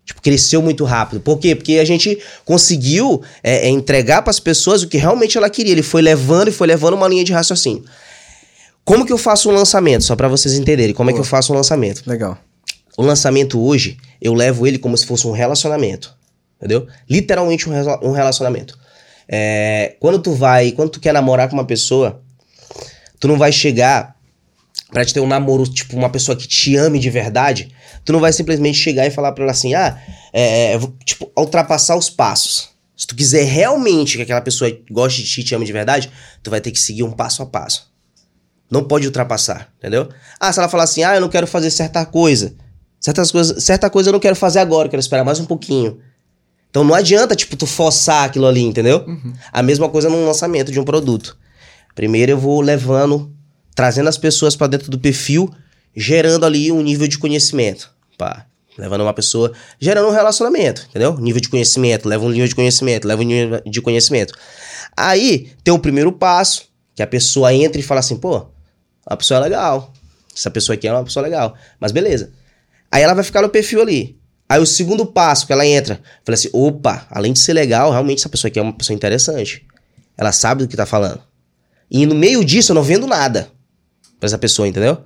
[0.04, 1.22] Tipo, cresceu muito rápido.
[1.22, 1.56] Por quê?
[1.56, 5.72] Porque a gente conseguiu é, é, entregar para as pessoas o que realmente ela queria.
[5.72, 7.86] Ele foi levando e foi levando uma linha de raciocínio.
[8.88, 10.06] Como que eu faço um lançamento?
[10.06, 10.96] Só para vocês entenderem.
[10.96, 12.10] Como é que eu faço um lançamento?
[12.10, 12.38] Legal.
[12.98, 16.16] O lançamento hoje, eu levo ele como se fosse um relacionamento.
[16.56, 16.88] Entendeu?
[17.10, 18.80] Literalmente um, um relacionamento.
[19.28, 22.22] É, quando tu vai, quando tu quer namorar com uma pessoa,
[23.20, 24.16] tu não vai chegar
[24.90, 27.76] pra te ter um namoro, tipo, uma pessoa que te ame de verdade,
[28.06, 31.30] tu não vai simplesmente chegar e falar pra ela assim, ah, é, é, vou, tipo,
[31.38, 32.70] ultrapassar os passos.
[32.96, 36.10] Se tu quiser realmente que aquela pessoa goste de ti e te ame de verdade,
[36.42, 37.87] tu vai ter que seguir um passo a passo.
[38.70, 40.10] Não pode ultrapassar, entendeu?
[40.40, 42.54] Ah, se ela falar assim, ah, eu não quero fazer certa coisa.
[43.00, 46.00] Certas coisas, certa coisa eu não quero fazer agora, eu quero esperar mais um pouquinho.
[46.70, 49.06] Então não adianta, tipo, tu forçar aquilo ali, entendeu?
[49.52, 51.38] A mesma coisa num lançamento de um produto.
[51.96, 53.32] Primeiro eu vou levando,
[53.74, 55.50] trazendo as pessoas pra dentro do perfil,
[55.96, 57.90] gerando ali um nível de conhecimento.
[58.18, 58.46] Pá,
[58.78, 61.18] levando uma pessoa, gerando um relacionamento, entendeu?
[61.18, 64.34] Nível de conhecimento, leva um nível de conhecimento, leva um nível de conhecimento.
[64.96, 66.66] Aí tem o primeiro passo,
[66.96, 68.48] que a pessoa entra e fala assim, pô,
[69.08, 69.94] a pessoa é legal.
[70.36, 71.56] Essa pessoa aqui é uma pessoa legal.
[71.80, 72.32] Mas beleza.
[72.92, 74.20] Aí ela vai ficar no perfil ali.
[74.50, 78.20] Aí o segundo passo que ela entra, fala assim: opa, além de ser legal, realmente
[78.20, 79.66] essa pessoa aqui é uma pessoa interessante.
[80.18, 81.22] Ela sabe do que tá falando.
[81.90, 83.50] E no meio disso eu não vendo nada
[84.20, 84.98] pra essa pessoa, entendeu?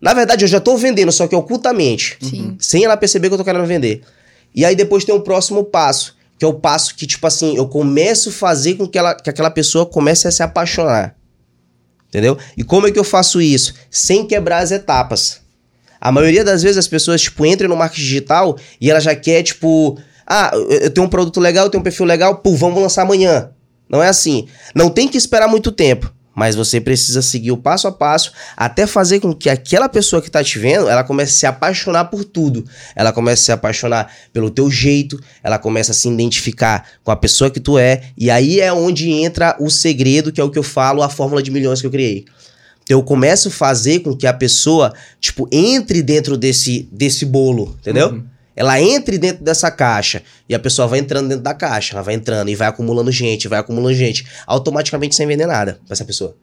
[0.00, 2.16] Na verdade, eu já tô vendendo, só que ocultamente.
[2.20, 2.56] Sim.
[2.58, 4.02] Sem ela perceber que eu tô querendo vender.
[4.54, 7.66] E aí depois tem o próximo passo, que é o passo que, tipo assim, eu
[7.66, 11.16] começo a fazer com que, ela, que aquela pessoa comece a se apaixonar.
[12.08, 12.38] Entendeu?
[12.56, 13.74] E como é que eu faço isso?
[13.90, 15.40] Sem quebrar as etapas.
[16.00, 19.42] A maioria das vezes as pessoas, tipo, entram no marketing digital e ela já quer,
[19.42, 23.02] tipo, ah, eu tenho um produto legal, eu tenho um perfil legal, pô, vamos lançar
[23.02, 23.50] amanhã.
[23.88, 24.46] Não é assim.
[24.74, 26.12] Não tem que esperar muito tempo.
[26.38, 30.30] Mas você precisa seguir o passo a passo até fazer com que aquela pessoa que
[30.30, 32.64] tá te vendo, ela comece a se apaixonar por tudo.
[32.94, 37.16] Ela comece a se apaixonar pelo teu jeito, ela começa a se identificar com a
[37.16, 40.58] pessoa que tu é, e aí é onde entra o segredo, que é o que
[40.58, 42.24] eu falo, a fórmula de milhões que eu criei.
[42.84, 47.76] Então eu começo a fazer com que a pessoa, tipo, entre dentro desse, desse bolo,
[47.80, 48.22] entendeu?
[48.58, 52.14] Ela entre dentro dessa caixa e a pessoa vai entrando dentro da caixa, ela vai
[52.14, 56.34] entrando e vai acumulando gente, vai acumulando gente, automaticamente sem vender nada pra essa pessoa.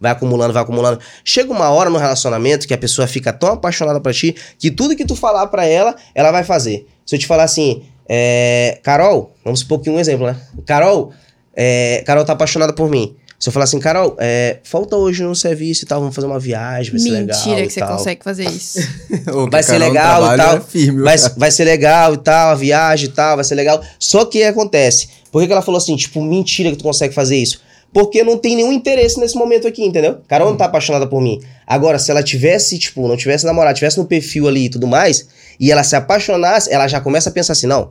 [0.00, 1.00] Vai acumulando, vai acumulando.
[1.24, 4.94] Chega uma hora no relacionamento que a pessoa fica tão apaixonada pra ti que tudo
[4.94, 6.86] que tu falar pra ela, ela vai fazer.
[7.04, 10.36] Se eu te falar assim, é, Carol, vamos supor que um exemplo, né?
[10.64, 11.12] Carol,
[11.56, 13.16] é, Carol tá apaixonada por mim.
[13.44, 16.40] Se eu falar assim, Carol, é, falta hoje no serviço e tal, vamos fazer uma
[16.40, 17.36] viagem, vai ser legal.
[17.36, 17.98] Mentira e que você tal.
[17.98, 18.78] consegue fazer isso.
[19.52, 20.56] Vai ser legal e tal.
[20.56, 23.82] é firme, vai, vai ser legal e tal, a viagem e tal, vai ser legal.
[23.98, 25.10] Só que acontece.
[25.30, 27.60] Por que, que ela falou assim, tipo, mentira que tu consegue fazer isso?
[27.92, 30.20] Porque não tem nenhum interesse nesse momento aqui, entendeu?
[30.26, 31.38] Carol não tá apaixonada por mim.
[31.66, 35.28] Agora, se ela tivesse, tipo, não tivesse namorado, tivesse no perfil ali e tudo mais,
[35.60, 37.90] e ela se apaixonasse, ela já começa a pensar assim, não.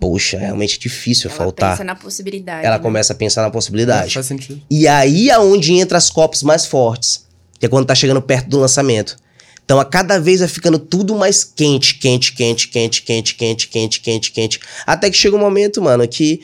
[0.00, 1.70] Poxa, é realmente difícil Ela faltar.
[1.72, 2.64] pensa na possibilidade.
[2.64, 2.82] Ela né?
[2.82, 4.14] começa a pensar na possibilidade.
[4.14, 4.60] Faz sentido.
[4.70, 7.26] E aí é onde entra as copies mais fortes,
[7.58, 9.16] que é quando tá chegando perto do lançamento.
[9.64, 14.00] Então a cada vez vai ficando tudo mais quente, quente, quente, quente, quente, quente, quente,
[14.00, 14.60] quente, quente.
[14.86, 16.40] Até que chega um momento, mano, que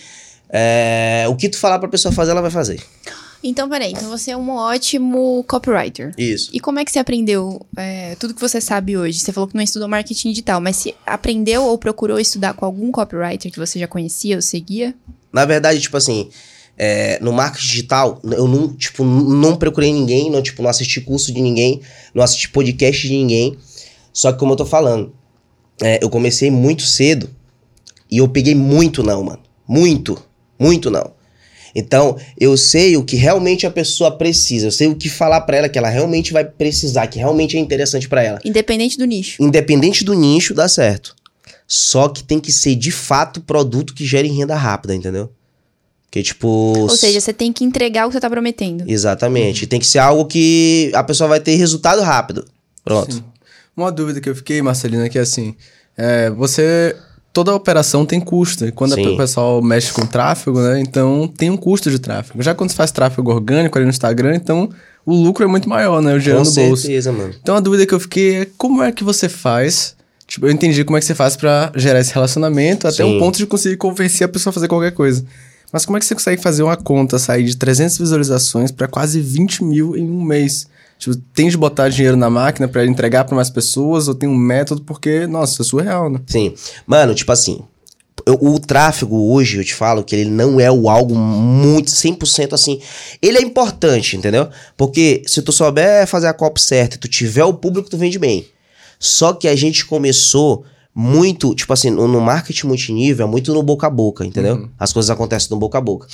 [0.50, 2.80] é, o que tu falar pra pessoa fazer, ela vai fazer.
[3.46, 3.92] Então, peraí.
[3.92, 6.12] Então você é um ótimo copywriter.
[6.16, 6.48] Isso.
[6.50, 9.18] E como é que você aprendeu é, tudo que você sabe hoje?
[9.18, 12.90] Você falou que não estudou marketing digital, mas se aprendeu ou procurou estudar com algum
[12.90, 14.94] copywriter que você já conhecia ou seguia?
[15.30, 16.30] Na verdade, tipo assim,
[16.78, 21.32] é, no marketing digital, eu não, tipo, não procurei ninguém, não, tipo, não assisti curso
[21.32, 21.82] de ninguém,
[22.14, 23.58] não assisti podcast de ninguém.
[24.10, 25.14] Só que como eu tô falando,
[25.82, 27.28] é, eu comecei muito cedo
[28.10, 29.42] e eu peguei muito não, mano.
[29.68, 30.18] Muito,
[30.58, 31.12] muito não.
[31.74, 35.56] Então, eu sei o que realmente a pessoa precisa, eu sei o que falar pra
[35.56, 38.38] ela que ela realmente vai precisar, que realmente é interessante pra ela.
[38.44, 39.42] Independente do nicho.
[39.42, 41.16] Independente do nicho, dá certo.
[41.66, 45.30] Só que tem que ser de fato produto que gere renda rápida, entendeu?
[46.10, 46.46] Que tipo.
[46.48, 48.84] Ou seja, você tem que entregar o que você tá prometendo.
[48.86, 49.66] Exatamente.
[49.66, 52.44] Tem que ser algo que a pessoa vai ter resultado rápido.
[52.84, 53.14] Pronto.
[53.14, 53.24] Sim.
[53.76, 55.56] Uma dúvida que eu fiquei, Marcelina, é que assim,
[55.96, 56.94] é, você.
[57.34, 58.64] Toda operação tem custo.
[58.64, 59.08] E quando Sim.
[59.08, 60.80] o pessoal mexe com tráfego, né?
[60.80, 62.40] Então tem um custo de tráfego.
[62.42, 64.70] Já quando você faz tráfego orgânico ali no Instagram, então
[65.04, 66.12] o lucro é muito maior, né?
[66.12, 66.76] O Com gerando bolso.
[66.76, 67.34] certeza, mano.
[67.42, 69.96] Então a dúvida que eu fiquei é como é que você faz.
[70.28, 73.16] Tipo, eu entendi como é que você faz pra gerar esse relacionamento até Sim.
[73.16, 75.24] um ponto de conseguir convencer a pessoa a fazer qualquer coisa.
[75.72, 79.20] Mas como é que você consegue fazer uma conta sair de 300 visualizações pra quase
[79.20, 80.68] 20 mil em um mês?
[80.98, 84.36] Tipo, tem de botar dinheiro na máquina pra entregar pra mais pessoas ou tem um
[84.36, 84.82] método?
[84.82, 86.20] Porque, nossa, é surreal, né?
[86.26, 86.54] Sim.
[86.86, 87.60] Mano, tipo assim.
[88.26, 92.54] eu- O tráfego hoje, eu te falo que ele não é o algo muito 100%
[92.54, 92.80] assim.
[93.20, 94.48] Ele é importante, entendeu?
[94.78, 98.18] Porque se tu souber fazer a copy certa e tu tiver o público, tu vende
[98.18, 98.46] bem.
[98.98, 100.64] Só que a gente começou
[100.94, 104.68] muito, tipo assim, no, no marketing multinível, é muito no boca a boca, entendeu?
[104.78, 106.06] As coisas acontecem no boca a boca.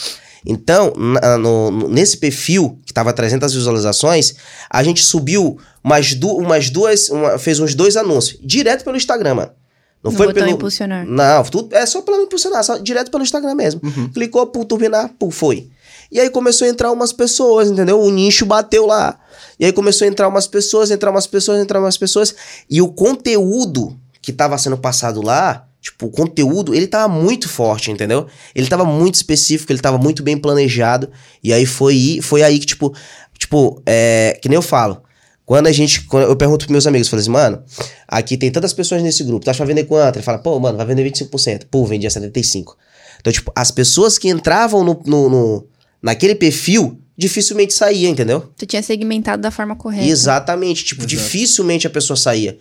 [0.47, 4.35] Então, na- no- nesse perfil, que tava 300 visualizações,
[4.71, 9.35] a gente subiu umas, du umas duas, uma- fez uns dois anúncios, direto pelo Instagram,
[9.35, 9.51] mano.
[10.03, 10.57] Não No foi botão pelo.
[10.57, 11.05] impulsionar.
[11.07, 13.81] Não, tudo, é só pelo impulsionar, só direto pelo Instagram mesmo.
[14.15, 15.69] Clicou, pum, turbinar, pum, foi.
[16.11, 18.01] E aí começou a entrar umas pessoas, entendeu?
[18.01, 19.19] O nicho bateu lá.
[19.59, 22.35] E aí começou a entrar umas pessoas, entrar umas pessoas, entrar umas pessoas.
[22.69, 27.91] E o conteúdo que tava sendo passado lá, tipo, o conteúdo, ele tava muito forte,
[27.91, 28.27] entendeu?
[28.55, 31.11] Ele tava muito específico, ele tava muito bem planejado.
[31.43, 32.95] E aí foi, foi aí que, tipo,
[33.39, 35.03] tipo, é, que nem eu falo.
[35.47, 36.03] Quando a gente.
[36.03, 37.63] Quando eu pergunto pros meus amigos, eu falei assim, mano,
[38.07, 40.17] aqui tem tantas pessoas nesse grupo, tu acha que vai vender quanto?
[40.17, 41.63] Ele fala, pô, mano, vai vender 25%.
[41.71, 42.67] Pô, vendia 75%.
[43.21, 45.67] Então, tipo, as pessoas que entravam no, no, no-
[46.01, 48.51] naquele perfil dificilmente saíam, entendeu?
[48.57, 50.07] Tu tinha segmentado da forma correta.
[50.07, 50.85] Exatamente.
[50.85, 51.09] Tipo, Exato.
[51.09, 52.57] dificilmente a pessoa saía.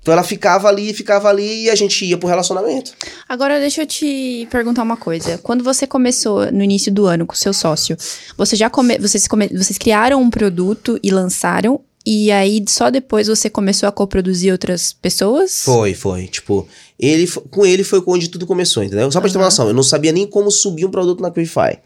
[0.00, 2.92] Então ela ficava ali, ficava ali e a gente ia pro relacionamento.
[3.28, 5.38] Agora deixa eu te perguntar uma coisa.
[5.38, 7.96] Quando você começou no início do ano com seu sócio,
[8.36, 8.98] você já come...
[8.98, 9.48] vocês, come...
[9.48, 14.92] vocês criaram um produto e lançaram e aí só depois você começou a coproduzir outras
[14.92, 15.62] pessoas?
[15.62, 16.26] Foi, foi.
[16.28, 16.66] Tipo,
[16.98, 19.10] ele, com ele foi onde tudo começou, entendeu?
[19.12, 21.30] Só pra te ter uma noção, eu não sabia nem como subir um produto na
[21.30, 21.78] Quify.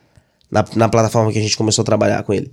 [0.50, 2.52] Na, na plataforma que a gente começou a trabalhar com ele.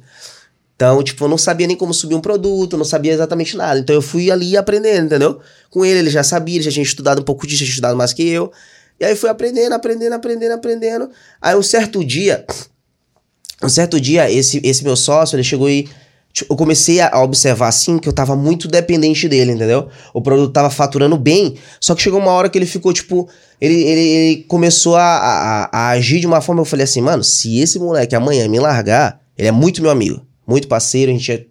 [0.81, 3.79] Então, tipo, eu não sabia nem como subir um produto, não sabia exatamente nada.
[3.79, 5.39] Então eu fui ali aprendendo, entendeu?
[5.69, 7.95] Com ele, ele já sabia, ele já tinha estudado um pouco disso, já tinha estudado
[7.95, 8.51] mais que eu.
[8.99, 11.11] E aí fui aprendendo, aprendendo, aprendendo, aprendendo.
[11.39, 12.43] Aí um certo dia,
[13.61, 15.87] um certo dia, esse, esse meu sócio, ele chegou e.
[16.33, 19.87] tipo, Eu comecei a observar assim que eu tava muito dependente dele, entendeu?
[20.15, 23.29] O produto tava faturando bem, só que chegou uma hora que ele ficou, tipo.
[23.61, 26.61] Ele, ele, ele começou a, a, a agir de uma forma.
[26.61, 30.25] Eu falei assim, mano, se esse moleque amanhã me largar, ele é muito meu amigo,
[30.51, 31.45] muito parceiro, a gente é.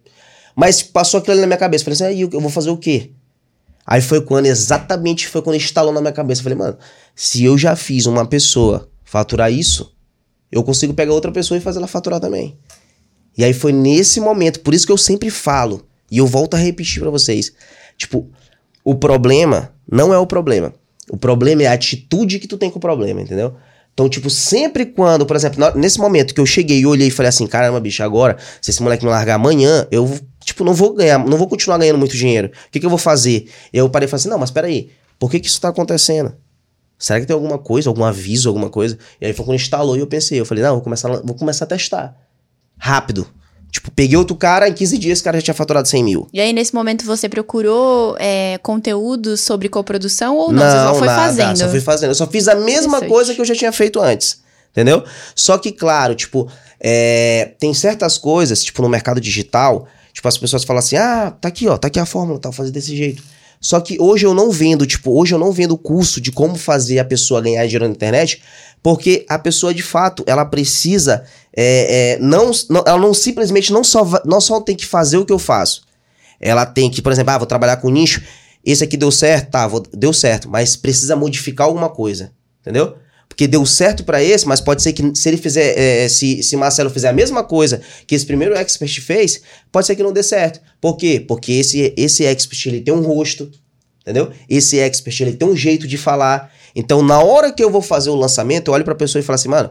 [0.55, 1.85] Mas passou aquilo ali na minha cabeça.
[1.85, 3.11] Falei assim, aí eu vou fazer o quê?
[3.87, 6.43] Aí foi quando, exatamente foi quando instalou na minha cabeça.
[6.43, 6.77] Falei, mano,
[7.15, 9.97] se eu já fiz uma pessoa faturar isso,
[10.53, 12.59] eu consigo pegar outra pessoa e fazer ela faturar também.
[13.37, 16.59] E aí foi nesse momento, por isso que eu sempre falo, e eu volto a
[16.59, 17.53] repetir pra vocês.
[17.97, 18.29] Tipo,
[18.85, 20.75] o problema não é o problema.
[21.11, 23.57] O problema é a atitude que tu tem com o problema, entendeu?
[23.93, 27.29] Então, tipo, sempre quando, por exemplo, nesse momento que eu cheguei e olhei e falei
[27.29, 31.19] assim, caramba, bicho, agora, se esse moleque me largar amanhã, eu, tipo, não vou ganhar,
[31.19, 32.49] não vou continuar ganhando muito dinheiro.
[32.49, 33.51] O que, que eu vou fazer?
[33.73, 36.35] Eu parei e falei assim, não, mas peraí, por que que isso tá acontecendo?
[36.99, 38.99] Será que tem alguma coisa, algum aviso, alguma coisa?
[39.21, 41.65] E aí foi quando instalou e eu pensei, eu falei, não, vou começar, vou começar
[41.65, 42.17] a testar.
[42.79, 43.27] Rápido.
[43.71, 46.29] Tipo, peguei outro cara, em 15 dias esse cara já tinha faturado 100 mil.
[46.33, 50.63] E aí, nesse momento, você procurou é, conteúdo sobre coprodução ou não?
[50.63, 51.57] você só foi nada, fazendo?
[51.57, 52.11] Só fui fazendo.
[52.11, 54.41] Eu só fiz a mesma coisa que eu já tinha feito antes.
[54.73, 55.05] Entendeu?
[55.35, 56.49] Só que, claro, tipo,
[56.81, 61.49] é, tem certas coisas, tipo, no mercado digital, tipo, as pessoas falam assim: ah, tá
[61.49, 63.23] aqui, ó, tá aqui a fórmula, tá, vou fazer desse jeito.
[63.61, 66.57] Só que hoje eu não vendo, tipo, hoje eu não vendo o curso de como
[66.57, 68.43] fazer a pessoa ganhar dinheiro na internet,
[68.83, 71.25] porque a pessoa, de fato, ela precisa,
[71.55, 75.27] é, é, não, não- ela não simplesmente não só, não só tem que fazer o
[75.27, 75.83] que eu faço.
[76.41, 78.23] Ela tem que, por exemplo, ah, vou trabalhar com nicho,
[78.65, 82.33] esse aqui deu certo, tá, vou- deu certo, mas precisa modificar alguma coisa,
[82.63, 82.97] entendeu?
[83.41, 86.55] Porque deu certo pra esse, mas pode ser que se ele fizer, é, se, se
[86.59, 89.41] Marcelo fizer a mesma coisa que esse primeiro expert fez,
[89.73, 90.61] pode ser que não dê certo.
[90.79, 91.25] Por quê?
[91.27, 93.51] Porque esse, esse expert ele tem um rosto,
[94.03, 94.31] entendeu?
[94.47, 96.53] Esse expert ele tem um jeito de falar.
[96.77, 99.37] Então, na hora que eu vou fazer o lançamento, eu olho pra pessoa e falo
[99.37, 99.71] assim, mano,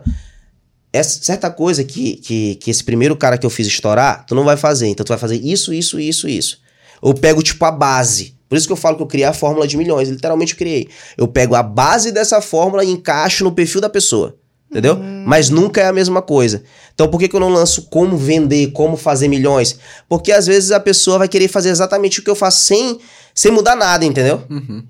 [0.91, 4.45] essa certa coisa que, que, que esse primeiro cara que eu fiz estourar, tu não
[4.45, 4.87] vai fazer.
[4.87, 6.57] Então, tu vai fazer isso, isso, isso, isso.
[7.03, 8.33] Eu pego, tipo, a base.
[8.49, 10.09] Por isso que eu falo que eu criei a fórmula de milhões.
[10.09, 10.89] Literalmente eu criei.
[11.15, 14.35] Eu pego a base dessa fórmula e encaixo no perfil da pessoa.
[14.71, 14.99] Entendeu?
[15.25, 16.63] Mas nunca é a mesma coisa.
[16.93, 19.79] Então por que, que eu não lanço como vender, como fazer milhões?
[20.07, 22.99] Porque às vezes a pessoa vai querer fazer exatamente o que eu faço sem,
[23.33, 24.43] sem mudar nada, entendeu?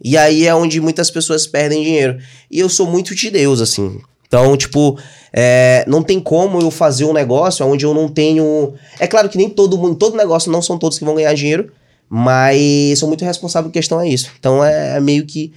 [0.03, 2.17] E aí é onde muitas pessoas perdem dinheiro.
[2.51, 4.01] E eu sou muito de Deus, assim.
[4.27, 4.99] Então, tipo,
[5.33, 8.73] é, não tem como eu fazer um negócio onde eu não tenho.
[8.99, 11.71] É claro que nem todo mundo, todo negócio não são todos que vão ganhar dinheiro,
[12.09, 14.31] mas sou muito responsável em questão a isso.
[14.39, 15.53] Então é meio que.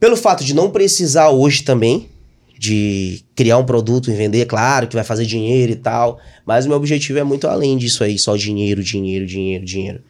[0.00, 2.08] Pelo fato de não precisar hoje também
[2.58, 6.68] de criar um produto e vender, claro que vai fazer dinheiro e tal, mas o
[6.68, 10.00] meu objetivo é muito além disso aí, só dinheiro, dinheiro, dinheiro, dinheiro.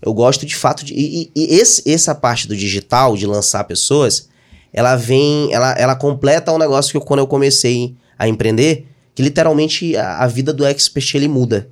[0.00, 0.94] Eu gosto de fato de.
[0.94, 4.30] E, e- e esse, essa parte do digital, de lançar pessoas,
[4.72, 5.52] ela vem.
[5.52, 10.18] Ela, ela completa um negócio que eu, quando eu comecei a empreender, que literalmente a,
[10.20, 11.68] a vida do expert ele muda.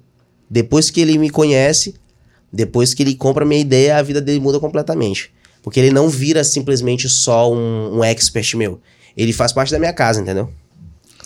[0.51, 1.95] Depois que ele me conhece,
[2.53, 5.31] depois que ele compra a minha ideia, a vida dele muda completamente.
[5.63, 8.81] Porque ele não vira simplesmente só um, um expert meu.
[9.17, 10.49] Ele faz parte da minha casa, entendeu?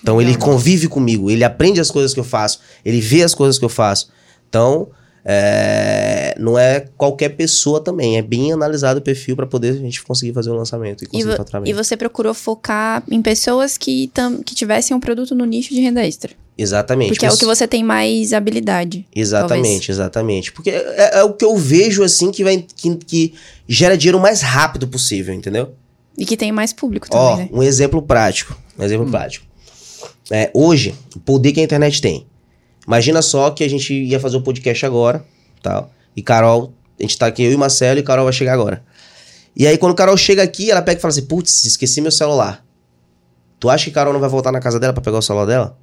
[0.03, 3.57] Então ele convive comigo, ele aprende as coisas que eu faço, ele vê as coisas
[3.57, 4.11] que eu faço.
[4.49, 4.89] Então,
[5.25, 10.03] é, não é qualquer pessoa também, é bem analisado o perfil para poder a gente
[10.03, 11.75] conseguir fazer um lançamento e E, conseguir e bem.
[11.75, 16.05] você procurou focar em pessoas que, tam, que tivessem um produto no nicho de renda
[16.05, 16.33] extra.
[16.63, 17.09] Exatamente.
[17.09, 19.07] Porque é o Mas- que você tem mais habilidade.
[19.15, 20.53] Exatamente, exatamente.
[20.53, 23.35] Porque é, é o que eu vejo assim que vai que, que
[23.67, 25.75] gera dinheiro o mais rápido possível, entendeu?
[26.17, 27.51] E que tem mais público Ó, também, né?
[27.53, 28.57] um exemplo prático.
[28.79, 29.47] Um exemplo prático.
[30.31, 32.27] É, hoje, o poder que a internet tem.
[32.87, 35.25] Imagina só que a gente ia fazer o podcast agora,
[35.63, 35.91] tal.
[36.17, 38.83] E Carol, a gente tá aqui, eu e Marcelo, e Carol vai chegar agora.
[39.57, 42.65] E aí, quando Carol chega aqui, ela pega e fala assim: Putz, esqueci meu celular.
[43.59, 45.79] Tu acha que Carol não vai voltar na casa dela pra pegar o celular dela?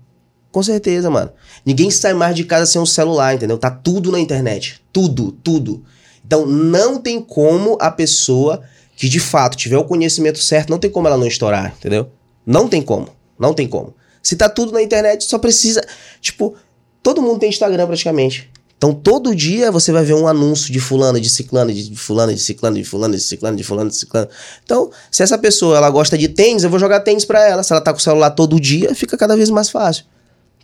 [0.52, 1.32] Com certeza, mano.
[1.66, 3.58] Ninguém sai mais de casa sem um celular, entendeu?
[3.58, 4.82] Tá tudo na internet.
[4.92, 5.84] Tudo, tudo.
[6.26, 8.62] Então, não tem como a pessoa
[8.96, 12.10] que de fato tiver o conhecimento certo, não tem como ela não estourar, entendeu?
[12.46, 13.10] Não tem como.
[13.38, 13.94] Não tem como.
[14.22, 15.82] Se tá tudo na internet, só precisa.
[16.20, 16.56] Tipo,
[17.02, 18.50] todo mundo tem Instagram praticamente.
[18.78, 22.40] Então, todo dia você vai ver um anúncio de fulano, de ciclano, de fulano, de
[22.40, 24.28] ciclano, de fulano, de ciclano, de fulano, de ciclano.
[24.64, 27.62] Então, se essa pessoa ela gosta de tênis, eu vou jogar tênis pra ela.
[27.62, 30.06] Se ela tá com o celular todo dia, fica cada vez mais fácil.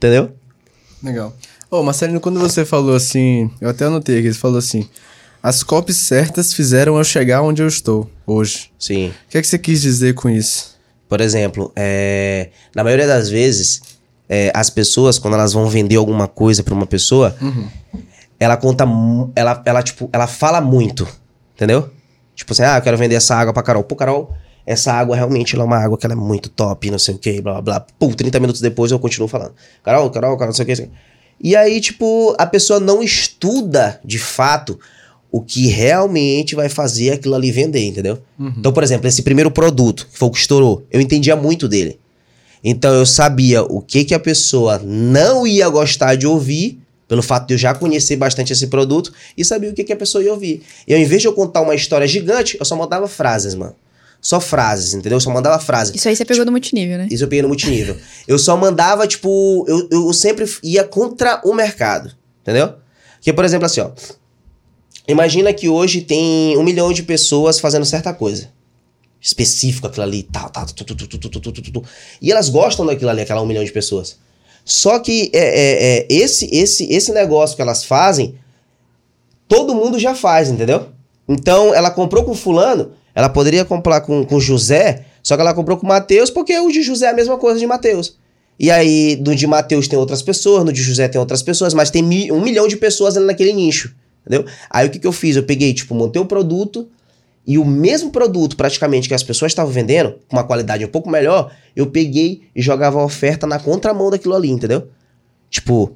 [0.06, 0.36] Entendeu?
[1.02, 1.34] Legal.
[1.72, 4.88] Ô, Marcelino, quando você falou assim, eu até anotei aqui, você falou assim,
[5.42, 8.70] as copies certas fizeram eu chegar onde eu estou hoje.
[8.78, 9.10] Sim.
[9.10, 10.76] O que é que você quis dizer com isso?
[11.10, 13.82] Por exemplo, é, na maioria das vezes,
[14.30, 17.36] é, as pessoas, quando elas vão vender alguma coisa pra uma pessoa,
[18.40, 18.86] ela conta.
[19.36, 21.08] Ela, ela, tipo, ela fala muito.
[21.56, 21.90] Entendeu?
[22.36, 23.84] Tipo assim, ah, eu quero vender essa água pra Carol.
[23.84, 24.36] Pô, Carol,
[24.66, 27.42] essa água realmente é uma água que ela é muito top, não sei o que,
[27.42, 27.86] blá blá blá.
[28.00, 29.54] Pô, 30 minutos depois eu continuo falando.
[29.84, 30.90] Carol, Carol, Carol, não sei o que.
[31.42, 34.80] E aí, tipo, a pessoa não estuda de fato
[35.32, 38.20] o que realmente vai fazer aquilo ali vender, entendeu?
[38.58, 42.00] Então, por exemplo, esse primeiro produto, que foi o que estourou, eu entendia muito dele.
[42.64, 47.48] Então eu sabia o que, que a pessoa não ia gostar de ouvir, pelo fato
[47.48, 50.34] de eu já conhecer bastante esse produto, e sabia o que, que a pessoa ia
[50.34, 50.64] ouvir.
[50.88, 53.76] E ao invés de eu contar uma história gigante, eu só mandava frases, mano
[54.26, 55.18] só frases, entendeu?
[55.18, 55.94] Eu só mandava frases.
[55.94, 57.08] Isso aí você pegou tipo, no multinível, né?
[57.12, 57.96] Isso eu peguei no multinível.
[58.28, 62.12] eu só mandava, tipo, eu, eu sempre ia contra o mercado,
[62.42, 62.74] entendeu?
[63.18, 63.92] Porque, por exemplo, assim, ó.
[65.08, 68.50] Imagina que hoje tem um milhão de pessoas fazendo certa coisa.
[69.22, 71.84] Específico, aquilo ali, tal, tal, tal, tu, tu, tu, tu,
[72.20, 74.18] E elas gostam daquilo ali, aquela um milhão de pessoas.
[74.64, 78.34] Só que é, é, é, esse, esse, esse negócio que elas fazem,
[79.48, 80.88] todo mundo já faz, entendeu?
[81.30, 85.78] Então, ela comprou com fulano, ela poderia comprar com, com José, só que ela comprou
[85.78, 88.18] com Mateus, porque o de José é a mesma coisa de Mateus.
[88.60, 91.90] E aí, no de Mateus tem outras pessoas, no de José tem outras pessoas, mas
[91.90, 94.46] tem mi- um milhão de pessoas naquele nicho, entendeu?
[94.70, 95.36] Aí o que, que eu fiz?
[95.36, 96.88] Eu peguei, tipo, montei o produto,
[97.48, 101.10] e o mesmo produto, praticamente, que as pessoas estavam vendendo, com uma qualidade um pouco
[101.10, 104.88] melhor, eu peguei e jogava a oferta na contramão daquilo ali, entendeu?
[105.50, 105.96] Tipo,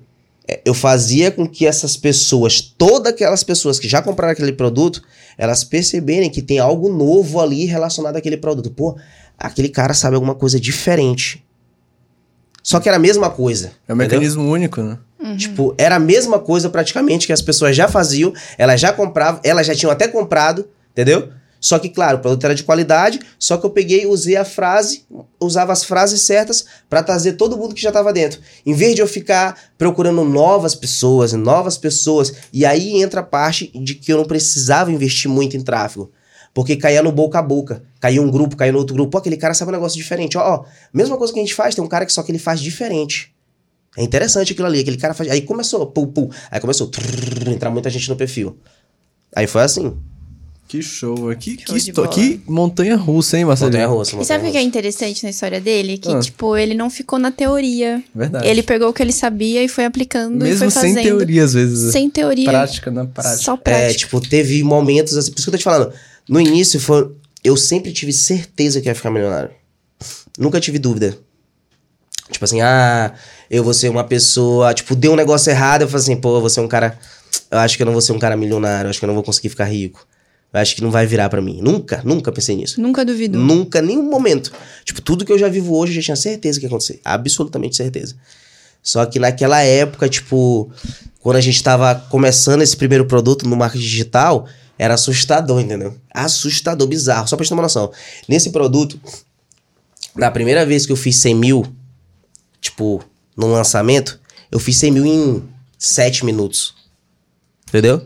[0.66, 5.02] eu fazia com que essas pessoas, todas aquelas pessoas que já compraram aquele produto,
[5.38, 8.70] elas perceberem que tem algo novo ali relacionado àquele produto.
[8.72, 8.98] Pô,
[9.38, 11.46] aquele cara sabe alguma coisa diferente.
[12.62, 13.72] Só que era a mesma coisa.
[13.88, 14.20] É um entendeu?
[14.20, 14.98] mecanismo único, né?
[15.38, 19.68] Tipo, era a mesma coisa praticamente que as pessoas já faziam, elas já compravam, elas
[19.68, 21.30] já tinham até comprado, entendeu?
[21.60, 25.04] Só que, claro, o produto era de qualidade, só que eu peguei usei a frase,
[25.40, 28.40] usava as frases certas pra trazer todo mundo que já tava dentro.
[28.66, 33.72] Em vez de eu ficar procurando novas pessoas, novas pessoas, e aí entra a parte
[33.76, 36.12] de que eu não precisava investir muito em tráfego.
[36.54, 37.84] Porque caía no boca a boca.
[38.00, 39.12] Caía um grupo, caía no outro grupo.
[39.12, 40.38] Pô, aquele cara sabe um negócio diferente.
[40.38, 42.40] Ó, ó, mesma coisa que a gente faz, tem um cara que só que ele
[42.40, 43.34] faz diferente.
[43.98, 45.30] É interessante aquilo ali, aquele cara faz.
[45.30, 46.30] Aí começou, pum, pum.
[46.50, 48.58] Aí começou, trrr, entrar muita gente no perfil.
[49.36, 49.98] Aí foi assim.
[50.70, 51.16] Que show.
[51.36, 53.72] Que, Show que, esto- que montanha russa, hein, Marcelinho?
[53.72, 55.98] Montanha russa, E sabe o que é montanha interessante na história dele?
[55.98, 56.20] Que, Ah.
[56.20, 58.04] tipo, ele não ficou na teoria.
[58.14, 58.48] Verdade.
[58.48, 60.94] Ele pegou o que ele sabia e foi aplicando e Mesmo foi fazendo.
[60.94, 61.92] sem teoria, às vezes.
[61.92, 62.46] Sem teoria.
[62.48, 63.38] Prática, na prática.
[63.38, 63.98] Só É, prática.
[63.98, 65.92] tipo, teve momentos assim, por isso que eu tô te falando.
[66.30, 67.12] No início, foi,
[67.44, 69.50] eu sempre tive certeza que ia ficar milionário.
[70.38, 71.18] Nunca tive dúvida.
[72.32, 73.12] Tipo assim, ah,
[73.50, 74.72] eu vou ser uma pessoa.
[74.76, 76.96] Tipo, deu um negócio errado, eu falei assim, pô, eu vou ser um cara.
[77.50, 79.16] Eu acho que eu não vou ser um cara milionário, eu acho que eu não
[79.16, 80.08] vou conseguir ficar rico.
[80.52, 81.60] Eu acho que não vai virar pra mim.
[81.62, 82.82] Nunca, nunca pensei nisso.
[82.82, 83.40] Nunca duvidou.
[83.40, 84.52] Nunca, nenhum momento.
[84.84, 87.00] Tipo, tudo que eu já vivo hoje, eu já tinha certeza que ia acontecer.
[87.06, 88.16] Absolutamente certeza.
[88.82, 90.72] Só que naquela época, tipo,
[91.20, 94.48] quando a gente tava começando esse primeiro produto no marketing digital,
[94.78, 95.96] era assustador, entendeu?
[96.12, 97.28] Assustador, bizarro.
[97.28, 97.92] Só pra gente ter uma noção.
[98.28, 99.00] Nesse produto,
[100.16, 101.68] na primeira vez que eu fiz 100 mil,
[102.60, 103.04] tipo,
[103.38, 104.20] no lançamento,
[104.52, 105.44] eu fiz 100 mil em
[105.78, 106.74] 7 minutos.
[107.68, 108.02] Entendeu?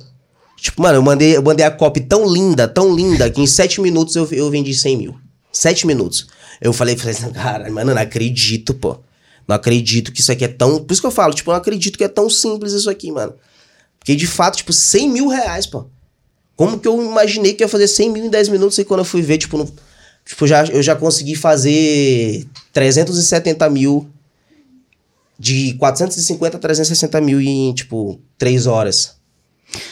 [0.63, 3.81] Tipo, mano, eu mandei, eu mandei a copy tão linda, tão linda, que em 7
[3.81, 5.15] minutos eu, eu vendi 100 mil.
[5.51, 6.25] 7 minutos.
[6.61, 8.97] Eu falei, falei assim, cara, mano, não acredito, pô.
[9.45, 10.81] Não acredito que isso aqui é tão.
[10.81, 13.33] Por isso que eu falo, tipo, não acredito que é tão simples isso aqui, mano.
[13.99, 15.85] Porque de fato, tipo, 100 mil reais, pô.
[16.55, 19.05] Como que eu imaginei que ia fazer 100 mil em 10 minutos e quando eu
[19.05, 19.69] fui ver, tipo, no,
[20.25, 24.09] tipo já, eu já consegui fazer 370 mil
[25.37, 29.21] de 450 a 360 mil em, tipo, 3 horas.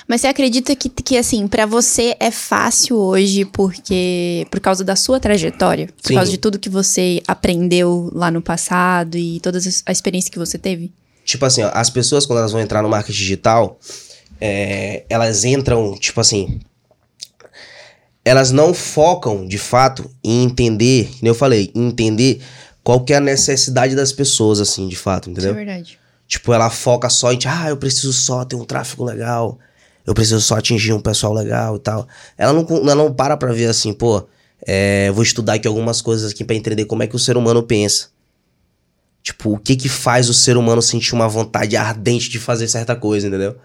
[0.07, 4.95] Mas você acredita que, que assim, pra você é fácil hoje porque por causa da
[4.95, 5.87] sua trajetória?
[6.01, 6.15] Por Sim.
[6.15, 10.37] causa de tudo que você aprendeu lá no passado e toda as- a experiência que
[10.39, 10.91] você teve?
[11.25, 13.79] Tipo assim, ó, as pessoas quando elas vão entrar no marketing digital,
[14.39, 16.59] é, elas entram, tipo assim,
[18.23, 22.41] elas não focam, de fato, em entender, como eu falei, em entender
[22.83, 25.51] qual que é a necessidade das pessoas, assim, de fato, entendeu?
[25.51, 25.99] Isso é verdade.
[26.27, 29.59] Tipo, ela foca só em, ah, eu preciso só ter um tráfego legal,
[30.05, 32.07] eu preciso só atingir um pessoal legal e tal.
[32.37, 34.27] Ela não, ela não para pra ver assim, pô,
[34.65, 37.63] é, vou estudar aqui algumas coisas aqui pra entender como é que o ser humano
[37.63, 38.09] pensa.
[39.23, 42.95] Tipo, o que que faz o ser humano sentir uma vontade ardente de fazer certa
[42.95, 43.55] coisa, entendeu?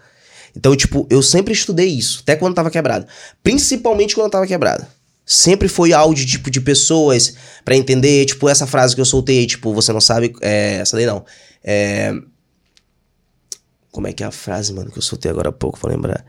[0.55, 3.07] Então, tipo, eu sempre estudei isso, até quando tava quebrado.
[3.43, 4.85] Principalmente quando eu tava quebrado.
[5.25, 7.35] Sempre foi áudio, tipo, de pessoas
[7.65, 11.05] pra entender, tipo, essa frase que eu soltei, tipo, você não sabe, é, essa daí
[11.05, 11.25] não.
[11.63, 12.13] É,
[13.97, 16.23] como é que é a frase, mano, que eu soltei agora há pouco, vou lembrar.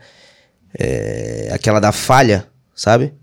[0.73, 3.13] É, aquela da falha, sabe?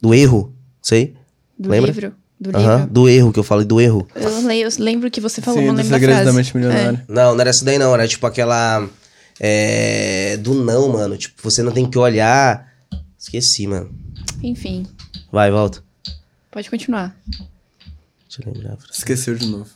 [0.00, 0.52] Do erro,
[0.82, 1.14] sei.
[1.56, 1.92] Do Lembra?
[1.92, 2.12] livro.
[2.40, 2.90] Do Aham, livro.
[2.92, 4.08] do erro, que eu falei do erro.
[4.16, 6.24] Eu, le- eu lembro que você falou, Sim, não lembro da frase.
[6.24, 7.04] da mente milionária.
[7.06, 8.88] Não, não era essa daí não, era tipo aquela.
[9.38, 11.16] É, do não, mano.
[11.16, 12.68] Tipo, você não tem que olhar.
[13.16, 13.88] Esqueci, mano.
[14.42, 14.84] É, enfim,
[15.30, 15.80] Vai, volta.
[16.50, 17.16] pode continuar.
[18.28, 18.72] Deixa eu lembrar.
[18.72, 18.98] a frase.
[18.98, 19.70] Esqueceu de novo.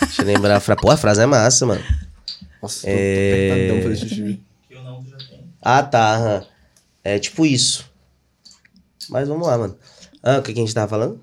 [0.00, 0.80] Deixa eu lembrar a frase.
[0.80, 1.82] Pô, a frase é massa, mano.
[2.62, 3.48] Nossa, tô É.
[3.48, 4.40] apertadão pra deixar de ver.
[5.62, 6.14] Ah, tá.
[6.14, 6.44] aham.
[7.04, 7.88] É tipo isso.
[9.08, 9.76] Mas vamos lá, mano.
[10.22, 11.20] Ah, o que, que a gente tava falando?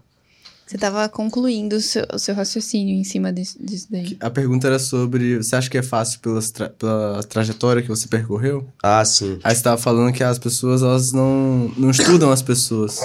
[0.65, 4.17] Você tava concluindo o seu, o seu raciocínio em cima disso, disso daí.
[4.21, 5.37] A pergunta era sobre.
[5.37, 8.67] Você acha que é fácil pelas tra- pela trajetória que você percorreu?
[8.81, 9.39] Ah, sim.
[9.43, 13.01] Aí você tava falando que as pessoas, elas não, não estudam as pessoas.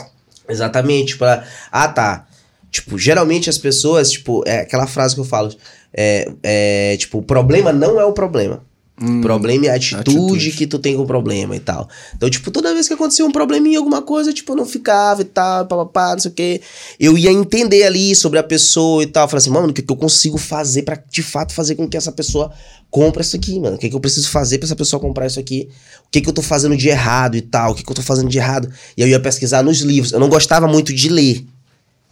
[0.48, 1.18] Exatamente.
[1.18, 1.44] Pra...
[1.70, 2.27] Ah, tá.
[2.70, 5.55] Tipo, geralmente as pessoas, tipo, é aquela frase que eu falo.
[5.93, 8.62] É, é tipo, o problema não é o problema.
[9.01, 10.51] Hum, problema é a atitude, atitude.
[10.53, 11.89] que tu tem com o problema e tal.
[12.16, 15.24] Então, tipo, toda vez que acontecia um probleminha, alguma coisa, tipo, eu não ficava e
[15.24, 16.61] tal, papapá, não sei o quê.
[16.99, 19.28] Eu ia entender ali sobre a pessoa e tal.
[19.28, 21.97] Falar assim, mano, o que, que eu consigo fazer pra de fato fazer com que
[21.97, 22.51] essa pessoa
[22.90, 23.77] compre isso aqui, mano?
[23.77, 25.69] O que, que eu preciso fazer pra essa pessoa comprar isso aqui?
[26.05, 27.70] O que, que eu tô fazendo de errado e tal?
[27.70, 28.69] O que, que eu tô fazendo de errado?
[28.97, 30.12] E eu ia pesquisar nos livros.
[30.12, 31.47] Eu não gostava muito de ler.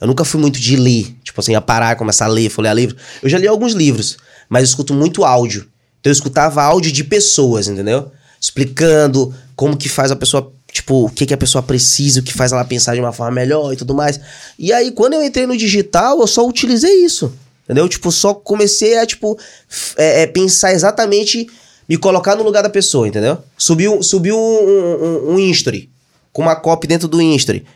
[0.00, 1.14] Eu nunca fui muito de ler.
[1.24, 2.96] Tipo assim, ia parar, começar a ler, folhear livro.
[3.22, 4.16] Eu já li alguns livros,
[4.48, 5.66] mas eu escuto muito áudio.
[6.00, 8.10] Então eu escutava áudio de pessoas, entendeu?
[8.40, 12.32] Explicando como que faz a pessoa, tipo, o que que a pessoa precisa, o que
[12.32, 14.20] faz ela pensar de uma forma melhor e tudo mais.
[14.58, 17.32] E aí, quando eu entrei no digital, eu só utilizei isso.
[17.64, 17.88] Entendeu?
[17.88, 19.36] Tipo, só comecei a, tipo,
[19.96, 21.48] é, é, pensar exatamente,
[21.88, 23.38] me colocar no lugar da pessoa, entendeu?
[23.58, 25.90] Subiu, subiu um, um, um history,
[26.32, 27.66] com uma copy dentro do history.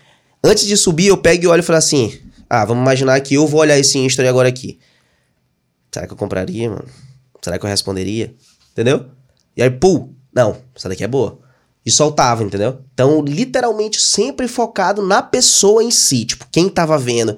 [0.42, 2.18] Antes de subir, eu pego e olho e falo assim:
[2.48, 4.78] Ah, vamos imaginar que eu vou olhar esse history agora aqui.
[5.92, 6.86] Será que eu compraria, mano?
[7.42, 8.34] Será que eu responderia?
[8.72, 9.06] Entendeu?
[9.56, 11.38] E aí, pum, não, essa daqui é boa.
[11.84, 12.78] E soltava, entendeu?
[12.92, 16.24] Então, literalmente, sempre focado na pessoa em si.
[16.24, 17.36] Tipo, quem tava vendo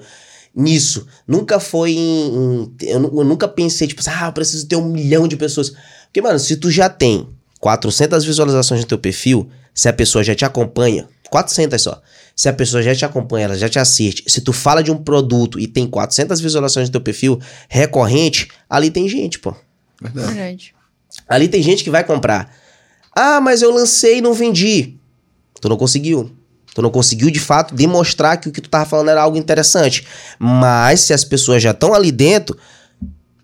[0.55, 1.07] nisso.
[1.27, 2.27] Nunca foi em.
[2.27, 5.71] em- eu, eu nunca pensei, tipo, assim, ah, eu preciso ter um milhão de pessoas.
[6.05, 7.27] Porque, mano, se tu já tem
[7.59, 12.01] 400 visualizações no teu perfil, se a pessoa já te acompanha, 400 só.
[12.35, 14.23] Se a pessoa já te acompanha, ela já te assiste.
[14.27, 17.39] Se tu fala de um produto e tem 400 visualizações no teu perfil
[17.69, 19.55] recorrente, ali tem gente, pô.
[20.01, 20.33] Verdade.
[20.33, 20.75] Verdade.
[21.27, 22.53] Ali tem gente que vai comprar.
[23.15, 24.95] Ah, mas eu lancei e não vendi.
[25.61, 26.31] Tu não conseguiu.
[26.73, 30.07] Tu não conseguiu, de fato, demonstrar que o que tu tava falando era algo interessante.
[30.39, 32.57] Mas se as pessoas já estão ali dentro,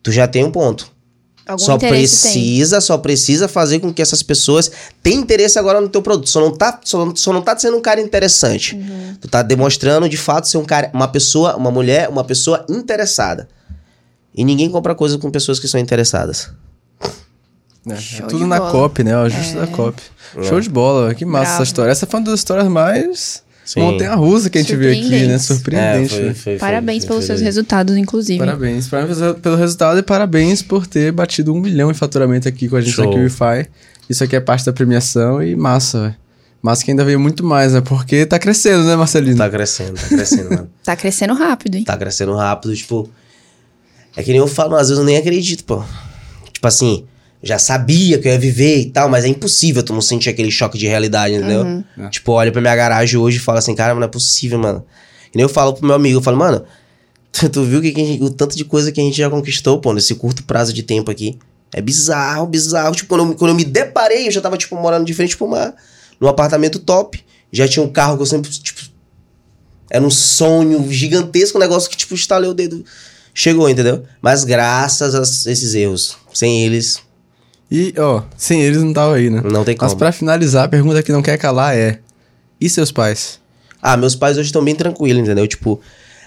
[0.01, 0.91] tu já tem um ponto.
[1.49, 2.31] Algum só interesse tem.
[2.31, 4.71] precisa, só precisa fazer com que essas pessoas
[5.01, 6.29] tenham interesse agora no teu produto.
[6.29, 8.75] Só não tá, só, só não tá sendo um cara interessante.
[8.75, 9.15] Uhum.
[9.19, 13.49] Tu tá demonstrando de fato ser um cara, uma pessoa, uma mulher, uma pessoa interessada.
[14.35, 16.51] E ninguém compra coisa com pessoas que são interessadas.
[17.89, 18.71] É, é tudo na bola.
[18.71, 19.17] copy, né?
[19.17, 20.03] O ajuste da copy.
[20.43, 21.55] Show de bola, que massa Bravo.
[21.55, 21.91] essa história.
[21.91, 23.43] Essa foi uma das histórias mais
[23.73, 23.81] Sim.
[23.81, 25.37] montanha russa que a gente viu aqui, né?
[25.37, 26.15] Surpreendente.
[26.15, 26.33] É, né?
[26.33, 28.39] foi- Parabéns foi- pelos foi seus resultados, inclusive.
[28.39, 28.87] Parabéns.
[28.87, 32.81] Parabéns pelo resultado e parabéns por ter batido um milhão em faturamento aqui com a
[32.81, 33.05] gente Show.
[33.05, 33.67] aqui no Wi-Fi.
[34.09, 36.15] Isso aqui é parte da premiação e massa, velho.
[36.63, 37.81] Massa que ainda veio muito mais, né?
[37.81, 39.37] Porque tá crescendo, né, Marcelino?
[39.37, 40.69] Tá crescendo, tá crescendo, mano.
[40.83, 41.83] Tá crescendo rápido, hein?
[41.83, 43.07] Tá crescendo rápido, tipo.
[44.17, 45.83] É que nem eu falo, às vezes eu nem acredito, pô.
[46.51, 47.05] Tipo assim,
[47.41, 50.51] já sabia que eu ia viver e tal, mas é impossível tu não sentir aquele
[50.51, 51.61] choque de realidade, entendeu?
[51.63, 51.83] Uhum.
[51.97, 52.09] É.
[52.09, 54.85] Tipo, olha pra minha garagem hoje e fala assim, cara, não é possível, mano.
[55.33, 56.63] E nem eu falo pro meu amigo, eu falo, mano,
[57.31, 59.29] tu, tu viu que que a gente- o tanto de coisa que a gente já
[59.29, 61.37] conquistou, pô, nesse curto prazo de tempo aqui.
[61.73, 62.95] É bizarro, bizarro.
[62.95, 65.45] Tipo, quando eu, quando eu me deparei, eu já tava, tipo, morando de frente pra
[65.47, 65.75] uma.
[66.19, 67.23] num apartamento top.
[67.51, 68.81] Já tinha um carro que eu sempre, tipo,
[69.89, 72.83] era um sonho gigantesco, um negócio que, tipo, estalei o dedo.
[73.33, 74.03] Chegou, entendeu?
[74.21, 75.21] Mas graças a
[75.51, 76.17] esses erros.
[76.33, 76.99] Sem eles,
[77.71, 79.41] E, ó, sem eles não tava aí, né?
[79.43, 79.89] não tem como.
[79.89, 81.99] Mas pra finalizar, a pergunta que não quer calar é:
[82.59, 83.39] e seus pais?
[83.81, 85.47] Ah, meus pais hoje estão bem tranquilos, entendeu?
[85.47, 85.79] Tipo,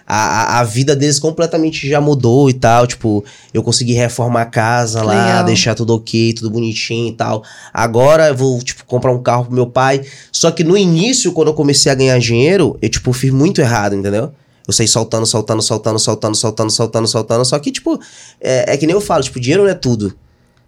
[0.07, 2.87] a, a, vida deles completamente já mudou e tal.
[2.87, 5.45] Tipo, eu consegui reformar a casa lá, Legal.
[5.45, 7.43] deixar tudo ok, tudo bonitinho e tal.
[7.73, 10.03] Agora eu vou, tipo, comprar um carro pro meu pai.
[10.31, 13.95] Só que no início, quando eu comecei a ganhar dinheiro, eu, tipo, fiz muito errado,
[13.95, 14.33] entendeu?
[14.67, 17.45] Eu saí soltando, soltando, soltando, soltando, soltando, soltando, soltando.
[17.45, 18.01] Só que, tipo,
[18.41, 20.15] é, é que nem eu falo, tipo, dinheiro não é tudo.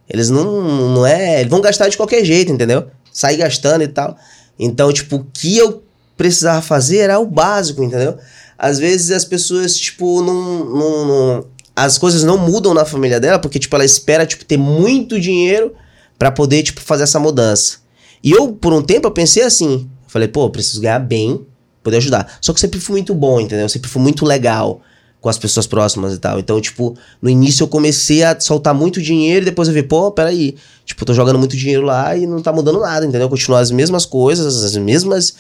[0.09, 0.63] Eles não,
[0.95, 1.41] não é.
[1.41, 2.87] Eles vão gastar de qualquer jeito, entendeu?
[3.13, 4.17] Sair gastando e tal.
[4.59, 5.83] Então, tipo, o que eu
[6.17, 8.17] precisava fazer era o básico, entendeu?
[8.57, 10.65] Às vezes as pessoas, tipo, não.
[10.65, 11.45] não, não-
[11.77, 15.75] as coisas não mudam na família dela, porque, tipo, ela espera, tipo, ter muito dinheiro
[16.17, 17.79] pra poder, tipo, fazer essa mudança.
[18.23, 19.91] E eu, por um tempo, eu pensei assim.
[20.07, 21.45] Falei, pô, preciso ganhar bem,
[21.83, 22.39] poder ajudar.
[22.41, 23.65] Só que eu sempre fui muito bom, entendeu?
[23.65, 24.81] Eu sempre fui muito legal
[25.25, 26.39] com as pessoas próximas e tal.
[26.39, 30.11] Então, tipo, no início eu comecei a soltar muito dinheiro e depois eu vi, pô,
[30.13, 30.55] peraí.
[30.85, 33.27] Tipo, tô jogando muito dinheiro lá e não tá mudando nada, entendeu?
[33.31, 35.35] Continuar as mesmas coisas, as mesmas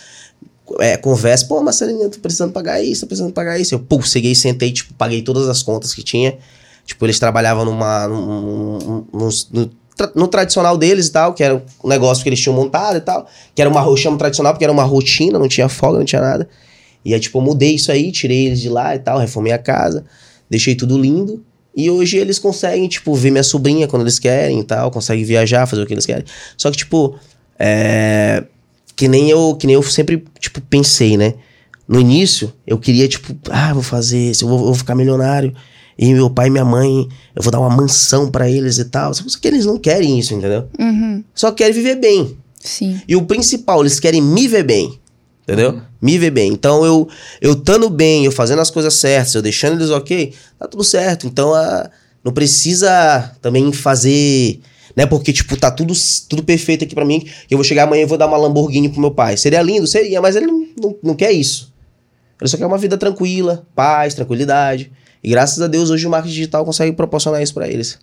[0.80, 1.46] é, conversas.
[1.46, 3.74] Pô, Marcelinho, tô precisando pagar isso, tô precisando pagar isso.
[3.74, 6.38] Eu, pô, cheguei, sentei, tipo, paguei todas as contas que tinha.
[6.86, 8.08] Tipo, eles trabalhavam numa.
[8.08, 12.28] num- num- num- no, tra- no tradicional deles e tal, que era o negócio que
[12.30, 13.28] eles tinham montado e tal.
[13.54, 16.22] Que era uma, eu chamo tradicional porque era uma rotina, não tinha folga, não tinha
[16.22, 16.48] nada.
[17.04, 19.58] E aí, tipo, eu mudei isso aí, tirei eles de lá e tal, reformei a
[19.58, 20.04] casa,
[20.48, 21.44] deixei tudo lindo.
[21.76, 25.66] E hoje eles conseguem, tipo, ver minha sobrinha quando eles querem e tal, conseguem viajar,
[25.66, 26.24] fazer o que eles querem.
[26.56, 27.16] Só que, tipo,
[27.58, 28.44] é.
[28.96, 31.34] Que nem eu, que nem eu sempre, tipo, pensei, né?
[31.86, 35.52] No início, eu queria, tipo, ah, vou fazer isso, eu vou, eu vou ficar milionário.
[35.98, 39.12] E meu pai e minha mãe, eu vou dar uma mansão pra eles e tal.
[39.12, 40.68] Só que eles não querem isso, entendeu?
[40.78, 41.24] Uhum.
[41.34, 42.36] Só querem viver bem.
[42.58, 43.00] Sim.
[43.06, 44.98] E o principal, eles querem me ver bem.
[45.44, 45.80] Entendeu?
[46.00, 46.50] Me ver bem.
[46.50, 47.08] Então, eu
[47.40, 51.26] eu estando bem, eu fazendo as coisas certas, eu deixando eles ok, tá tudo certo.
[51.26, 51.90] Então, a,
[52.24, 54.60] não precisa também fazer.
[54.96, 55.04] Né?
[55.04, 55.92] Porque, tipo, tá tudo,
[56.28, 57.28] tudo perfeito aqui pra mim.
[57.50, 59.36] Eu vou chegar amanhã e vou dar uma Lamborghini pro meu pai.
[59.36, 59.86] Seria lindo?
[59.86, 61.72] Seria, mas ele não, não, não quer isso.
[62.40, 64.90] Ele só quer uma vida tranquila, paz, tranquilidade.
[65.22, 67.98] E graças a Deus, hoje o marketing digital consegue proproporcionar isso pra eles.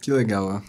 [0.00, 0.60] Que legal, ó.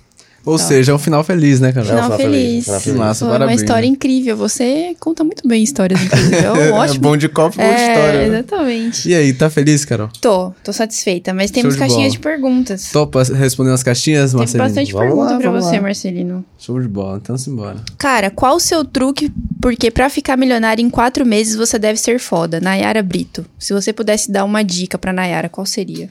[0.44, 1.86] Ou seja, é um final feliz, né, cara?
[1.86, 2.64] Final final feliz, feliz.
[2.66, 3.00] final Que feliz.
[3.00, 4.36] massa, é uma história incrível.
[4.38, 6.36] Você conta muito bem histórias, inclusive.
[6.36, 7.00] É um ótimo.
[7.00, 8.20] bom de copo, de É, história.
[8.20, 8.28] né?
[8.40, 9.10] exatamente.
[9.10, 10.10] E aí, tá feliz, Carol?
[10.20, 12.12] Tô, tô satisfeita, mas temos de caixinhas bola.
[12.12, 12.92] de perguntas.
[12.92, 14.64] Topa respondendo as caixinhas, Tem Marcelino?
[14.68, 15.82] bastante Vamos pergunta lá, pra você, lá.
[15.82, 16.46] Marcelino.
[16.58, 17.78] Show de bola, então simbora.
[17.98, 19.32] Cara, qual o seu truque?
[19.62, 22.60] Porque pra ficar milionário em quatro meses você deve ser foda.
[22.60, 23.46] Nayara Brito.
[23.60, 26.10] Se você pudesse dar uma dica pra Nayara, qual seria?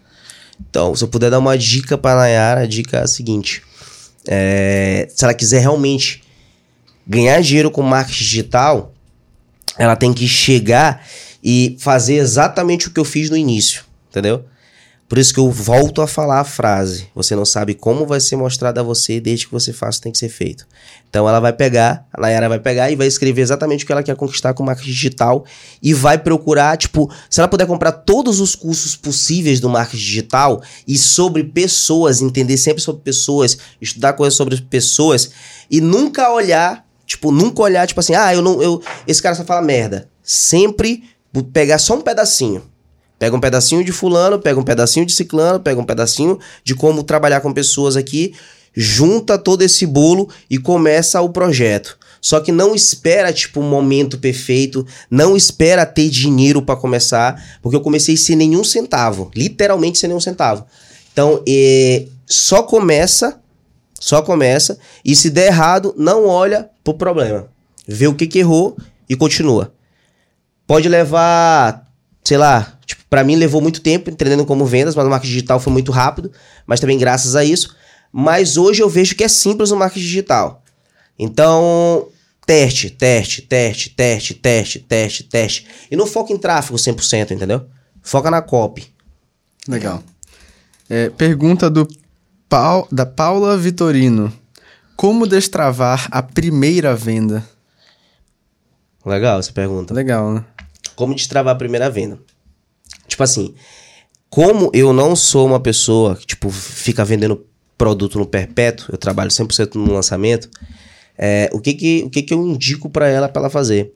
[0.68, 3.62] Então, se eu puder dar uma dica pra Nayara, a dica é a seguinte.
[4.26, 6.22] É, se ela quiser realmente
[7.06, 8.94] ganhar dinheiro com marketing digital,
[9.78, 11.06] ela tem que chegar
[11.42, 14.44] e fazer exatamente o que eu fiz no início, entendeu?
[15.10, 17.08] Por isso que eu volto a falar a frase.
[17.16, 20.18] Você não sabe como vai ser mostrado a você, desde que você faça, tem que
[20.18, 20.64] ser feito.
[21.08, 24.04] Então ela vai pegar, a Nayara vai pegar e vai escrever exatamente o que ela
[24.04, 25.44] quer conquistar com marketing digital
[25.82, 30.62] e vai procurar, tipo, se ela puder comprar todos os cursos possíveis do marketing digital
[30.86, 35.32] e sobre pessoas, entender sempre sobre pessoas, estudar coisas sobre pessoas
[35.68, 39.42] e nunca olhar, tipo, nunca olhar, tipo assim, ah, eu não, eu, esse cara só
[39.42, 40.08] fala merda.
[40.22, 41.02] Sempre
[41.52, 42.62] pegar só um pedacinho.
[43.20, 47.02] Pega um pedacinho de fulano, pega um pedacinho de ciclano, pega um pedacinho de como
[47.02, 48.32] trabalhar com pessoas aqui,
[48.74, 51.98] junta todo esse bolo e começa o projeto.
[52.18, 57.76] Só que não espera, tipo, um momento perfeito, não espera ter dinheiro para começar, porque
[57.76, 60.64] eu comecei sem nenhum centavo, literalmente sem nenhum centavo.
[61.12, 63.38] Então, é, só começa,
[64.00, 67.48] só começa, e se der errado, não olha pro problema.
[67.86, 69.74] Vê o que que errou e continua.
[70.66, 71.86] Pode levar,
[72.24, 75.60] sei lá, tipo, para mim levou muito tempo entendendo como vendas, mas o marketing digital
[75.60, 76.32] foi muito rápido,
[76.66, 77.74] mas também graças a isso.
[78.12, 80.62] Mas hoje eu vejo que é simples o marketing digital.
[81.18, 82.08] Então,
[82.44, 85.66] teste, teste, teste, teste, teste, teste, teste.
[85.90, 87.66] E não foca em tráfego 100%, entendeu?
[88.02, 88.92] Foca na copy.
[89.68, 90.02] Legal.
[90.88, 91.86] É, pergunta do
[92.48, 94.32] Pau, da Paula Vitorino.
[94.96, 97.44] Como destravar a primeira venda?
[99.06, 99.94] Legal essa pergunta.
[99.94, 100.44] Legal, né?
[100.96, 102.18] Como destravar a primeira venda?
[103.10, 103.54] Tipo assim,
[104.30, 107.44] como eu não sou uma pessoa que, tipo, fica vendendo
[107.76, 110.48] produto no perpétuo, eu trabalho 100% no lançamento,
[111.18, 113.92] é, o, que que, o que que eu indico para ela para ela fazer?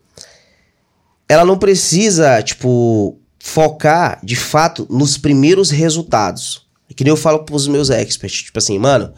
[1.28, 6.66] Ela não precisa, tipo, focar, de fato, nos primeiros resultados.
[6.90, 9.14] É que nem eu falo pros meus experts, tipo assim, mano,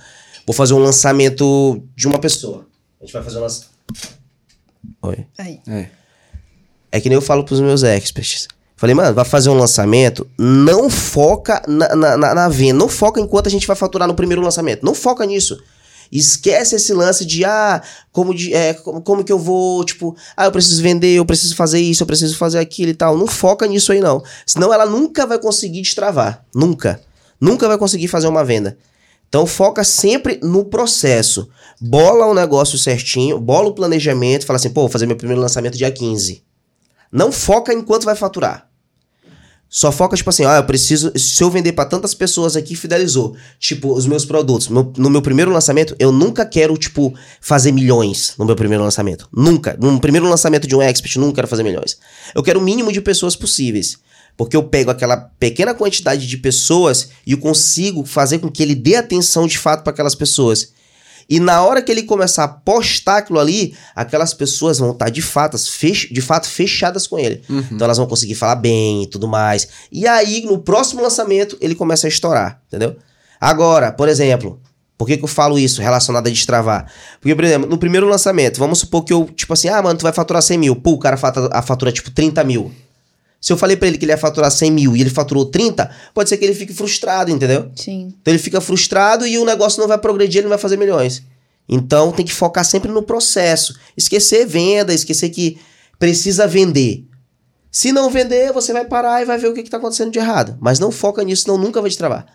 [0.46, 2.66] vou fazer um lançamento de uma pessoa.
[3.00, 3.74] A gente vai fazer um lançamento...
[5.02, 5.26] Oi?
[5.38, 5.60] Aí.
[5.66, 5.88] É.
[6.92, 8.46] É que nem eu falo pros meus experts.
[8.76, 13.18] Falei, mano, vai fazer um lançamento, não foca na, na, na, na venda, não foca
[13.18, 14.84] enquanto a gente vai faturar no primeiro lançamento.
[14.84, 15.58] Não foca nisso.
[16.12, 17.82] Esquece esse lance de, ah,
[18.12, 21.56] como, de, é, como, como que eu vou, tipo, ah, eu preciso vender, eu preciso
[21.56, 23.16] fazer isso, eu preciso fazer aquilo e tal.
[23.16, 24.22] Não foca nisso aí, não.
[24.44, 26.44] Senão ela nunca vai conseguir destravar.
[26.54, 27.00] Nunca.
[27.40, 28.76] Nunca vai conseguir fazer uma venda.
[29.28, 31.48] Então foca sempre no processo.
[31.80, 35.76] Bola o negócio certinho, bola o planejamento, fala assim, pô, vou fazer meu primeiro lançamento
[35.76, 36.45] dia 15.
[37.10, 38.68] Não foca enquanto vai faturar.
[39.68, 41.12] Só foca, tipo assim, ó, eu preciso.
[41.18, 43.36] Se eu vender para tantas pessoas aqui, fidelizou.
[43.58, 44.68] Tipo, os meus produtos.
[44.68, 49.28] Meu- no meu primeiro lançamento, eu nunca quero, tipo, fazer milhões no meu primeiro lançamento.
[49.32, 49.76] Nunca.
[49.80, 51.98] No primeiro lançamento de um expert, nunca quero fazer milhões.
[52.34, 53.98] Eu quero o mínimo de pessoas possíveis.
[54.36, 58.74] Porque eu pego aquela pequena quantidade de pessoas e eu consigo fazer com que ele
[58.74, 60.72] dê atenção de fato para aquelas pessoas.
[61.28, 65.20] E na hora que ele começar a postar aquilo ali, aquelas pessoas vão estar de
[65.22, 67.42] fato, fech- de fato fechadas com ele.
[67.72, 69.66] Então elas vão conseguir falar bem e tudo mais.
[69.90, 72.96] E aí, no próximo lançamento, ele começa a estourar, entendeu?
[73.40, 74.60] Agora, por exemplo,
[74.96, 76.90] por que, que eu falo isso relacionado a destravar?
[77.20, 80.02] Porque, por exemplo, no primeiro lançamento, vamos supor que eu, tipo assim, ah, mano, tu
[80.04, 80.76] vai faturar 100 mil.
[80.76, 82.72] Pô, o cara fatura, a fatura, tipo, 30 mil.
[83.40, 85.90] Se eu falei pra ele que ele ia faturar 100 mil e ele faturou 30,
[86.12, 87.70] pode ser que ele fique frustrado, entendeu?
[87.76, 88.14] Sim.
[88.20, 91.22] Então ele fica frustrado e o negócio não vai progredir, ele não vai fazer milhões.
[91.68, 93.78] Então tem que focar sempre no processo.
[93.96, 95.58] Esquecer venda, esquecer que
[95.98, 97.04] precisa vender.
[97.70, 100.56] Se não vender, você vai parar e vai ver o que está acontecendo de errado.
[100.60, 102.26] Mas não foca nisso, senão nunca vai te travar.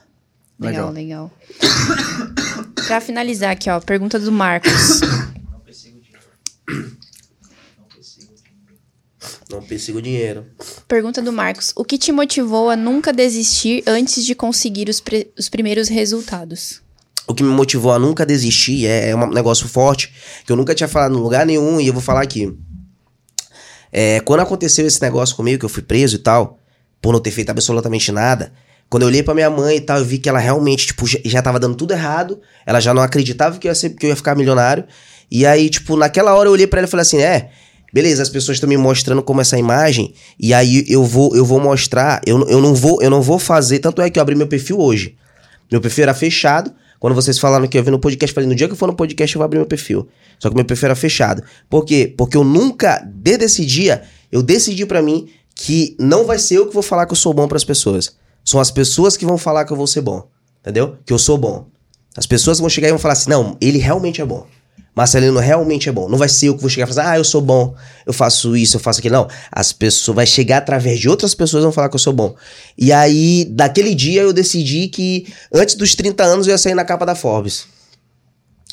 [0.59, 1.31] Legal, legal.
[2.85, 5.01] pra finalizar aqui, ó, pergunta do Marcos.
[6.71, 7.00] Não
[9.59, 10.45] persiga o dinheiro.
[10.87, 11.73] Pergunta do Marcos.
[11.75, 15.01] O que te motivou a nunca desistir antes de conseguir os,
[15.37, 16.81] os primeiros resultados?
[17.27, 20.13] O que me motivou a nunca desistir é, é um negócio forte
[20.45, 22.55] que eu nunca tinha falado em lugar nenhum e eu vou falar aqui.
[23.91, 26.59] É, quando aconteceu esse negócio comigo, que eu fui preso e tal,
[27.01, 28.53] por não ter feito absolutamente nada,
[28.89, 31.17] quando eu olhei pra minha mãe e tal, eu vi que ela realmente, tipo, já,
[31.23, 34.09] já tava dando tudo errado, ela já não acreditava que eu ia, ser, que eu
[34.09, 34.85] ia ficar milionário.
[35.31, 37.51] E aí, tipo, naquela hora eu olhei pra ela e falei assim: é,
[37.91, 41.59] beleza, as pessoas estão me mostrando como essa imagem, e aí eu vou, eu vou
[41.59, 44.47] mostrar, eu, eu, não vou, eu não vou fazer, tanto é que eu abri meu
[44.47, 45.15] perfil hoje.
[45.71, 46.73] Meu perfil era fechado.
[46.99, 48.95] Quando vocês falaram que eu vi no podcast, falei, no dia que eu for no
[48.95, 50.07] podcast, eu vou abrir meu perfil.
[50.37, 51.41] Só que meu perfil era fechado.
[51.69, 52.13] Por quê?
[52.15, 56.67] Porque eu nunca, desde esse dia, eu decidi pra mim que não vai ser eu
[56.67, 58.15] que vou falar que eu sou bom pras pessoas.
[58.45, 60.27] São as pessoas que vão falar que eu vou ser bom.
[60.61, 60.97] Entendeu?
[61.05, 61.65] Que eu sou bom.
[62.15, 64.45] As pessoas vão chegar e vão falar assim: não, ele realmente é bom.
[64.95, 66.09] Marcelino realmente é bom.
[66.09, 67.73] Não vai ser eu que vou chegar e falar, assim, ah, eu sou bom,
[68.05, 69.15] eu faço isso, eu faço aquilo.
[69.15, 69.27] Não.
[69.51, 72.35] As pessoas vai chegar através de outras pessoas vão falar que eu sou bom.
[72.77, 76.83] E aí, daquele dia, eu decidi que antes dos 30 anos eu ia sair na
[76.83, 77.65] capa da Forbes.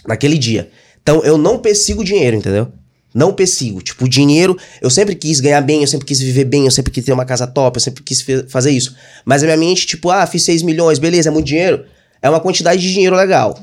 [0.06, 0.70] Naquele dia.
[1.02, 2.68] Então eu não persigo dinheiro, entendeu?
[3.14, 3.80] Não persigo.
[3.80, 6.92] Tipo, o dinheiro, eu sempre quis ganhar bem, eu sempre quis viver bem, eu sempre
[6.92, 8.94] quis ter uma casa top, eu sempre quis fazer isso.
[9.24, 11.84] Mas a minha mente, tipo, ah, fiz 6 milhões, beleza, é muito dinheiro.
[12.20, 13.58] É uma quantidade de dinheiro legal.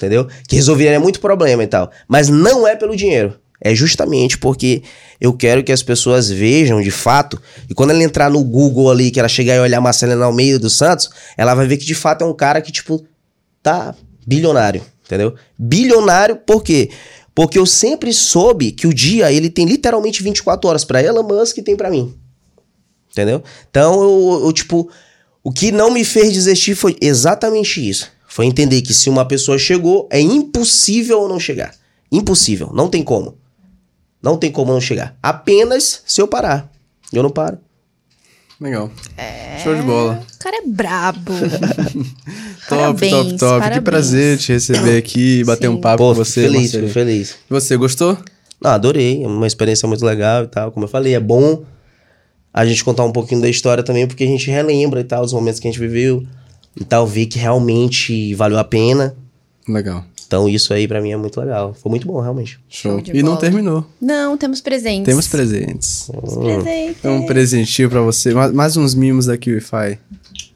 [0.00, 0.26] Entendeu?
[0.48, 1.90] Que resolveria muito problema e tal.
[2.08, 3.38] Mas não é pelo dinheiro.
[3.60, 4.82] É justamente porque
[5.20, 7.38] eu quero que as pessoas vejam de fato.
[7.68, 10.74] E quando ela entrar no Google ali, que ela chegar e olhar Marcelino Almeida dos
[10.74, 13.04] Santos, ela vai ver que de fato é um cara que, tipo,
[13.62, 13.94] tá
[14.26, 14.82] bilionário.
[15.04, 15.34] Entendeu?
[15.58, 16.88] Bilionário por quê?
[17.34, 21.58] Porque eu sempre soube que o dia ele tem literalmente 24 horas para Elon Musk
[21.58, 22.14] e tem para mim.
[23.12, 23.42] Entendeu?
[23.68, 24.88] Então, eu, eu, tipo,
[25.44, 28.10] o que não me fez desistir foi exatamente isso.
[28.30, 31.74] Foi entender que se uma pessoa chegou, é impossível não chegar.
[32.12, 33.36] Impossível, não tem como.
[34.22, 35.16] Não tem como não chegar.
[35.20, 36.70] Apenas se eu parar.
[37.12, 37.58] Eu não paro.
[38.60, 38.88] Legal.
[39.64, 40.22] Show de bola.
[40.34, 41.32] O cara é brabo.
[42.68, 43.54] Top, Parabéns, top, top.
[43.54, 43.82] Que parabéns.
[43.82, 45.74] prazer te receber aqui e bater Sim.
[45.74, 46.42] um papo Pô, com você.
[46.42, 47.30] feliz, feliz.
[47.32, 48.16] E Você gostou?
[48.62, 49.24] Não, adorei.
[49.24, 50.70] É uma experiência muito legal e tal.
[50.70, 51.64] Como eu falei, é bom
[52.54, 55.32] a gente contar um pouquinho da história também, porque a gente relembra e tal, os
[55.32, 56.22] momentos que a gente viveu
[56.80, 59.14] e tal, ver que realmente valeu a pena.
[59.68, 60.04] Legal.
[60.26, 61.74] Então isso aí pra mim é muito legal.
[61.74, 62.58] Foi muito bom, realmente.
[62.68, 63.02] Show.
[63.12, 63.84] E não terminou.
[64.00, 65.04] Não, temos presentes.
[65.04, 66.08] Temos presentes.
[66.40, 67.04] presentes.
[67.04, 68.32] É um presentinho pra você.
[68.32, 69.98] Ma- Mais uns mimos da QIFI.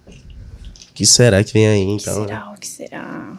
[0.08, 2.22] O que será que vem aí, O que então?
[2.24, 2.52] será?
[2.52, 3.38] O que será?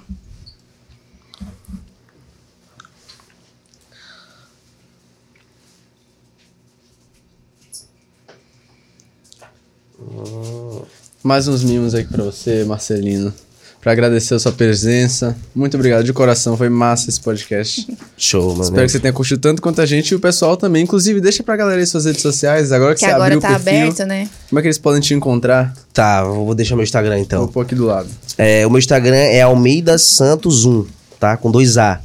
[11.26, 13.34] Mais uns mimos aqui pra você, Marcelino.
[13.81, 15.35] Pra agradecer a sua presença.
[15.56, 16.56] Muito obrigado de coração.
[16.56, 17.88] Foi massa esse podcast.
[18.15, 18.61] Show, mano.
[18.61, 20.84] Espero que você tenha curtido tanto quanto a gente e o pessoal também.
[20.84, 22.72] Inclusive, deixa pra galera aí suas redes sociais.
[22.72, 24.30] Agora que, Que você agora abriu tá o perfil, aberto, né?
[24.49, 25.73] como é que eles podem te encontrar?
[25.91, 27.47] Tá, vou deixar meu Instagram Vou então.
[27.47, 28.07] pôr aqui do lado.
[28.38, 30.85] É, o meu Instagram é Almeida Santos 1,
[31.19, 31.38] tá?
[31.38, 32.02] Com dois A.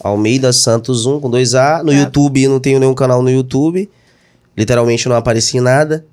[0.00, 1.84] Almeida Santos 1 com dois A.
[1.84, 1.98] No Tá.
[1.98, 3.88] YouTube, eu não tenho nenhum canal no YouTube.
[4.56, 6.04] Literalmente não apareci em nada.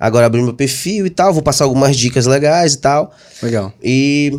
[0.00, 1.32] Agora abri meu perfil e tal.
[1.34, 3.14] Vou passar algumas dicas legais e tal.
[3.42, 3.72] Legal.
[3.82, 4.34] E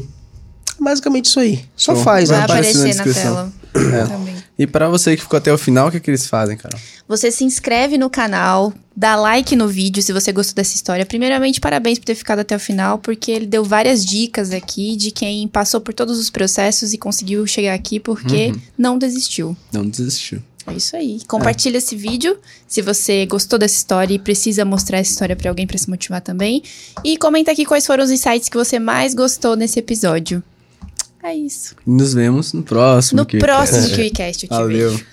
[0.79, 1.63] basicamente isso aí.
[1.75, 2.03] Só Show.
[2.03, 2.43] faz, Vai né?
[2.45, 3.51] aparecer na aparecer na, descrição.
[3.73, 4.01] tela.
[4.03, 4.05] É.
[4.07, 4.35] Também.
[4.59, 6.77] E pra você que ficou até o final, o que, que eles fazem, cara?
[7.07, 11.05] Você se inscreve no canal, dá like no vídeo se você gostou dessa história.
[11.05, 15.09] Primeiramente, parabéns por ter ficado até o final, porque ele deu várias dicas aqui de
[15.09, 18.61] quem passou por todos os processos e conseguiu chegar aqui porque Uhum.
[18.77, 19.57] não desistiu.
[19.71, 20.43] Não desistiu.
[20.67, 21.19] É isso aí.
[21.27, 25.65] Compartilha esse vídeo se você gostou dessa história e precisa mostrar essa história pra alguém
[25.65, 26.61] pra se motivar também.
[27.03, 30.43] E comenta aqui quais foram os insights que você mais gostou nesse episódio.
[31.23, 31.75] É isso.
[31.85, 33.19] Nos vemos no próximo.
[33.19, 34.91] No próximo KiwiCast eu te Valeu.
[34.91, 35.05] vejo.